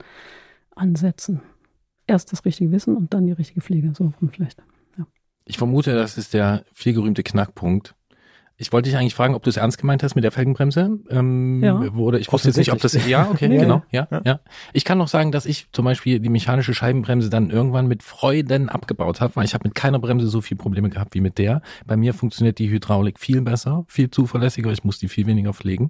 [0.74, 1.40] ansetzen.
[2.06, 4.62] Erst das richtige Wissen und dann die richtige Pflege, so vielleicht.
[4.98, 5.06] Ja.
[5.46, 7.94] Ich vermute, das ist der vielgerühmte Knackpunkt
[8.60, 10.98] ich wollte dich eigentlich fragen, ob du es ernst gemeint hast mit der Felgenbremse.
[11.08, 11.94] Ähm, ja.
[11.94, 12.92] Wurde, ich wusste jetzt nicht, ob das.
[13.06, 13.82] Ja, okay, ja, genau.
[13.90, 14.40] Ja, ja, ja.
[14.74, 18.68] Ich kann noch sagen, dass ich zum Beispiel die mechanische Scheibenbremse dann irgendwann mit Freuden
[18.68, 21.62] abgebaut habe, weil ich habe mit keiner Bremse so viel Probleme gehabt wie mit der.
[21.86, 24.70] Bei mir funktioniert die Hydraulik viel besser, viel zuverlässiger.
[24.72, 25.88] Ich muss die viel weniger pflegen.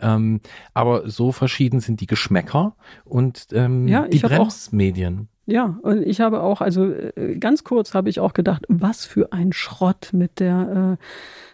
[0.00, 0.40] Ähm,
[0.74, 5.28] aber so verschieden sind die Geschmäcker und ähm, Ja, die Bremsmedien.
[5.50, 9.32] Ja, und ich habe auch, also äh, ganz kurz habe ich auch gedacht, was für
[9.32, 11.04] ein Schrott mit der, äh,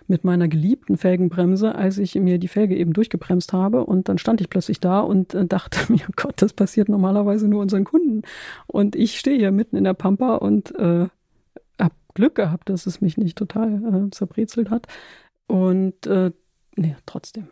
[0.08, 3.84] mit meiner geliebten Felgenbremse, als ich mir die Felge eben durchgebremst habe.
[3.84, 7.62] Und dann stand ich plötzlich da und äh, dachte mir, Gott, das passiert normalerweise nur
[7.62, 8.22] unseren Kunden.
[8.66, 11.06] Und ich stehe hier mitten in der Pampa und äh,
[11.80, 14.88] habe Glück gehabt, dass es mich nicht total äh, zerbrezelt hat.
[15.46, 16.32] Und äh,
[16.74, 17.46] nee, trotzdem.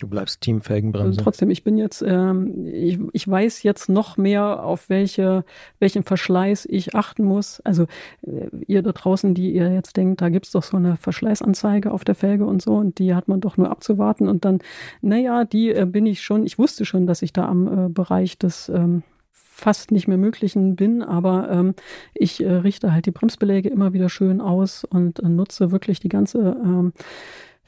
[0.00, 1.20] Du bleibst Team Also Felgenbremse.
[1.20, 5.44] trotzdem, ich bin jetzt, ähm, ich, ich weiß jetzt noch mehr, auf welche,
[5.78, 7.60] welchen Verschleiß ich achten muss.
[7.60, 7.84] Also
[8.22, 12.02] äh, ihr da draußen, die ihr jetzt denkt, da gibt's doch so eine Verschleißanzeige auf
[12.02, 14.60] der Felge und so und die hat man doch nur abzuwarten und dann,
[15.02, 18.38] naja, die äh, bin ich schon, ich wusste schon, dass ich da am äh, Bereich
[18.38, 19.02] des ähm,
[19.32, 21.74] fast nicht mehr Möglichen bin, aber ähm,
[22.14, 26.08] ich äh, richte halt die Bremsbeläge immer wieder schön aus und äh, nutze wirklich die
[26.08, 26.94] ganze ähm,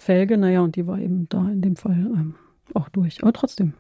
[0.03, 0.37] Felge.
[0.37, 2.35] Naja, und die war eben da in dem Fall ähm,
[2.75, 3.23] auch durch.
[3.23, 3.75] Aber trotzdem.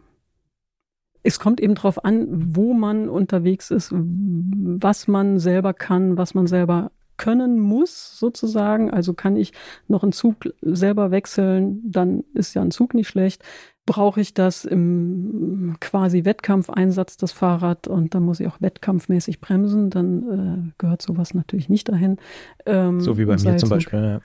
[1.24, 2.26] Es kommt eben drauf an,
[2.56, 8.90] wo man unterwegs ist, was man selber kann, was man selber können muss, sozusagen.
[8.90, 9.52] Also kann ich
[9.88, 13.42] noch einen Zug selber wechseln, dann ist ja ein Zug nicht schlecht.
[13.84, 19.90] Brauche ich das im quasi Wettkampfeinsatz, das Fahrrad, und dann muss ich auch wettkampfmäßig bremsen,
[19.90, 22.18] dann äh, gehört sowas natürlich nicht dahin.
[22.64, 23.68] Ähm, so wie bei mir zum.
[23.68, 24.20] Beispiel.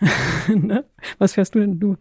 [0.48, 0.56] Ja.
[0.56, 0.86] ne?
[1.18, 1.98] Was fährst du denn, du?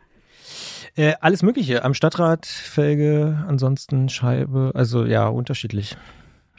[0.97, 1.85] Äh, alles Mögliche.
[1.85, 4.73] Am Stadtrad, Felge, ansonsten Scheibe.
[4.75, 5.97] Also ja, unterschiedlich.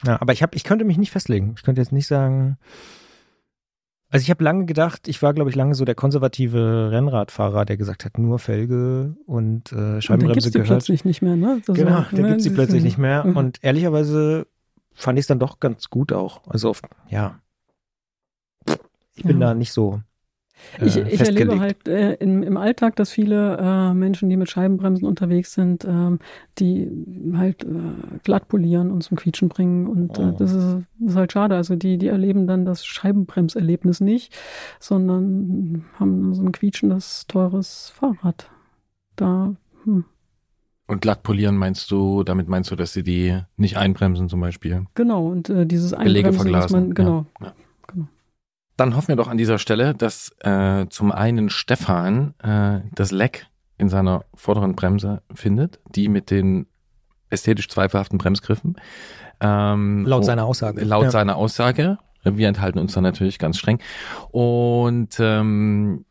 [0.05, 1.53] Ja, aber ich hab, ich könnte mich nicht festlegen.
[1.57, 2.57] Ich könnte jetzt nicht sagen.
[4.09, 7.75] Also ich habe lange gedacht, ich war, glaube ich, lange so der konservative Rennradfahrer, der
[7.75, 10.67] gesagt hat, nur Felge und äh, Und dann gibt's Scheibenbremse die gehört.
[10.69, 11.61] plötzlich nicht mehr, ne?
[11.65, 13.25] Das Genau, war- da gibt's sie das- plötzlich nicht mehr.
[13.25, 13.35] Mhm.
[13.35, 14.47] Und ehrlicherweise
[14.93, 16.47] fand ich es dann doch ganz gut auch.
[16.47, 17.39] Also oft, ja.
[19.15, 19.47] Ich bin Ja.
[19.47, 20.01] da nicht so.
[20.79, 21.39] Äh, Ich, ich festgelegt.
[21.51, 25.85] erlebe halt äh, im, im Alltag, dass viele äh, Menschen, die mit Scheibenbremsen unterwegs sind,
[25.85, 26.19] ähm,
[26.59, 26.89] die
[27.35, 27.67] halt äh,
[28.23, 29.87] glatt polieren und zum Quietschen bringen.
[29.87, 30.29] Und Oh.
[30.29, 31.55] äh, das, ist, ist halt schade.
[31.55, 34.35] Also die, die erleben dann das Scheibenbremserlebnis nicht,
[34.79, 38.49] sondern haben so ein quietschendes, teures Fahrrad.
[39.15, 39.53] Da,
[39.83, 40.05] hm,
[40.87, 44.85] Und glatt polieren meinst du, damit meinst du, dass sie die nicht einbremsen zum Beispiel?
[44.95, 45.27] genau.
[45.27, 46.79] Und äh, dieses Einbremsen, verglasen.
[46.79, 47.25] man, genau.
[47.41, 47.53] Ja, ja.
[48.77, 53.47] Dann hoffen wir doch an dieser Stelle, dass äh, zum einen Stefan äh, das Leck
[53.79, 56.67] in seiner vorderen Bremse findet, die mit den
[57.29, 58.77] ästhetisch zweifelhaften Bremsgriffen.
[59.41, 60.83] Ähm, Laut seiner Aussage.
[60.83, 61.11] Laut Ja.
[61.11, 61.97] seiner Aussage.
[62.23, 63.79] Wir enthalten uns da natürlich ganz streng.
[64.31, 66.05] Und ähm,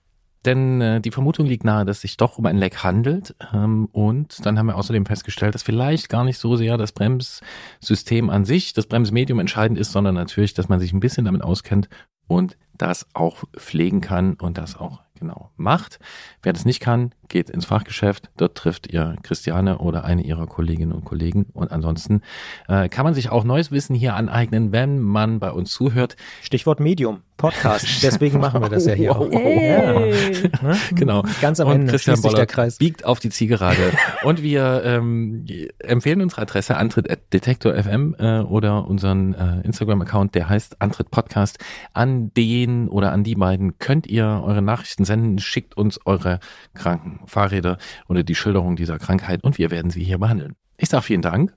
[0.45, 3.35] denn äh, die Vermutung liegt nahe, dass sich doch um ein Leck handelt.
[3.53, 8.31] Ähm, und dann haben wir außerdem festgestellt, dass vielleicht gar nicht so sehr das Bremssystem
[8.31, 11.89] an sich, das Bremsmedium entscheidend ist, sondern natürlich, dass man sich ein bisschen damit auskennt
[12.27, 15.99] und das auch pflegen kann und das auch genau macht.
[16.43, 18.31] Wer das nicht kann, geht ins Fachgeschäft.
[18.37, 21.47] Dort trifft ihr Christiane oder eine ihrer Kolleginnen und Kollegen.
[21.53, 22.23] Und ansonsten
[22.69, 26.17] äh, kann man sich auch neues Wissen hier aneignen, wenn man bei uns zuhört.
[26.43, 27.87] Stichwort Medium, Podcast.
[28.03, 29.31] Deswegen machen wir das ja hier auch.
[29.31, 30.51] Hey.
[30.63, 30.77] Ne?
[30.95, 31.23] Genau.
[31.41, 32.79] Ganz am und Ende Christian schließt sich der Bollert Kreis.
[32.79, 33.93] biegt auf die Zielgerade.
[34.25, 35.45] und wir ähm,
[35.79, 41.59] empfehlen unsere Adresse antritt.detektor.fm äh, oder unseren äh, Instagram-Account, der heißt Antritt Podcast.
[41.93, 45.39] An den oder an die beiden könnt ihr eure Nachrichten senden.
[45.39, 46.41] Schickt uns eure
[46.75, 47.79] kranken Fahrräder
[48.09, 50.55] oder die Schilderung dieser Krankheit und wir werden sie hier behandeln.
[50.77, 51.55] Ich sage vielen Dank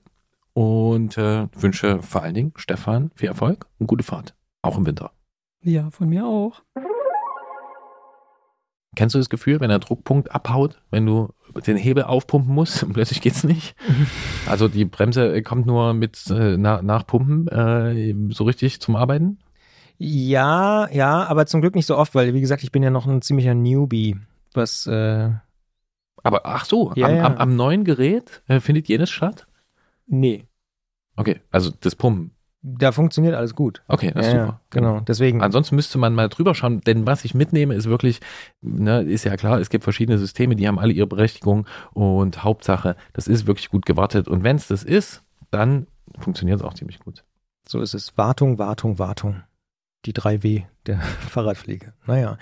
[0.54, 4.34] und äh, wünsche vor allen Dingen Stefan viel Erfolg und gute Fahrt.
[4.62, 5.12] Auch im Winter.
[5.62, 6.62] Ja, von mir auch.
[8.96, 11.28] Kennst du das Gefühl, wenn der Druckpunkt abhaut, wenn du
[11.66, 13.76] den Hebel aufpumpen musst und plötzlich geht's nicht?
[14.46, 19.38] Also die Bremse kommt nur mit äh, na, nach Pumpen äh, so richtig zum Arbeiten?
[19.98, 23.06] Ja, ja, aber zum Glück nicht so oft, weil wie gesagt, ich bin ja noch
[23.06, 24.16] ein ziemlicher Newbie,
[24.54, 25.30] was äh,
[26.22, 27.24] Aber ach so, Ja, am, ja.
[27.24, 29.46] Am, am neuen Gerät äh, findet jedes statt?
[30.06, 30.44] nee,
[31.16, 32.30] Okay, also das Pumpen.
[32.62, 33.82] da funktioniert alles gut.
[33.88, 34.52] Okay, das ist ja, super.
[34.54, 35.42] ja, genau, deswegen.
[35.42, 38.20] Ansonsten müsste man mal drüber schauen, denn was ich mitnehme, ist wirklich,
[38.62, 42.96] ne, ist ja klar, es gibt verschiedene Systeme, die haben alle ihre Berechtigung und Hauptsache,
[43.12, 44.28] das ist wirklich gut gewartet.
[44.28, 45.86] Und wenn es das ist, dann
[46.18, 47.24] funktioniert es auch ziemlich gut.
[47.66, 48.16] So ist es.
[48.16, 49.42] Wartung, Wartung, Wartung.
[50.06, 51.92] Die 3W der Fahrradpflege.
[52.06, 52.38] Naja.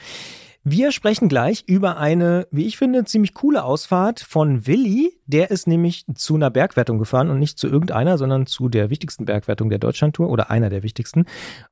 [0.70, 5.18] Wir sprechen gleich über eine, wie ich finde, ziemlich coole Ausfahrt von Willi.
[5.24, 9.24] Der ist nämlich zu einer Bergwertung gefahren und nicht zu irgendeiner, sondern zu der wichtigsten
[9.24, 11.24] Bergwertung der Deutschlandtour oder einer der wichtigsten.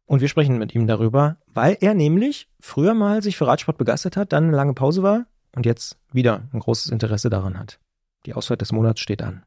[0.07, 4.17] Und wir sprechen mit ihm darüber, weil er nämlich früher mal sich für Radsport begeistert
[4.17, 7.79] hat, dann eine lange Pause war und jetzt wieder ein großes Interesse daran hat.
[8.25, 9.43] Die Ausfahrt des Monats steht an.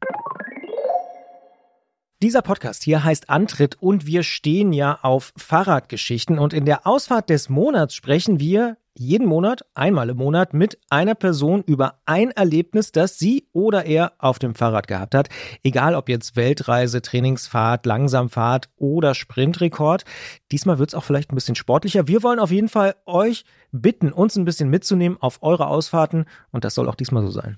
[2.22, 7.32] Dieser Podcast hier heißt Antritt und wir stehen ja auf Fahrradgeschichten und in der Ausfahrt
[7.32, 12.92] des Monats sprechen wir jeden Monat, einmal im Monat, mit einer Person über ein Erlebnis,
[12.92, 15.30] das sie oder er auf dem Fahrrad gehabt hat.
[15.64, 20.04] Egal ob jetzt Weltreise, Trainingsfahrt, Langsamfahrt oder Sprintrekord.
[20.52, 22.10] Diesmal wird es auch vielleicht ein bisschen sportlicher.
[22.10, 26.66] Wir wollen auf jeden Fall euch bitten, uns ein bisschen mitzunehmen auf eure Ausfahrten und
[26.66, 27.58] das soll auch diesmal so sein.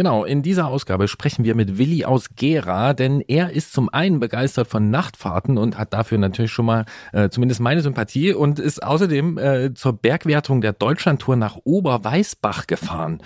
[0.00, 4.18] Genau, in dieser Ausgabe sprechen wir mit Willi aus Gera, denn er ist zum einen
[4.18, 8.82] begeistert von Nachtfahrten und hat dafür natürlich schon mal äh, zumindest meine Sympathie und ist
[8.82, 13.22] außerdem äh, zur Bergwertung der Deutschlandtour nach Oberweißbach gefahren.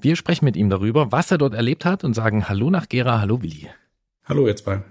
[0.00, 3.20] Wir sprechen mit ihm darüber, was er dort erlebt hat und sagen Hallo nach Gera,
[3.20, 3.68] hallo Willi.
[4.26, 4.82] Hallo jetzt bei.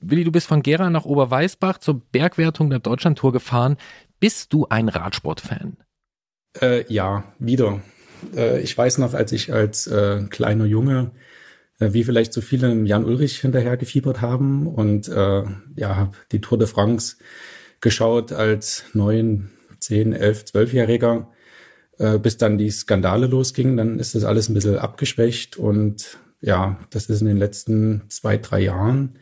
[0.00, 3.76] Willi, du bist von Gera nach Oberweißbach zur Bergwertung der Deutschlandtour gefahren.
[4.20, 5.76] Bist du ein Radsportfan?
[6.58, 7.82] Äh, ja, wieder.
[8.36, 11.12] Äh, ich weiß noch, als ich als äh, kleiner Junge,
[11.78, 15.42] äh, wie vielleicht so viele Jan Ulrich hinterher gefiebert haben und äh,
[15.76, 17.16] ja, habe die Tour de France
[17.80, 21.30] geschaut als neun, zehn, elf, zwölfjähriger,
[21.98, 23.76] äh, bis dann die Skandale losgingen.
[23.76, 28.36] Dann ist das alles ein bisschen abgeschwächt und ja, das ist in den letzten zwei,
[28.36, 29.18] drei Jahren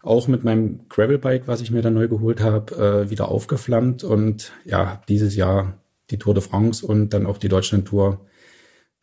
[0.00, 4.52] auch mit meinem Gravelbike, was ich mir dann neu geholt habe, äh, wieder aufgeflammt und
[4.64, 5.78] ja, dieses Jahr
[6.10, 8.20] die Tour de France und dann auch die Deutschland-Tour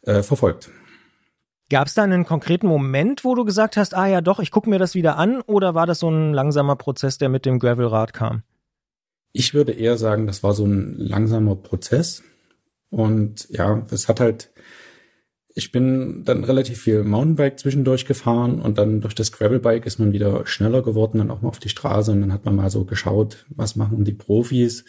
[0.04, 0.70] äh, verfolgt.
[1.70, 4.70] Gab es da einen konkreten Moment, wo du gesagt hast, ah ja doch, ich gucke
[4.70, 8.12] mir das wieder an, oder war das so ein langsamer Prozess, der mit dem Gravelrad
[8.14, 8.44] kam?
[9.32, 12.24] Ich würde eher sagen, das war so ein langsamer Prozess.
[12.90, 14.52] Und ja, es hat halt,
[15.56, 20.12] ich bin dann relativ viel Mountainbike zwischendurch gefahren und dann durch das Gravelbike ist man
[20.12, 22.84] wieder schneller geworden, dann auch mal auf die Straße und dann hat man mal so
[22.84, 24.84] geschaut, was machen die Profis.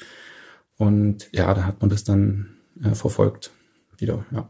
[0.77, 3.53] Und ja, da hat man das dann äh, verfolgt
[3.99, 4.49] wieder, ja.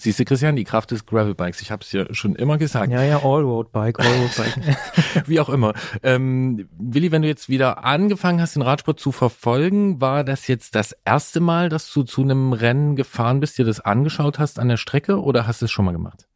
[0.00, 1.60] Siehst du, Christian, die Kraft des Gravelbikes.
[1.60, 2.90] Ich habe es ja schon immer gesagt.
[2.90, 5.26] Ja, ja, Allroad-Bike, Allroad-Bike.
[5.26, 5.74] Wie auch immer.
[6.02, 10.74] Ähm, Willi, wenn du jetzt wieder angefangen hast, den Radsport zu verfolgen, war das jetzt
[10.74, 14.68] das erste Mal, dass du zu einem Rennen gefahren bist, dir das angeschaut hast an
[14.68, 16.26] der Strecke oder hast du es schon mal gemacht?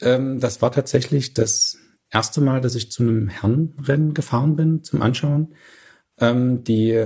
[0.00, 1.76] Ähm, das war tatsächlich das
[2.10, 5.54] erste Mal, dass ich zu einem Herrenrennen gefahren bin zum Anschauen.
[6.18, 6.98] Ähm, die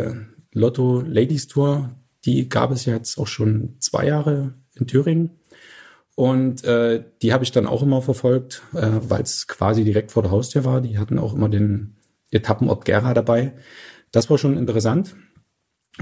[0.52, 5.39] Lotto Ladies Tour, die gab es ja jetzt auch schon zwei Jahre in Thüringen.
[6.20, 10.22] Und äh, die habe ich dann auch immer verfolgt, äh, weil es quasi direkt vor
[10.22, 10.82] der Haustür war.
[10.82, 11.96] Die hatten auch immer den
[12.30, 13.54] Etappenort Gera dabei.
[14.12, 15.16] Das war schon interessant.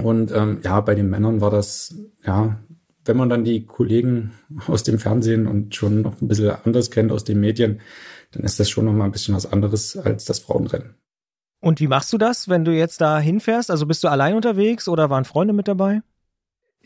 [0.02, 1.94] Und ähm, ja, bei den Männern war das,
[2.26, 2.58] ja,
[3.04, 4.32] wenn man dann die Kollegen
[4.66, 7.80] aus dem Fernsehen und schon noch ein bisschen anders kennt aus den Medien,
[8.32, 10.96] dann ist das schon noch mal ein bisschen was anderes als das Frauenrennen.
[11.60, 13.70] Und wie machst du das, wenn du jetzt da hinfährst?
[13.70, 16.02] Also bist du allein unterwegs oder waren Freunde mit dabei?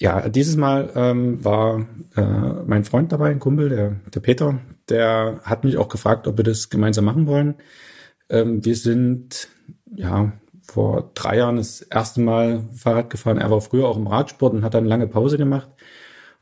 [0.03, 2.23] Ja, dieses Mal ähm, war äh,
[2.67, 4.59] mein Freund dabei, ein Kumpel, der, der Peter,
[4.89, 7.55] der hat mich auch gefragt, ob wir das gemeinsam machen wollen.
[8.29, 9.47] Ähm, wir sind
[9.95, 13.39] ja vor drei Jahren das erste Mal Fahrrad gefahren.
[13.39, 15.69] Er war früher auch im Radsport und hat dann lange Pause gemacht.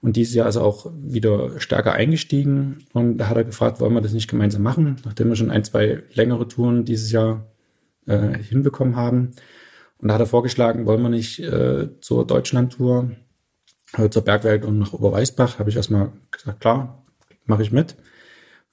[0.00, 2.86] Und dieses Jahr ist er auch wieder stärker eingestiegen.
[2.94, 5.64] Und da hat er gefragt, wollen wir das nicht gemeinsam machen, nachdem wir schon ein,
[5.64, 7.44] zwei längere Touren dieses Jahr
[8.06, 9.32] äh, hinbekommen haben.
[9.98, 13.10] Und da hat er vorgeschlagen, wollen wir nicht äh, zur Deutschlandtour
[14.10, 17.02] zur Bergwelt und nach Oberweißbach habe ich erstmal gesagt, klar,
[17.46, 17.96] mache ich mit.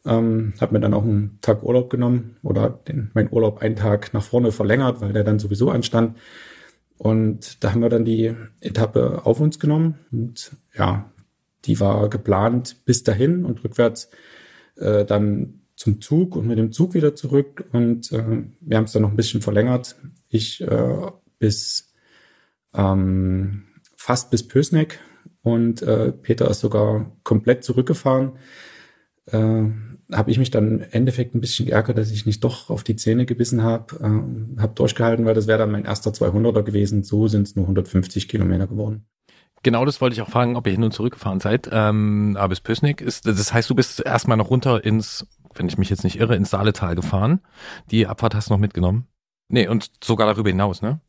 [0.06, 4.14] Ähm, habe mir dann auch einen Tag Urlaub genommen oder den, mein Urlaub einen Tag
[4.14, 6.18] nach vorne verlängert, weil der dann sowieso anstand.
[6.98, 10.00] Und da haben wir dann die Etappe auf uns genommen.
[10.12, 11.12] Und ja,
[11.66, 14.10] die war geplant bis dahin und rückwärts
[14.78, 17.66] äh, dann zum Zug und mit dem Zug wieder zurück.
[17.72, 19.96] Und äh, wir haben es dann noch ein bisschen verlängert.
[20.30, 21.94] Ich äh, bis
[22.74, 23.64] ähm,
[23.96, 25.00] fast bis Pösneck
[25.54, 28.34] und äh, Peter ist sogar komplett zurückgefahren.
[29.26, 29.64] Äh,
[30.14, 32.96] habe ich mich dann im Endeffekt ein bisschen geärgert, dass ich nicht doch auf die
[32.96, 37.04] Zähne gebissen habe, äh, habe durchgehalten, weil das wäre dann mein erster 200er gewesen.
[37.04, 39.06] So sind es nur 150 Kilometer geworden.
[39.64, 41.68] Genau, das wollte ich auch fragen, ob ihr hin und zurück gefahren seid.
[41.72, 45.78] Ähm, aber bis Pösneck ist, das heißt, du bist erstmal noch runter ins, wenn ich
[45.78, 47.42] mich jetzt nicht irre, ins Saaletal gefahren.
[47.92, 49.08] Die Abfahrt hast du noch mitgenommen.
[49.50, 51.02] Nee, und sogar darüber hinaus, ne?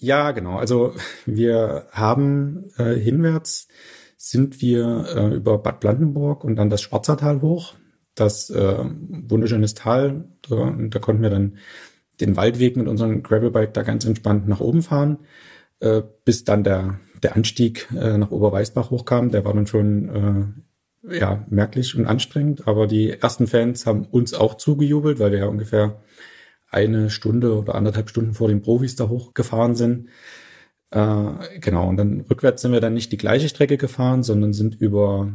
[0.00, 0.56] Ja, genau.
[0.56, 0.94] Also
[1.24, 3.68] wir haben äh, hinwärts
[4.16, 7.74] sind wir äh, über Bad Blankenburg und dann das Schwarzertal hoch.
[8.14, 10.24] Das äh, wunderschönes Tal.
[10.48, 11.58] Da, da konnten wir dann
[12.20, 15.18] den Waldweg mit unserem Gravelbike da ganz entspannt nach oben fahren,
[15.80, 19.30] äh, bis dann der, der Anstieg äh, nach Oberweißbach hochkam.
[19.30, 20.64] Der war dann schon
[21.04, 22.66] äh, ja, merklich und anstrengend.
[22.66, 26.00] Aber die ersten Fans haben uns auch zugejubelt, weil wir ja ungefähr
[26.76, 30.08] eine Stunde oder anderthalb Stunden vor den Profis da hochgefahren sind.
[30.90, 34.76] Äh, genau, und dann rückwärts sind wir dann nicht die gleiche Strecke gefahren, sondern sind
[34.80, 35.32] über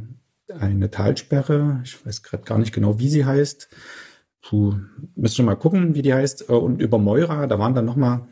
[0.59, 3.69] eine Talsperre, ich weiß gerade gar nicht genau, wie sie heißt.
[4.41, 4.76] Puh,
[5.15, 6.49] müsst schon mal gucken, wie die heißt.
[6.49, 8.27] Äh, und über Moira, da waren dann nochmal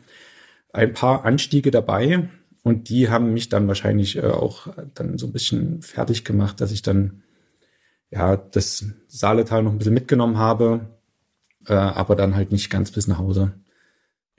[0.72, 2.28] ein paar Anstiege dabei.
[2.62, 6.72] und die haben mich dann wahrscheinlich äh, auch dann so ein bisschen fertig gemacht, dass
[6.72, 7.22] ich dann
[8.10, 10.99] ja das Saaletal noch ein bisschen mitgenommen habe,
[11.66, 13.52] äh, aber dann halt nicht ganz bis nach Hause.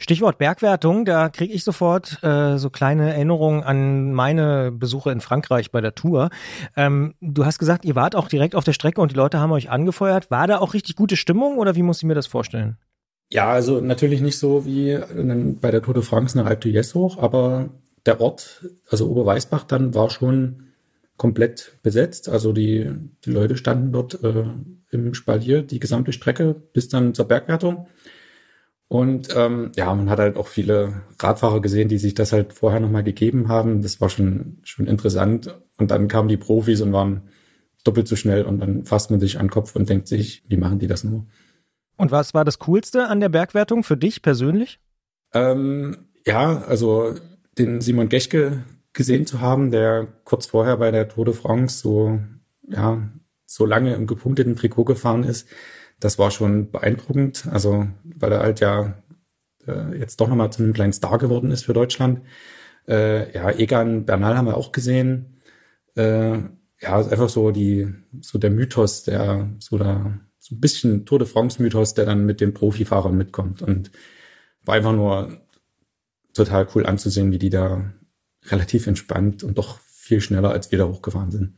[0.01, 5.71] Stichwort Bergwertung, da kriege ich sofort äh, so kleine Erinnerungen an meine Besuche in Frankreich
[5.71, 6.31] bei der Tour.
[6.75, 9.51] Ähm, du hast gesagt, ihr wart auch direkt auf der Strecke und die Leute haben
[9.51, 10.31] euch angefeuert.
[10.31, 12.77] War da auch richtig gute Stimmung oder wie muss ich mir das vorstellen?
[13.29, 14.99] Ja, also natürlich nicht so wie
[15.61, 17.69] bei der Tour de France nach Alpe d'Huez hoch, aber
[18.07, 20.70] der Ort, also Oberweißbach dann, war schon
[21.21, 22.29] komplett besetzt.
[22.29, 22.89] Also die,
[23.25, 24.43] die Leute standen dort äh,
[24.89, 27.85] im Spalier die gesamte Strecke bis dann zur Bergwertung.
[28.87, 32.79] Und ähm, ja, man hat halt auch viele Radfahrer gesehen, die sich das halt vorher
[32.79, 33.83] nochmal gegeben haben.
[33.83, 35.55] Das war schon, schon interessant.
[35.77, 37.21] Und dann kamen die Profis und waren
[37.83, 40.57] doppelt so schnell und dann fasst man sich an den Kopf und denkt sich, wie
[40.57, 41.27] machen die das nur?
[41.97, 44.79] Und was war das Coolste an der Bergwertung für dich persönlich?
[45.35, 47.13] Ähm, ja, also
[47.59, 52.19] den Simon Geschke gesehen zu haben, der kurz vorher bei der Tour de France so,
[52.67, 53.09] ja,
[53.45, 55.47] so lange im gepunkteten Trikot gefahren ist
[56.01, 57.47] das war schon beeindruckend.
[57.49, 59.01] Also, weil er halt ja
[59.67, 62.21] äh, jetzt doch nochmal zu einem kleinen Star geworden ist für Deutschland.
[62.87, 65.41] Äh, ja, Egan Bernal haben wir auch gesehen.
[65.95, 66.39] Äh,
[66.81, 71.27] ja, einfach so die, so der Mythos, der, so da, so ein bisschen Tour de
[71.27, 73.91] France Mythos, der dann mit den Profifahrern mitkommt und
[74.65, 75.37] war einfach nur
[76.33, 77.93] total cool anzusehen, wie die da
[78.45, 81.53] relativ entspannt und doch viel schneller als wir da hochgefahren sind.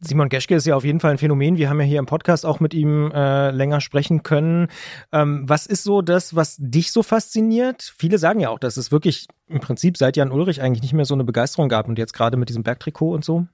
[0.00, 1.56] Simon Geschke ist ja auf jeden Fall ein Phänomen.
[1.56, 4.68] Wir haben ja hier im Podcast auch mit ihm äh, länger sprechen können.
[5.10, 7.94] Ähm, was ist so das, was dich so fasziniert?
[7.96, 11.06] Viele sagen ja auch, dass es wirklich im Prinzip seit Jan Ulrich eigentlich nicht mehr
[11.06, 13.46] so eine Begeisterung gab und jetzt gerade mit diesem Bergtrikot und so.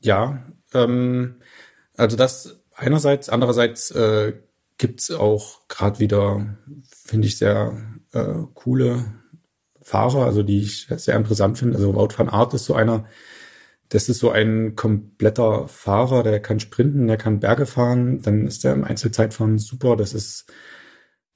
[0.00, 1.36] Ja, ähm,
[1.96, 4.34] also das einerseits, andererseits äh,
[4.78, 6.46] gibt auch gerade wieder,
[6.90, 7.76] finde ich, sehr
[8.12, 9.04] äh, coole
[9.86, 11.76] Fahrer, also die ich sehr interessant finde.
[11.76, 13.04] Also Wout van Aert ist so einer,
[13.88, 18.64] das ist so ein kompletter Fahrer, der kann sprinten, der kann Berge fahren, dann ist
[18.64, 19.94] er im Einzelzeitfahren super.
[19.96, 20.46] Das ist,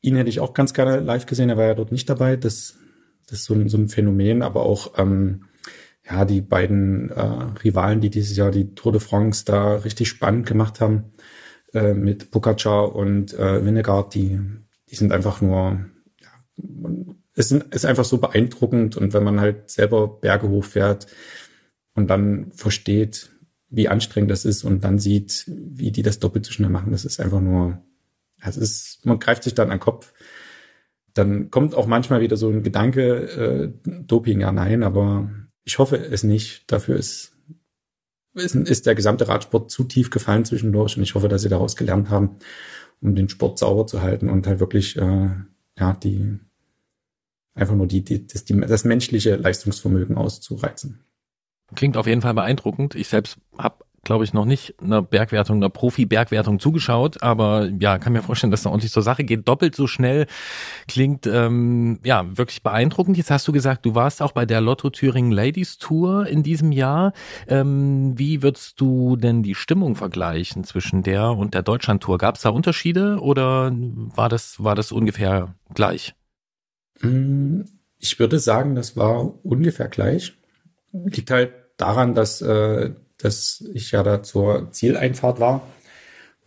[0.01, 2.35] ihn hätte ich auch ganz gerne live gesehen, er war ja dort nicht dabei.
[2.35, 2.75] Das,
[3.29, 5.45] das ist so ein, so ein Phänomen, aber auch, ähm,
[6.11, 7.23] ja, die beiden äh,
[7.63, 11.13] Rivalen, die dieses Jahr die Tour de France da richtig spannend gemacht haben,
[11.73, 14.41] äh, mit Pogacar und äh, Winnegard, die,
[14.91, 15.79] die sind einfach nur,
[16.19, 16.29] ja,
[17.41, 21.07] es ist einfach so beeindruckend und wenn man halt selber Berge hochfährt,
[21.95, 23.31] und dann versteht,
[23.69, 26.93] wie anstrengend das ist und dann sieht, wie die das doppelt so schnell machen.
[26.93, 27.83] Das ist einfach nur,
[28.43, 30.13] es ist, man greift sich dann an den Kopf.
[31.15, 35.31] Dann kommt auch manchmal wieder so ein Gedanke, äh, Doping, ja, nein, aber
[35.65, 36.71] ich hoffe es nicht.
[36.71, 37.37] Dafür ist,
[38.35, 41.77] ist, ist der gesamte Radsport zu tief gefallen zwischendurch und ich hoffe, dass sie daraus
[41.77, 42.37] gelernt haben,
[43.01, 45.31] um den Sport sauber zu halten und halt wirklich, äh,
[45.79, 46.39] ja, die,
[47.61, 51.05] einfach nur die, die, das, die, das menschliche Leistungsvermögen auszureizen.
[51.75, 52.95] Klingt auf jeden Fall beeindruckend.
[52.95, 58.13] Ich selbst habe glaube ich, noch nicht einer Bergwertung, einer Profi-Bergwertung zugeschaut, aber ja, kann
[58.13, 59.47] mir vorstellen, dass da ordentlich zur Sache geht.
[59.47, 60.27] Doppelt so schnell
[60.89, 63.17] klingt ähm, ja wirklich beeindruckend.
[63.17, 66.73] Jetzt hast du gesagt, du warst auch bei der Lotto Thüringen Ladies Tour in diesem
[66.73, 67.13] Jahr.
[67.47, 72.19] Ähm, wie würdest du denn die Stimmung vergleichen zwischen der und der Deutschland Tour?
[72.19, 76.15] Gab es da Unterschiede oder war das war das ungefähr gleich?
[77.01, 77.63] Mm,
[77.99, 80.35] ich würde sagen, das war ungefähr gleich.
[80.93, 85.63] Liegt halt daran, dass, äh, dass ich ja da zur Zieleinfahrt war.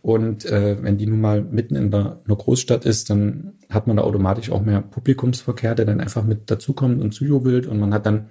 [0.02, 3.96] Und äh, wenn die nun mal mitten in der, einer Großstadt ist, dann hat man
[3.96, 7.66] da automatisch auch mehr Publikumsverkehr, der dann einfach mit dazukommt und zujubelt.
[7.66, 8.28] Und man hat dann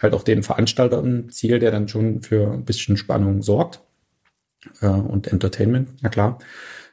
[0.00, 3.82] halt auch den Veranstalter im Ziel, der dann schon für ein bisschen Spannung sorgt
[4.80, 6.38] äh, und Entertainment, na klar.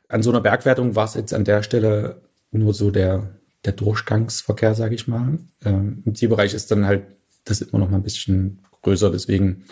[0.08, 4.76] An so einer Bergwertung war es jetzt an der Stelle nur so der, der Durchgangsverkehr,
[4.76, 5.40] sage ich mal.
[5.64, 7.04] Ähm, Im Zielbereich ist dann halt
[7.46, 9.12] das immer noch mal ein bisschen größer.
[9.12, 9.66] Deswegen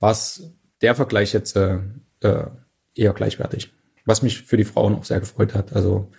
[0.00, 1.78] war es der Vergleich jetzt äh,
[2.20, 2.46] äh,
[2.94, 3.72] eher gleichwertig.
[4.04, 5.72] Was mich für die Frauen auch sehr gefreut hat.
[5.72, 6.10] Also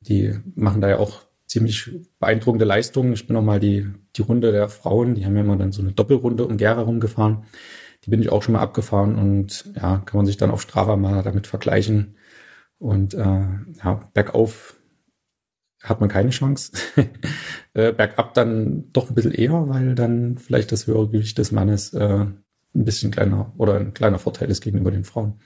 [0.00, 1.90] die machen da ja auch ziemlich
[2.20, 3.12] beeindruckende Leistungen.
[3.12, 5.82] Ich bin noch mal die, die Runde der Frauen, die haben ja immer dann so
[5.82, 7.44] eine Doppelrunde um Gera rumgefahren.
[8.04, 10.96] Die bin ich auch schon mal abgefahren und ja, kann man sich dann auf Strava
[10.96, 12.16] mal damit vergleichen.
[12.78, 13.18] Und äh,
[13.84, 14.79] ja, bergauf
[15.82, 16.72] hat man keine Chance.
[17.74, 21.94] äh, bergab dann doch ein bisschen eher, weil dann vielleicht das höhere Gewicht des Mannes
[21.94, 22.26] äh,
[22.74, 25.40] ein bisschen kleiner oder ein kleiner Vorteil ist gegenüber den Frauen.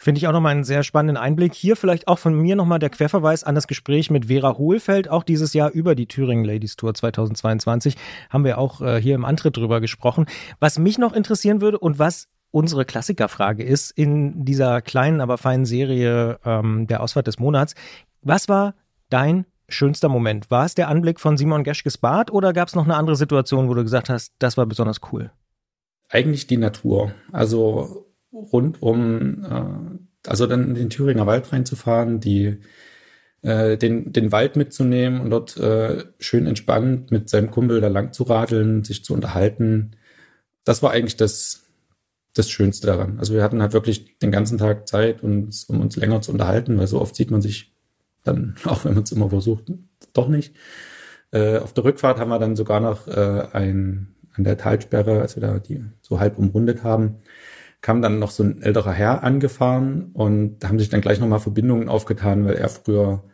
[0.00, 1.54] Finde ich auch nochmal einen sehr spannenden Einblick.
[1.54, 5.24] Hier vielleicht auch von mir nochmal der Querverweis an das Gespräch mit Vera Hohlfeld, auch
[5.24, 7.96] dieses Jahr über die Thüringen Ladies Tour 2022.
[8.30, 10.26] Haben wir auch äh, hier im Antritt drüber gesprochen.
[10.60, 15.66] Was mich noch interessieren würde und was unsere Klassikerfrage ist in dieser kleinen, aber feinen
[15.66, 17.74] Serie ähm, der Ausfahrt des Monats.
[18.22, 18.74] Was war
[19.10, 20.50] dein schönster Moment?
[20.50, 23.68] War es der Anblick von Simon Geschkes Bad oder gab es noch eine andere Situation,
[23.68, 25.30] wo du gesagt hast, das war besonders cool?
[26.08, 27.12] Eigentlich die Natur.
[27.32, 32.58] Also rund um, äh, also dann in den Thüringer Wald reinzufahren, die
[33.42, 38.12] äh, den, den Wald mitzunehmen und dort äh, schön entspannt mit seinem Kumpel da lang
[38.12, 39.92] zu radeln, sich zu unterhalten.
[40.64, 41.64] Das war eigentlich das,
[42.34, 43.18] das Schönste daran.
[43.18, 46.78] Also wir hatten halt wirklich den ganzen Tag Zeit, uns, um uns länger zu unterhalten,
[46.78, 47.74] weil so oft sieht man sich
[48.28, 49.72] dann, auch wenn man es immer versucht,
[50.12, 50.54] doch nicht.
[51.30, 55.36] Äh, auf der Rückfahrt haben wir dann sogar noch äh, ein, an der Talsperre, als
[55.36, 57.16] wir da die so halb umrundet haben,
[57.80, 61.40] kam dann noch so ein älterer Herr angefahren und da haben sich dann gleich nochmal
[61.40, 63.24] Verbindungen aufgetan, weil er früher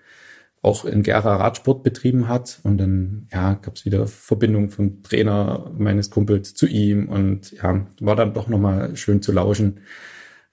[0.60, 5.70] auch in Gera Radsport betrieben hat und dann ja gab es wieder Verbindungen vom Trainer
[5.76, 9.80] meines Kumpels zu ihm und ja war dann doch nochmal schön zu lauschen.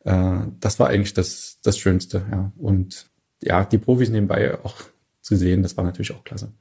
[0.03, 3.10] Äh, das war eigentlich das das Schönste ja und
[3.41, 4.75] ja die Profis nebenbei auch
[5.21, 6.51] zu sehen, das war natürlich auch klasse.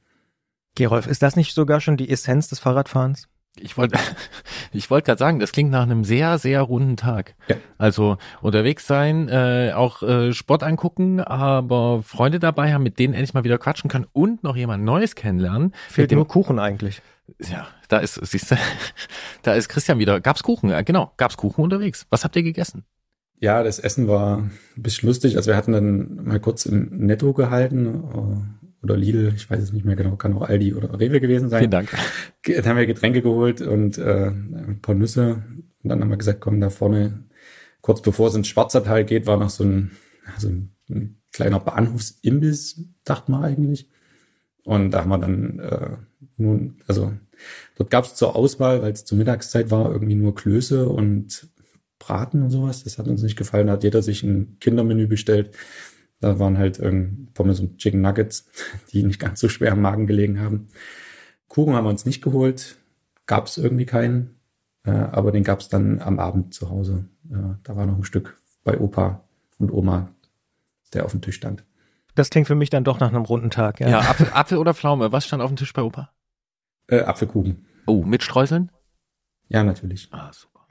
[0.75, 3.27] Gerolf, ist das nicht sogar schon die Essenz des Fahrradfahrens?
[3.57, 3.99] Ich wollte
[4.71, 7.35] ich wollte gerade sagen, das klingt nach einem sehr, sehr runden Tag.
[7.47, 7.57] Ja.
[7.77, 13.33] Also unterwegs sein, äh, auch äh, Sport angucken, aber Freunde dabei haben, mit denen endlich
[13.33, 15.73] mal wieder quatschen können und noch jemand Neues kennenlernen.
[15.89, 17.01] Fehlt nur Kuchen eigentlich.
[17.39, 18.55] Ja, da ist, siehst du,
[19.43, 20.21] da ist Christian wieder.
[20.21, 20.69] Gab's Kuchen?
[20.69, 22.05] Ja, genau, gab's Kuchen unterwegs.
[22.09, 22.85] Was habt ihr gegessen?
[23.41, 25.35] Ja, das Essen war ein bisschen lustig.
[25.35, 28.47] Also wir hatten dann mal kurz im Netto gehalten
[28.83, 31.61] oder Lidl, ich weiß es nicht mehr genau, kann auch Aldi oder Rewe gewesen sein.
[31.61, 31.89] Vielen Dank.
[32.45, 35.43] Dann haben wir Getränke geholt und äh, ein paar Nüsse.
[35.83, 37.25] Und dann haben wir gesagt, komm, da vorne,
[37.81, 39.91] kurz bevor es ins Schwarzertal geht, war noch so ein,
[40.37, 43.89] so ein, ein kleiner Bahnhofsimbiss, dachte man eigentlich.
[44.63, 45.89] Und da haben wir dann äh,
[46.37, 47.11] nun, also
[47.75, 51.49] dort gab es zur Auswahl, weil es zur Mittagszeit war, irgendwie nur Klöße und
[52.01, 52.83] Braten und sowas.
[52.83, 53.67] Das hat uns nicht gefallen.
[53.67, 55.55] Da hat jeder sich ein Kindermenü bestellt.
[56.19, 58.47] Da waren halt ähm, Pommes und Chicken Nuggets,
[58.91, 60.67] die nicht ganz so schwer am Magen gelegen haben.
[61.47, 62.77] Kuchen haben wir uns nicht geholt,
[63.25, 64.39] gab es irgendwie keinen,
[64.83, 67.05] äh, aber den gab es dann am Abend zu Hause.
[67.29, 69.23] Äh, da war noch ein Stück bei Opa
[69.57, 70.13] und Oma,
[70.93, 71.63] der auf dem Tisch stand.
[72.15, 73.79] Das klingt für mich dann doch nach einem runden Tag.
[73.79, 75.11] Ja, ja Apfel, Apfel oder Pflaume?
[75.11, 76.11] Was stand auf dem Tisch bei Opa?
[76.87, 77.65] Äh, Apfelkuchen.
[77.85, 78.71] Oh, mit Streuseln?
[79.49, 80.07] Ja, natürlich.
[80.11, 80.65] Ah, super.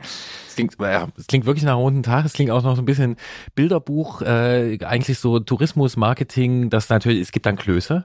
[0.00, 2.24] Es klingt, ja, es klingt wirklich nach einem runden Tag.
[2.24, 3.16] Es klingt auch noch so ein bisschen
[3.54, 8.04] Bilderbuch, äh, eigentlich so Tourismus, Marketing, das natürlich, es gibt dann Klöße.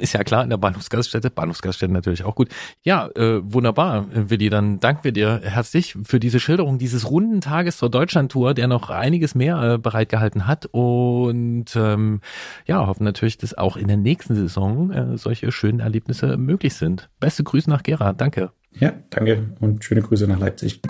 [0.00, 1.30] Ist ja klar, in der Bahnhofsgaststätte.
[1.30, 2.48] Bahnhofsgaststätte natürlich auch gut.
[2.82, 4.50] Ja, äh, wunderbar, Willi.
[4.50, 8.90] Dann danken wir dir herzlich für diese Schilderung dieses runden Tages zur Deutschlandtour, der noch
[8.90, 10.66] einiges mehr äh, bereitgehalten hat.
[10.72, 12.20] Und ähm,
[12.66, 17.08] ja, hoffen natürlich, dass auch in der nächsten Saison äh, solche schönen Erlebnisse möglich sind.
[17.20, 18.12] Beste Grüße nach Gera.
[18.12, 18.50] Danke.
[18.72, 20.80] Ja, danke und schöne Grüße nach Leipzig.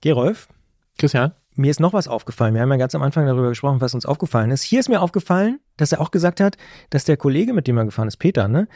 [0.00, 0.48] Gerolf?
[0.98, 1.32] Christian?
[1.56, 2.54] Mir ist noch was aufgefallen.
[2.54, 4.62] Wir haben ja ganz am Anfang darüber gesprochen, was uns aufgefallen ist.
[4.62, 6.56] Hier ist mir aufgefallen, dass er auch gesagt hat,
[6.88, 8.66] dass der Kollege, mit dem er gefahren ist, Peter, ne,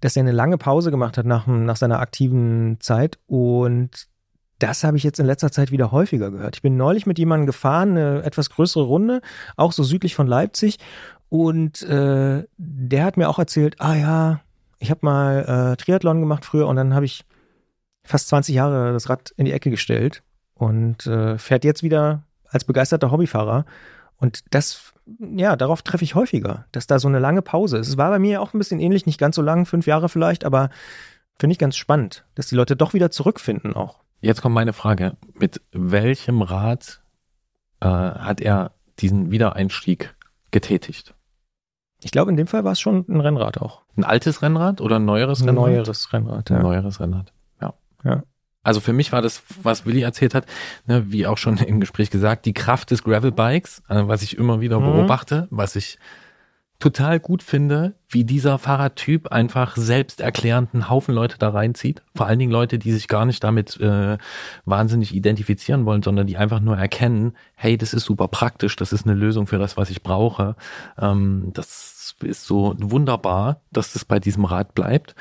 [0.00, 4.08] dass er eine lange Pause gemacht hat nach, nach seiner aktiven Zeit und
[4.58, 6.56] das habe ich jetzt in letzter Zeit wieder häufiger gehört.
[6.56, 9.20] Ich bin neulich mit jemandem gefahren, eine etwas größere Runde,
[9.56, 10.78] auch so südlich von Leipzig.
[11.28, 14.40] Und äh, der hat mir auch erzählt, ah ja,
[14.78, 17.24] ich habe mal äh, Triathlon gemacht früher und dann habe ich
[18.04, 20.22] fast 20 Jahre das Rad in die Ecke gestellt
[20.54, 23.64] und äh, fährt jetzt wieder als begeisterter Hobbyfahrer.
[24.16, 27.88] Und das, ja, darauf treffe ich häufiger, dass da so eine lange Pause ist.
[27.88, 30.44] Es war bei mir auch ein bisschen ähnlich, nicht ganz so lang, fünf Jahre vielleicht,
[30.44, 30.70] aber
[31.38, 34.00] finde ich ganz spannend, dass die Leute doch wieder zurückfinden auch.
[34.20, 35.16] Jetzt kommt meine Frage.
[35.34, 37.02] Mit welchem Rad
[37.80, 40.14] äh, hat er diesen Wiedereinstieg
[40.50, 41.14] getätigt?
[42.02, 43.82] Ich glaube, in dem Fall war es schon ein Rennrad auch.
[43.96, 45.66] Ein altes Rennrad oder ein neueres ein Rennrad?
[45.66, 46.56] Neueres Rennrad, ja.
[46.56, 47.74] Ein neueres Rennrad, ja.
[48.04, 48.22] Ja.
[48.64, 50.46] Also für mich war das, was Willi erzählt hat,
[50.86, 54.60] ne, wie auch schon im Gespräch gesagt, die Kraft des Gravelbikes, äh, was ich immer
[54.60, 54.86] wieder mhm.
[54.86, 55.98] beobachte, was ich
[56.80, 62.02] total gut finde, wie dieser Fahrradtyp einfach selbsterklärend einen Haufen Leute da reinzieht.
[62.14, 64.18] Vor allen Dingen Leute, die sich gar nicht damit äh,
[64.64, 69.06] wahnsinnig identifizieren wollen, sondern die einfach nur erkennen, hey, das ist super praktisch, das ist
[69.06, 70.56] eine Lösung für das, was ich brauche.
[70.98, 71.93] Ähm, das
[72.24, 75.14] ist so wunderbar, dass das bei diesem Rad bleibt.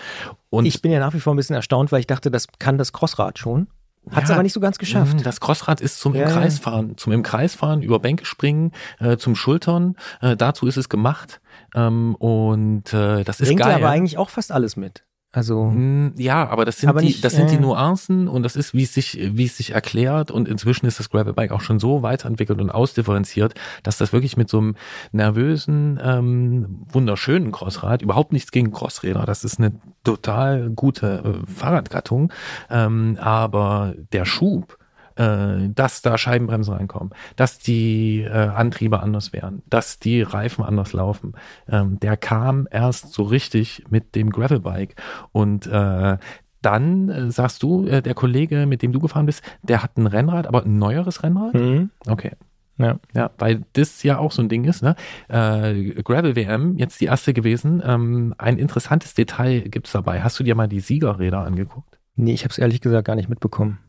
[0.49, 2.77] Und ich bin ja nach wie vor ein bisschen erstaunt, weil ich dachte, das kann
[2.77, 3.67] das Crossrad schon.
[4.11, 5.17] Hat es ja, aber nicht so ganz geschafft.
[5.17, 8.25] Mhm, das Crossrad ist zum ja, im Kreis fahren, zum im Kreis fahren, über Bänke
[8.25, 9.95] springen, äh, zum Schultern.
[10.21, 11.39] Äh, dazu ist es gemacht.
[11.73, 13.73] Ähm, und äh, das ist Bringt geil.
[13.73, 15.05] Bringt aber eigentlich auch fast alles mit.
[15.35, 18.43] Also hm, ja, aber das sind aber die, nicht, das sind äh, die Nuancen und
[18.43, 21.61] das ist, wie es sich, wie es sich erklärt und inzwischen ist das Gravelbike auch
[21.61, 24.75] schon so weiterentwickelt und ausdifferenziert, dass das wirklich mit so einem
[25.11, 29.25] nervösen, ähm, wunderschönen Crossrad überhaupt nichts gegen Crossräder.
[29.25, 29.73] Das ist eine
[30.03, 32.31] total gute äh, Fahrradgattung,
[32.69, 34.77] ähm, aber der Schub
[35.15, 40.93] äh, dass da Scheibenbremsen reinkommen, dass die äh, Antriebe anders werden, dass die Reifen anders
[40.93, 41.33] laufen.
[41.67, 44.95] Ähm, der kam erst so richtig mit dem Gravelbike
[45.31, 46.17] und äh,
[46.61, 50.07] dann äh, sagst du, äh, der Kollege, mit dem du gefahren bist, der hat ein
[50.07, 51.53] Rennrad, aber ein neueres Rennrad?
[51.53, 51.91] Mhm.
[52.07, 52.31] Okay.
[52.77, 52.99] Ja.
[53.13, 54.95] Ja, weil das ja auch so ein Ding ist, ne?
[55.27, 57.83] Äh, Gravel WM, jetzt die erste gewesen.
[57.85, 60.23] Ähm, ein interessantes Detail gibt's dabei.
[60.23, 61.99] Hast du dir mal die Siegerräder angeguckt?
[62.15, 63.79] Nee, ich habe es ehrlich gesagt gar nicht mitbekommen.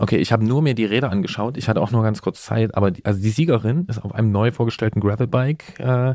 [0.00, 1.56] Okay, ich habe nur mir die Räder angeschaut.
[1.56, 4.30] Ich hatte auch nur ganz kurz Zeit, aber die, also die Siegerin ist auf einem
[4.30, 6.14] neu vorgestellten Gravelbike äh, äh,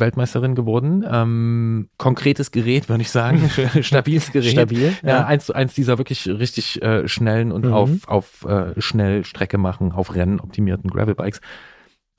[0.00, 1.04] Weltmeisterin geworden.
[1.10, 3.50] Ähm, konkretes Gerät, würde ich sagen,
[3.82, 4.52] stabiles Gerät.
[4.52, 5.26] Stabil, Ja, ja.
[5.26, 7.72] eins, eins dieser wirklich richtig äh, schnellen und Mhm.
[7.72, 11.40] auf, auf äh, schnell Strecke machen, auf Rennen optimierten Gravelbikes.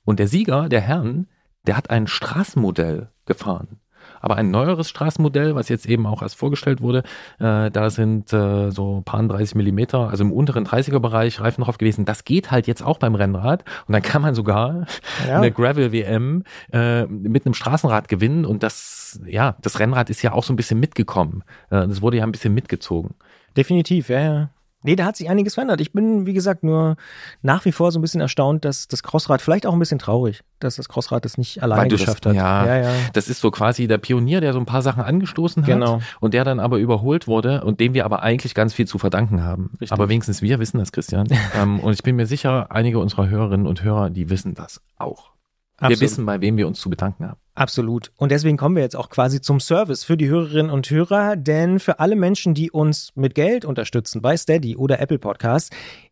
[0.03, 1.27] Und der Sieger, der Herrn,
[1.67, 3.79] der hat ein Straßenmodell gefahren.
[4.21, 7.03] Aber ein neueres Straßenmodell, was jetzt eben auch erst vorgestellt wurde,
[7.39, 12.05] äh, da sind äh, so paar 30 Millimeter, also im unteren 30er-Bereich Reifen drauf gewesen.
[12.05, 13.63] Das geht halt jetzt auch beim Rennrad.
[13.87, 14.85] Und dann kann man sogar
[15.27, 15.37] Ja.
[15.37, 18.45] eine Gravel-WM äh, mit einem Straßenrad gewinnen.
[18.45, 21.43] Und das, ja, das Rennrad ist ja auch so ein bisschen mitgekommen.
[21.69, 23.15] Äh, das wurde ja ein bisschen mitgezogen.
[23.57, 24.49] Definitiv, ja, ja.
[24.81, 25.81] Nee, da hat sich einiges verändert.
[25.81, 26.95] Ich bin, wie gesagt, nur
[27.41, 30.41] nach wie vor so ein bisschen erstaunt, dass das Crossrad, vielleicht auch ein bisschen traurig,
[30.59, 32.33] dass das Crossrad es nicht alleine du das- geschafft hat.
[32.33, 32.65] ja.
[32.65, 32.91] ja, ja.
[33.11, 35.99] Das ist so quasi der Pionier, der so ein paar Sachen angestoßen hat Genau.
[36.21, 39.43] und der dann aber überholt wurde und dem wir aber eigentlich ganz viel zu verdanken
[39.43, 39.71] haben.
[39.73, 39.91] Richtig.
[39.91, 41.27] Aber wenigstens wir wissen das, Christian.
[41.59, 45.31] ähm, und ich bin mir sicher, einige unserer Hörerinnen und Hörer, die wissen das auch.
[45.79, 46.01] Wir Absolut.
[46.01, 47.39] wissen, bei wem wir uns zu bedanken haben.
[47.55, 48.11] Absolut.
[48.17, 51.79] Und deswegen kommen wir jetzt auch quasi zum Service für die Hörerinnen und Hörer, denn
[51.79, 55.69] für alle Menschen, die uns mit Geld unterstützen bei Steady oder Apple Podcasts,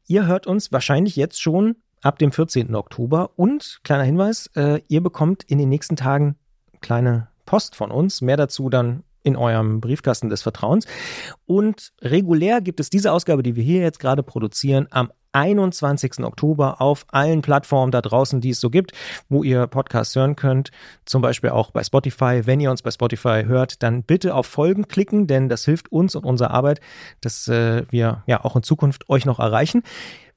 [0.08, 2.76] ihr hört uns wahrscheinlich jetzt schon ab dem 14.
[2.76, 6.36] Oktober und kleiner Hinweis, äh, ihr bekommt in den nächsten Tagen
[6.82, 10.86] kleine Post von uns, mehr dazu dann in eurem Briefkasten des Vertrauens.
[11.46, 16.24] Und regulär gibt es diese Ausgabe, die wir hier jetzt gerade produzieren, am 21.
[16.24, 18.92] Oktober auf allen Plattformen da draußen, die es so gibt,
[19.30, 20.72] wo ihr Podcasts hören könnt.
[21.06, 22.42] Zum Beispiel auch bei Spotify.
[22.46, 26.16] Wenn ihr uns bei Spotify hört, dann bitte auf Folgen klicken, denn das hilft uns
[26.16, 26.82] und unserer Arbeit,
[27.22, 29.84] dass äh, wir ja auch in Zukunft euch noch erreichen.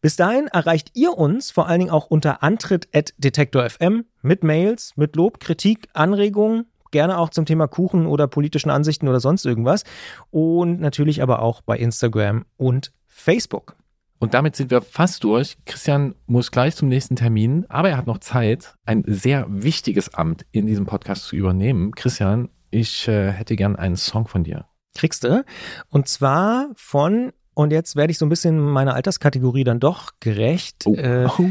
[0.02, 5.40] Bis dahin erreicht ihr uns vor allen Dingen auch unter antritt.detektor.fm mit Mails, mit Lob,
[5.40, 9.84] Kritik, Anregungen, gerne auch zum Thema Kuchen oder politischen Ansichten oder sonst irgendwas.
[10.30, 13.76] Und natürlich aber auch bei Instagram und Facebook.
[14.20, 15.56] Und damit sind wir fast durch.
[15.64, 20.44] Christian muss gleich zum nächsten Termin, aber er hat noch Zeit, ein sehr wichtiges Amt
[20.52, 21.92] in diesem Podcast zu übernehmen.
[21.92, 24.66] Christian, ich äh, hätte gern einen Song von dir.
[24.94, 25.42] Kriegst du.
[25.88, 30.86] Und zwar von, und jetzt werde ich so ein bisschen meiner Alterskategorie dann doch gerecht,
[30.86, 31.48] äh, oh,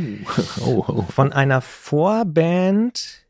[0.63, 1.01] oh, oh.
[1.01, 3.25] von einer Vorband,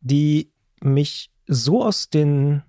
[0.00, 2.62] die mich so aus den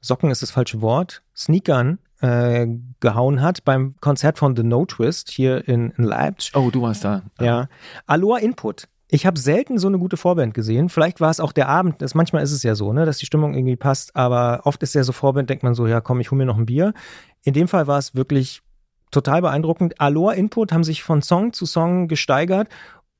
[0.00, 2.66] Socken ist das falsche Wort, Sneakern äh,
[3.00, 6.54] gehauen hat beim Konzert von The No Twist hier in, in Leipzig.
[6.56, 7.22] oh, du warst da.
[7.40, 7.68] Ja.
[8.06, 8.88] Aloha Input.
[9.12, 10.88] Ich habe selten so eine gute Vorband gesehen.
[10.88, 12.00] Vielleicht war es auch der Abend.
[12.00, 14.14] Das, manchmal ist es ja so, ne, dass die Stimmung irgendwie passt.
[14.14, 16.58] Aber oft ist ja so Vorband, denkt man so, ja komm, ich hole mir noch
[16.58, 16.94] ein Bier.
[17.42, 18.62] In dem Fall war es wirklich
[19.10, 20.00] total beeindruckend.
[20.00, 22.68] Aloha Input haben sich von Song zu Song gesteigert.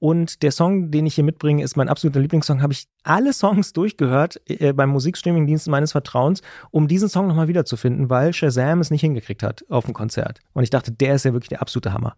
[0.01, 2.63] Und der Song, den ich hier mitbringe, ist mein absoluter Lieblingssong.
[2.63, 6.41] Habe ich alle Songs durchgehört äh, beim Musikstreaming-Dienst meines Vertrauens,
[6.71, 10.41] um diesen Song nochmal wiederzufinden, weil Shazam es nicht hingekriegt hat auf dem Konzert.
[10.55, 12.17] Und ich dachte, der ist ja wirklich der absolute Hammer.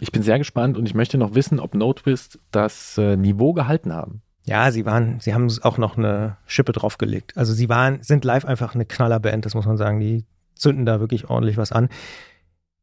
[0.00, 3.52] Ich bin sehr gespannt und ich möchte noch wissen, ob No Twist das äh, Niveau
[3.52, 4.22] gehalten haben.
[4.44, 7.36] Ja, sie waren, sie haben auch noch eine Schippe draufgelegt.
[7.36, 10.00] Also sie waren, sind live einfach eine Knallerband, das muss man sagen.
[10.00, 10.24] Die
[10.54, 11.90] zünden da wirklich ordentlich was an.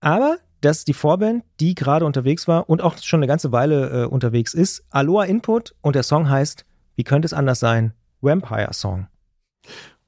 [0.01, 4.03] Aber das ist die Vorband, die gerade unterwegs war und auch schon eine ganze Weile
[4.03, 4.83] äh, unterwegs ist.
[4.89, 6.65] Aloha Input und der Song heißt,
[6.95, 7.93] wie könnte es anders sein?
[8.21, 9.07] Vampire Song.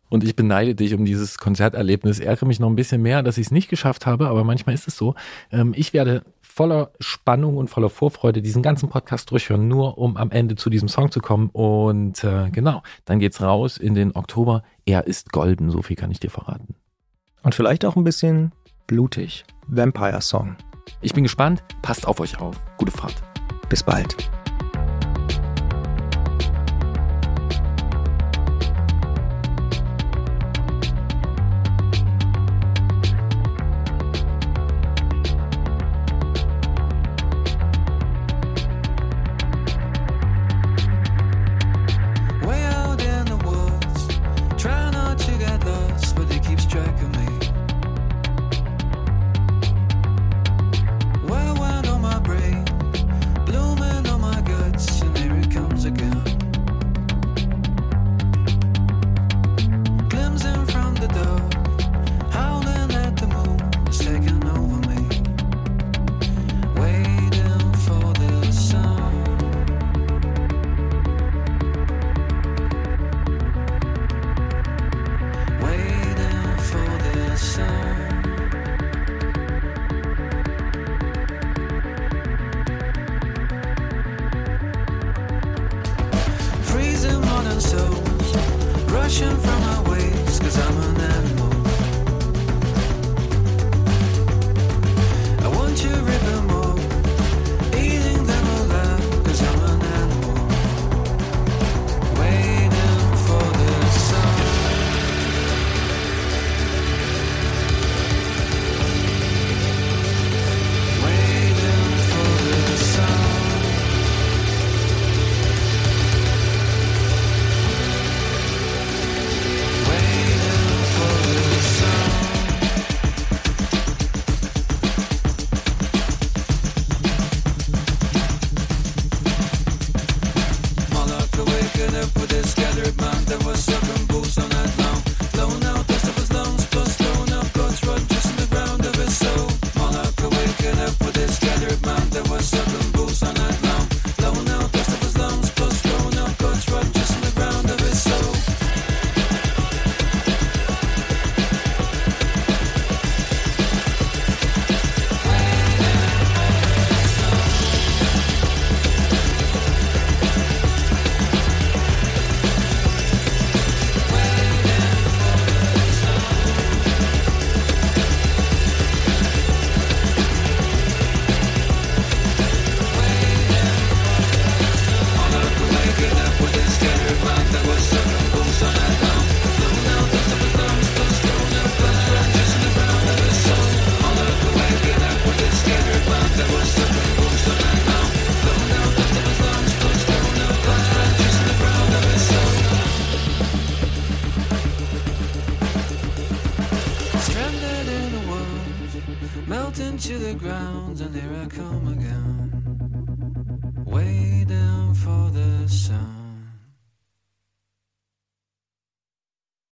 [0.07, 2.19] Und ich beneide dich um dieses Konzerterlebnis.
[2.19, 4.87] Ärgere mich noch ein bisschen mehr, dass ich es nicht geschafft habe, aber manchmal ist
[4.87, 5.15] es so.
[5.51, 10.31] Ähm, ich werde voller Spannung und voller Vorfreude diesen ganzen Podcast durchhören, nur um am
[10.31, 11.49] Ende zu diesem Song zu kommen.
[11.49, 14.63] Und äh, genau, dann geht's raus in den Oktober.
[14.85, 16.75] Er ist golden, so viel kann ich dir verraten.
[17.43, 18.53] Und vielleicht auch ein bisschen
[18.87, 19.45] blutig.
[19.67, 20.55] Vampire Song.
[21.01, 21.63] Ich bin gespannt.
[21.81, 22.55] Passt auf euch auf.
[22.77, 23.21] Gute Fahrt.
[23.69, 24.29] Bis bald.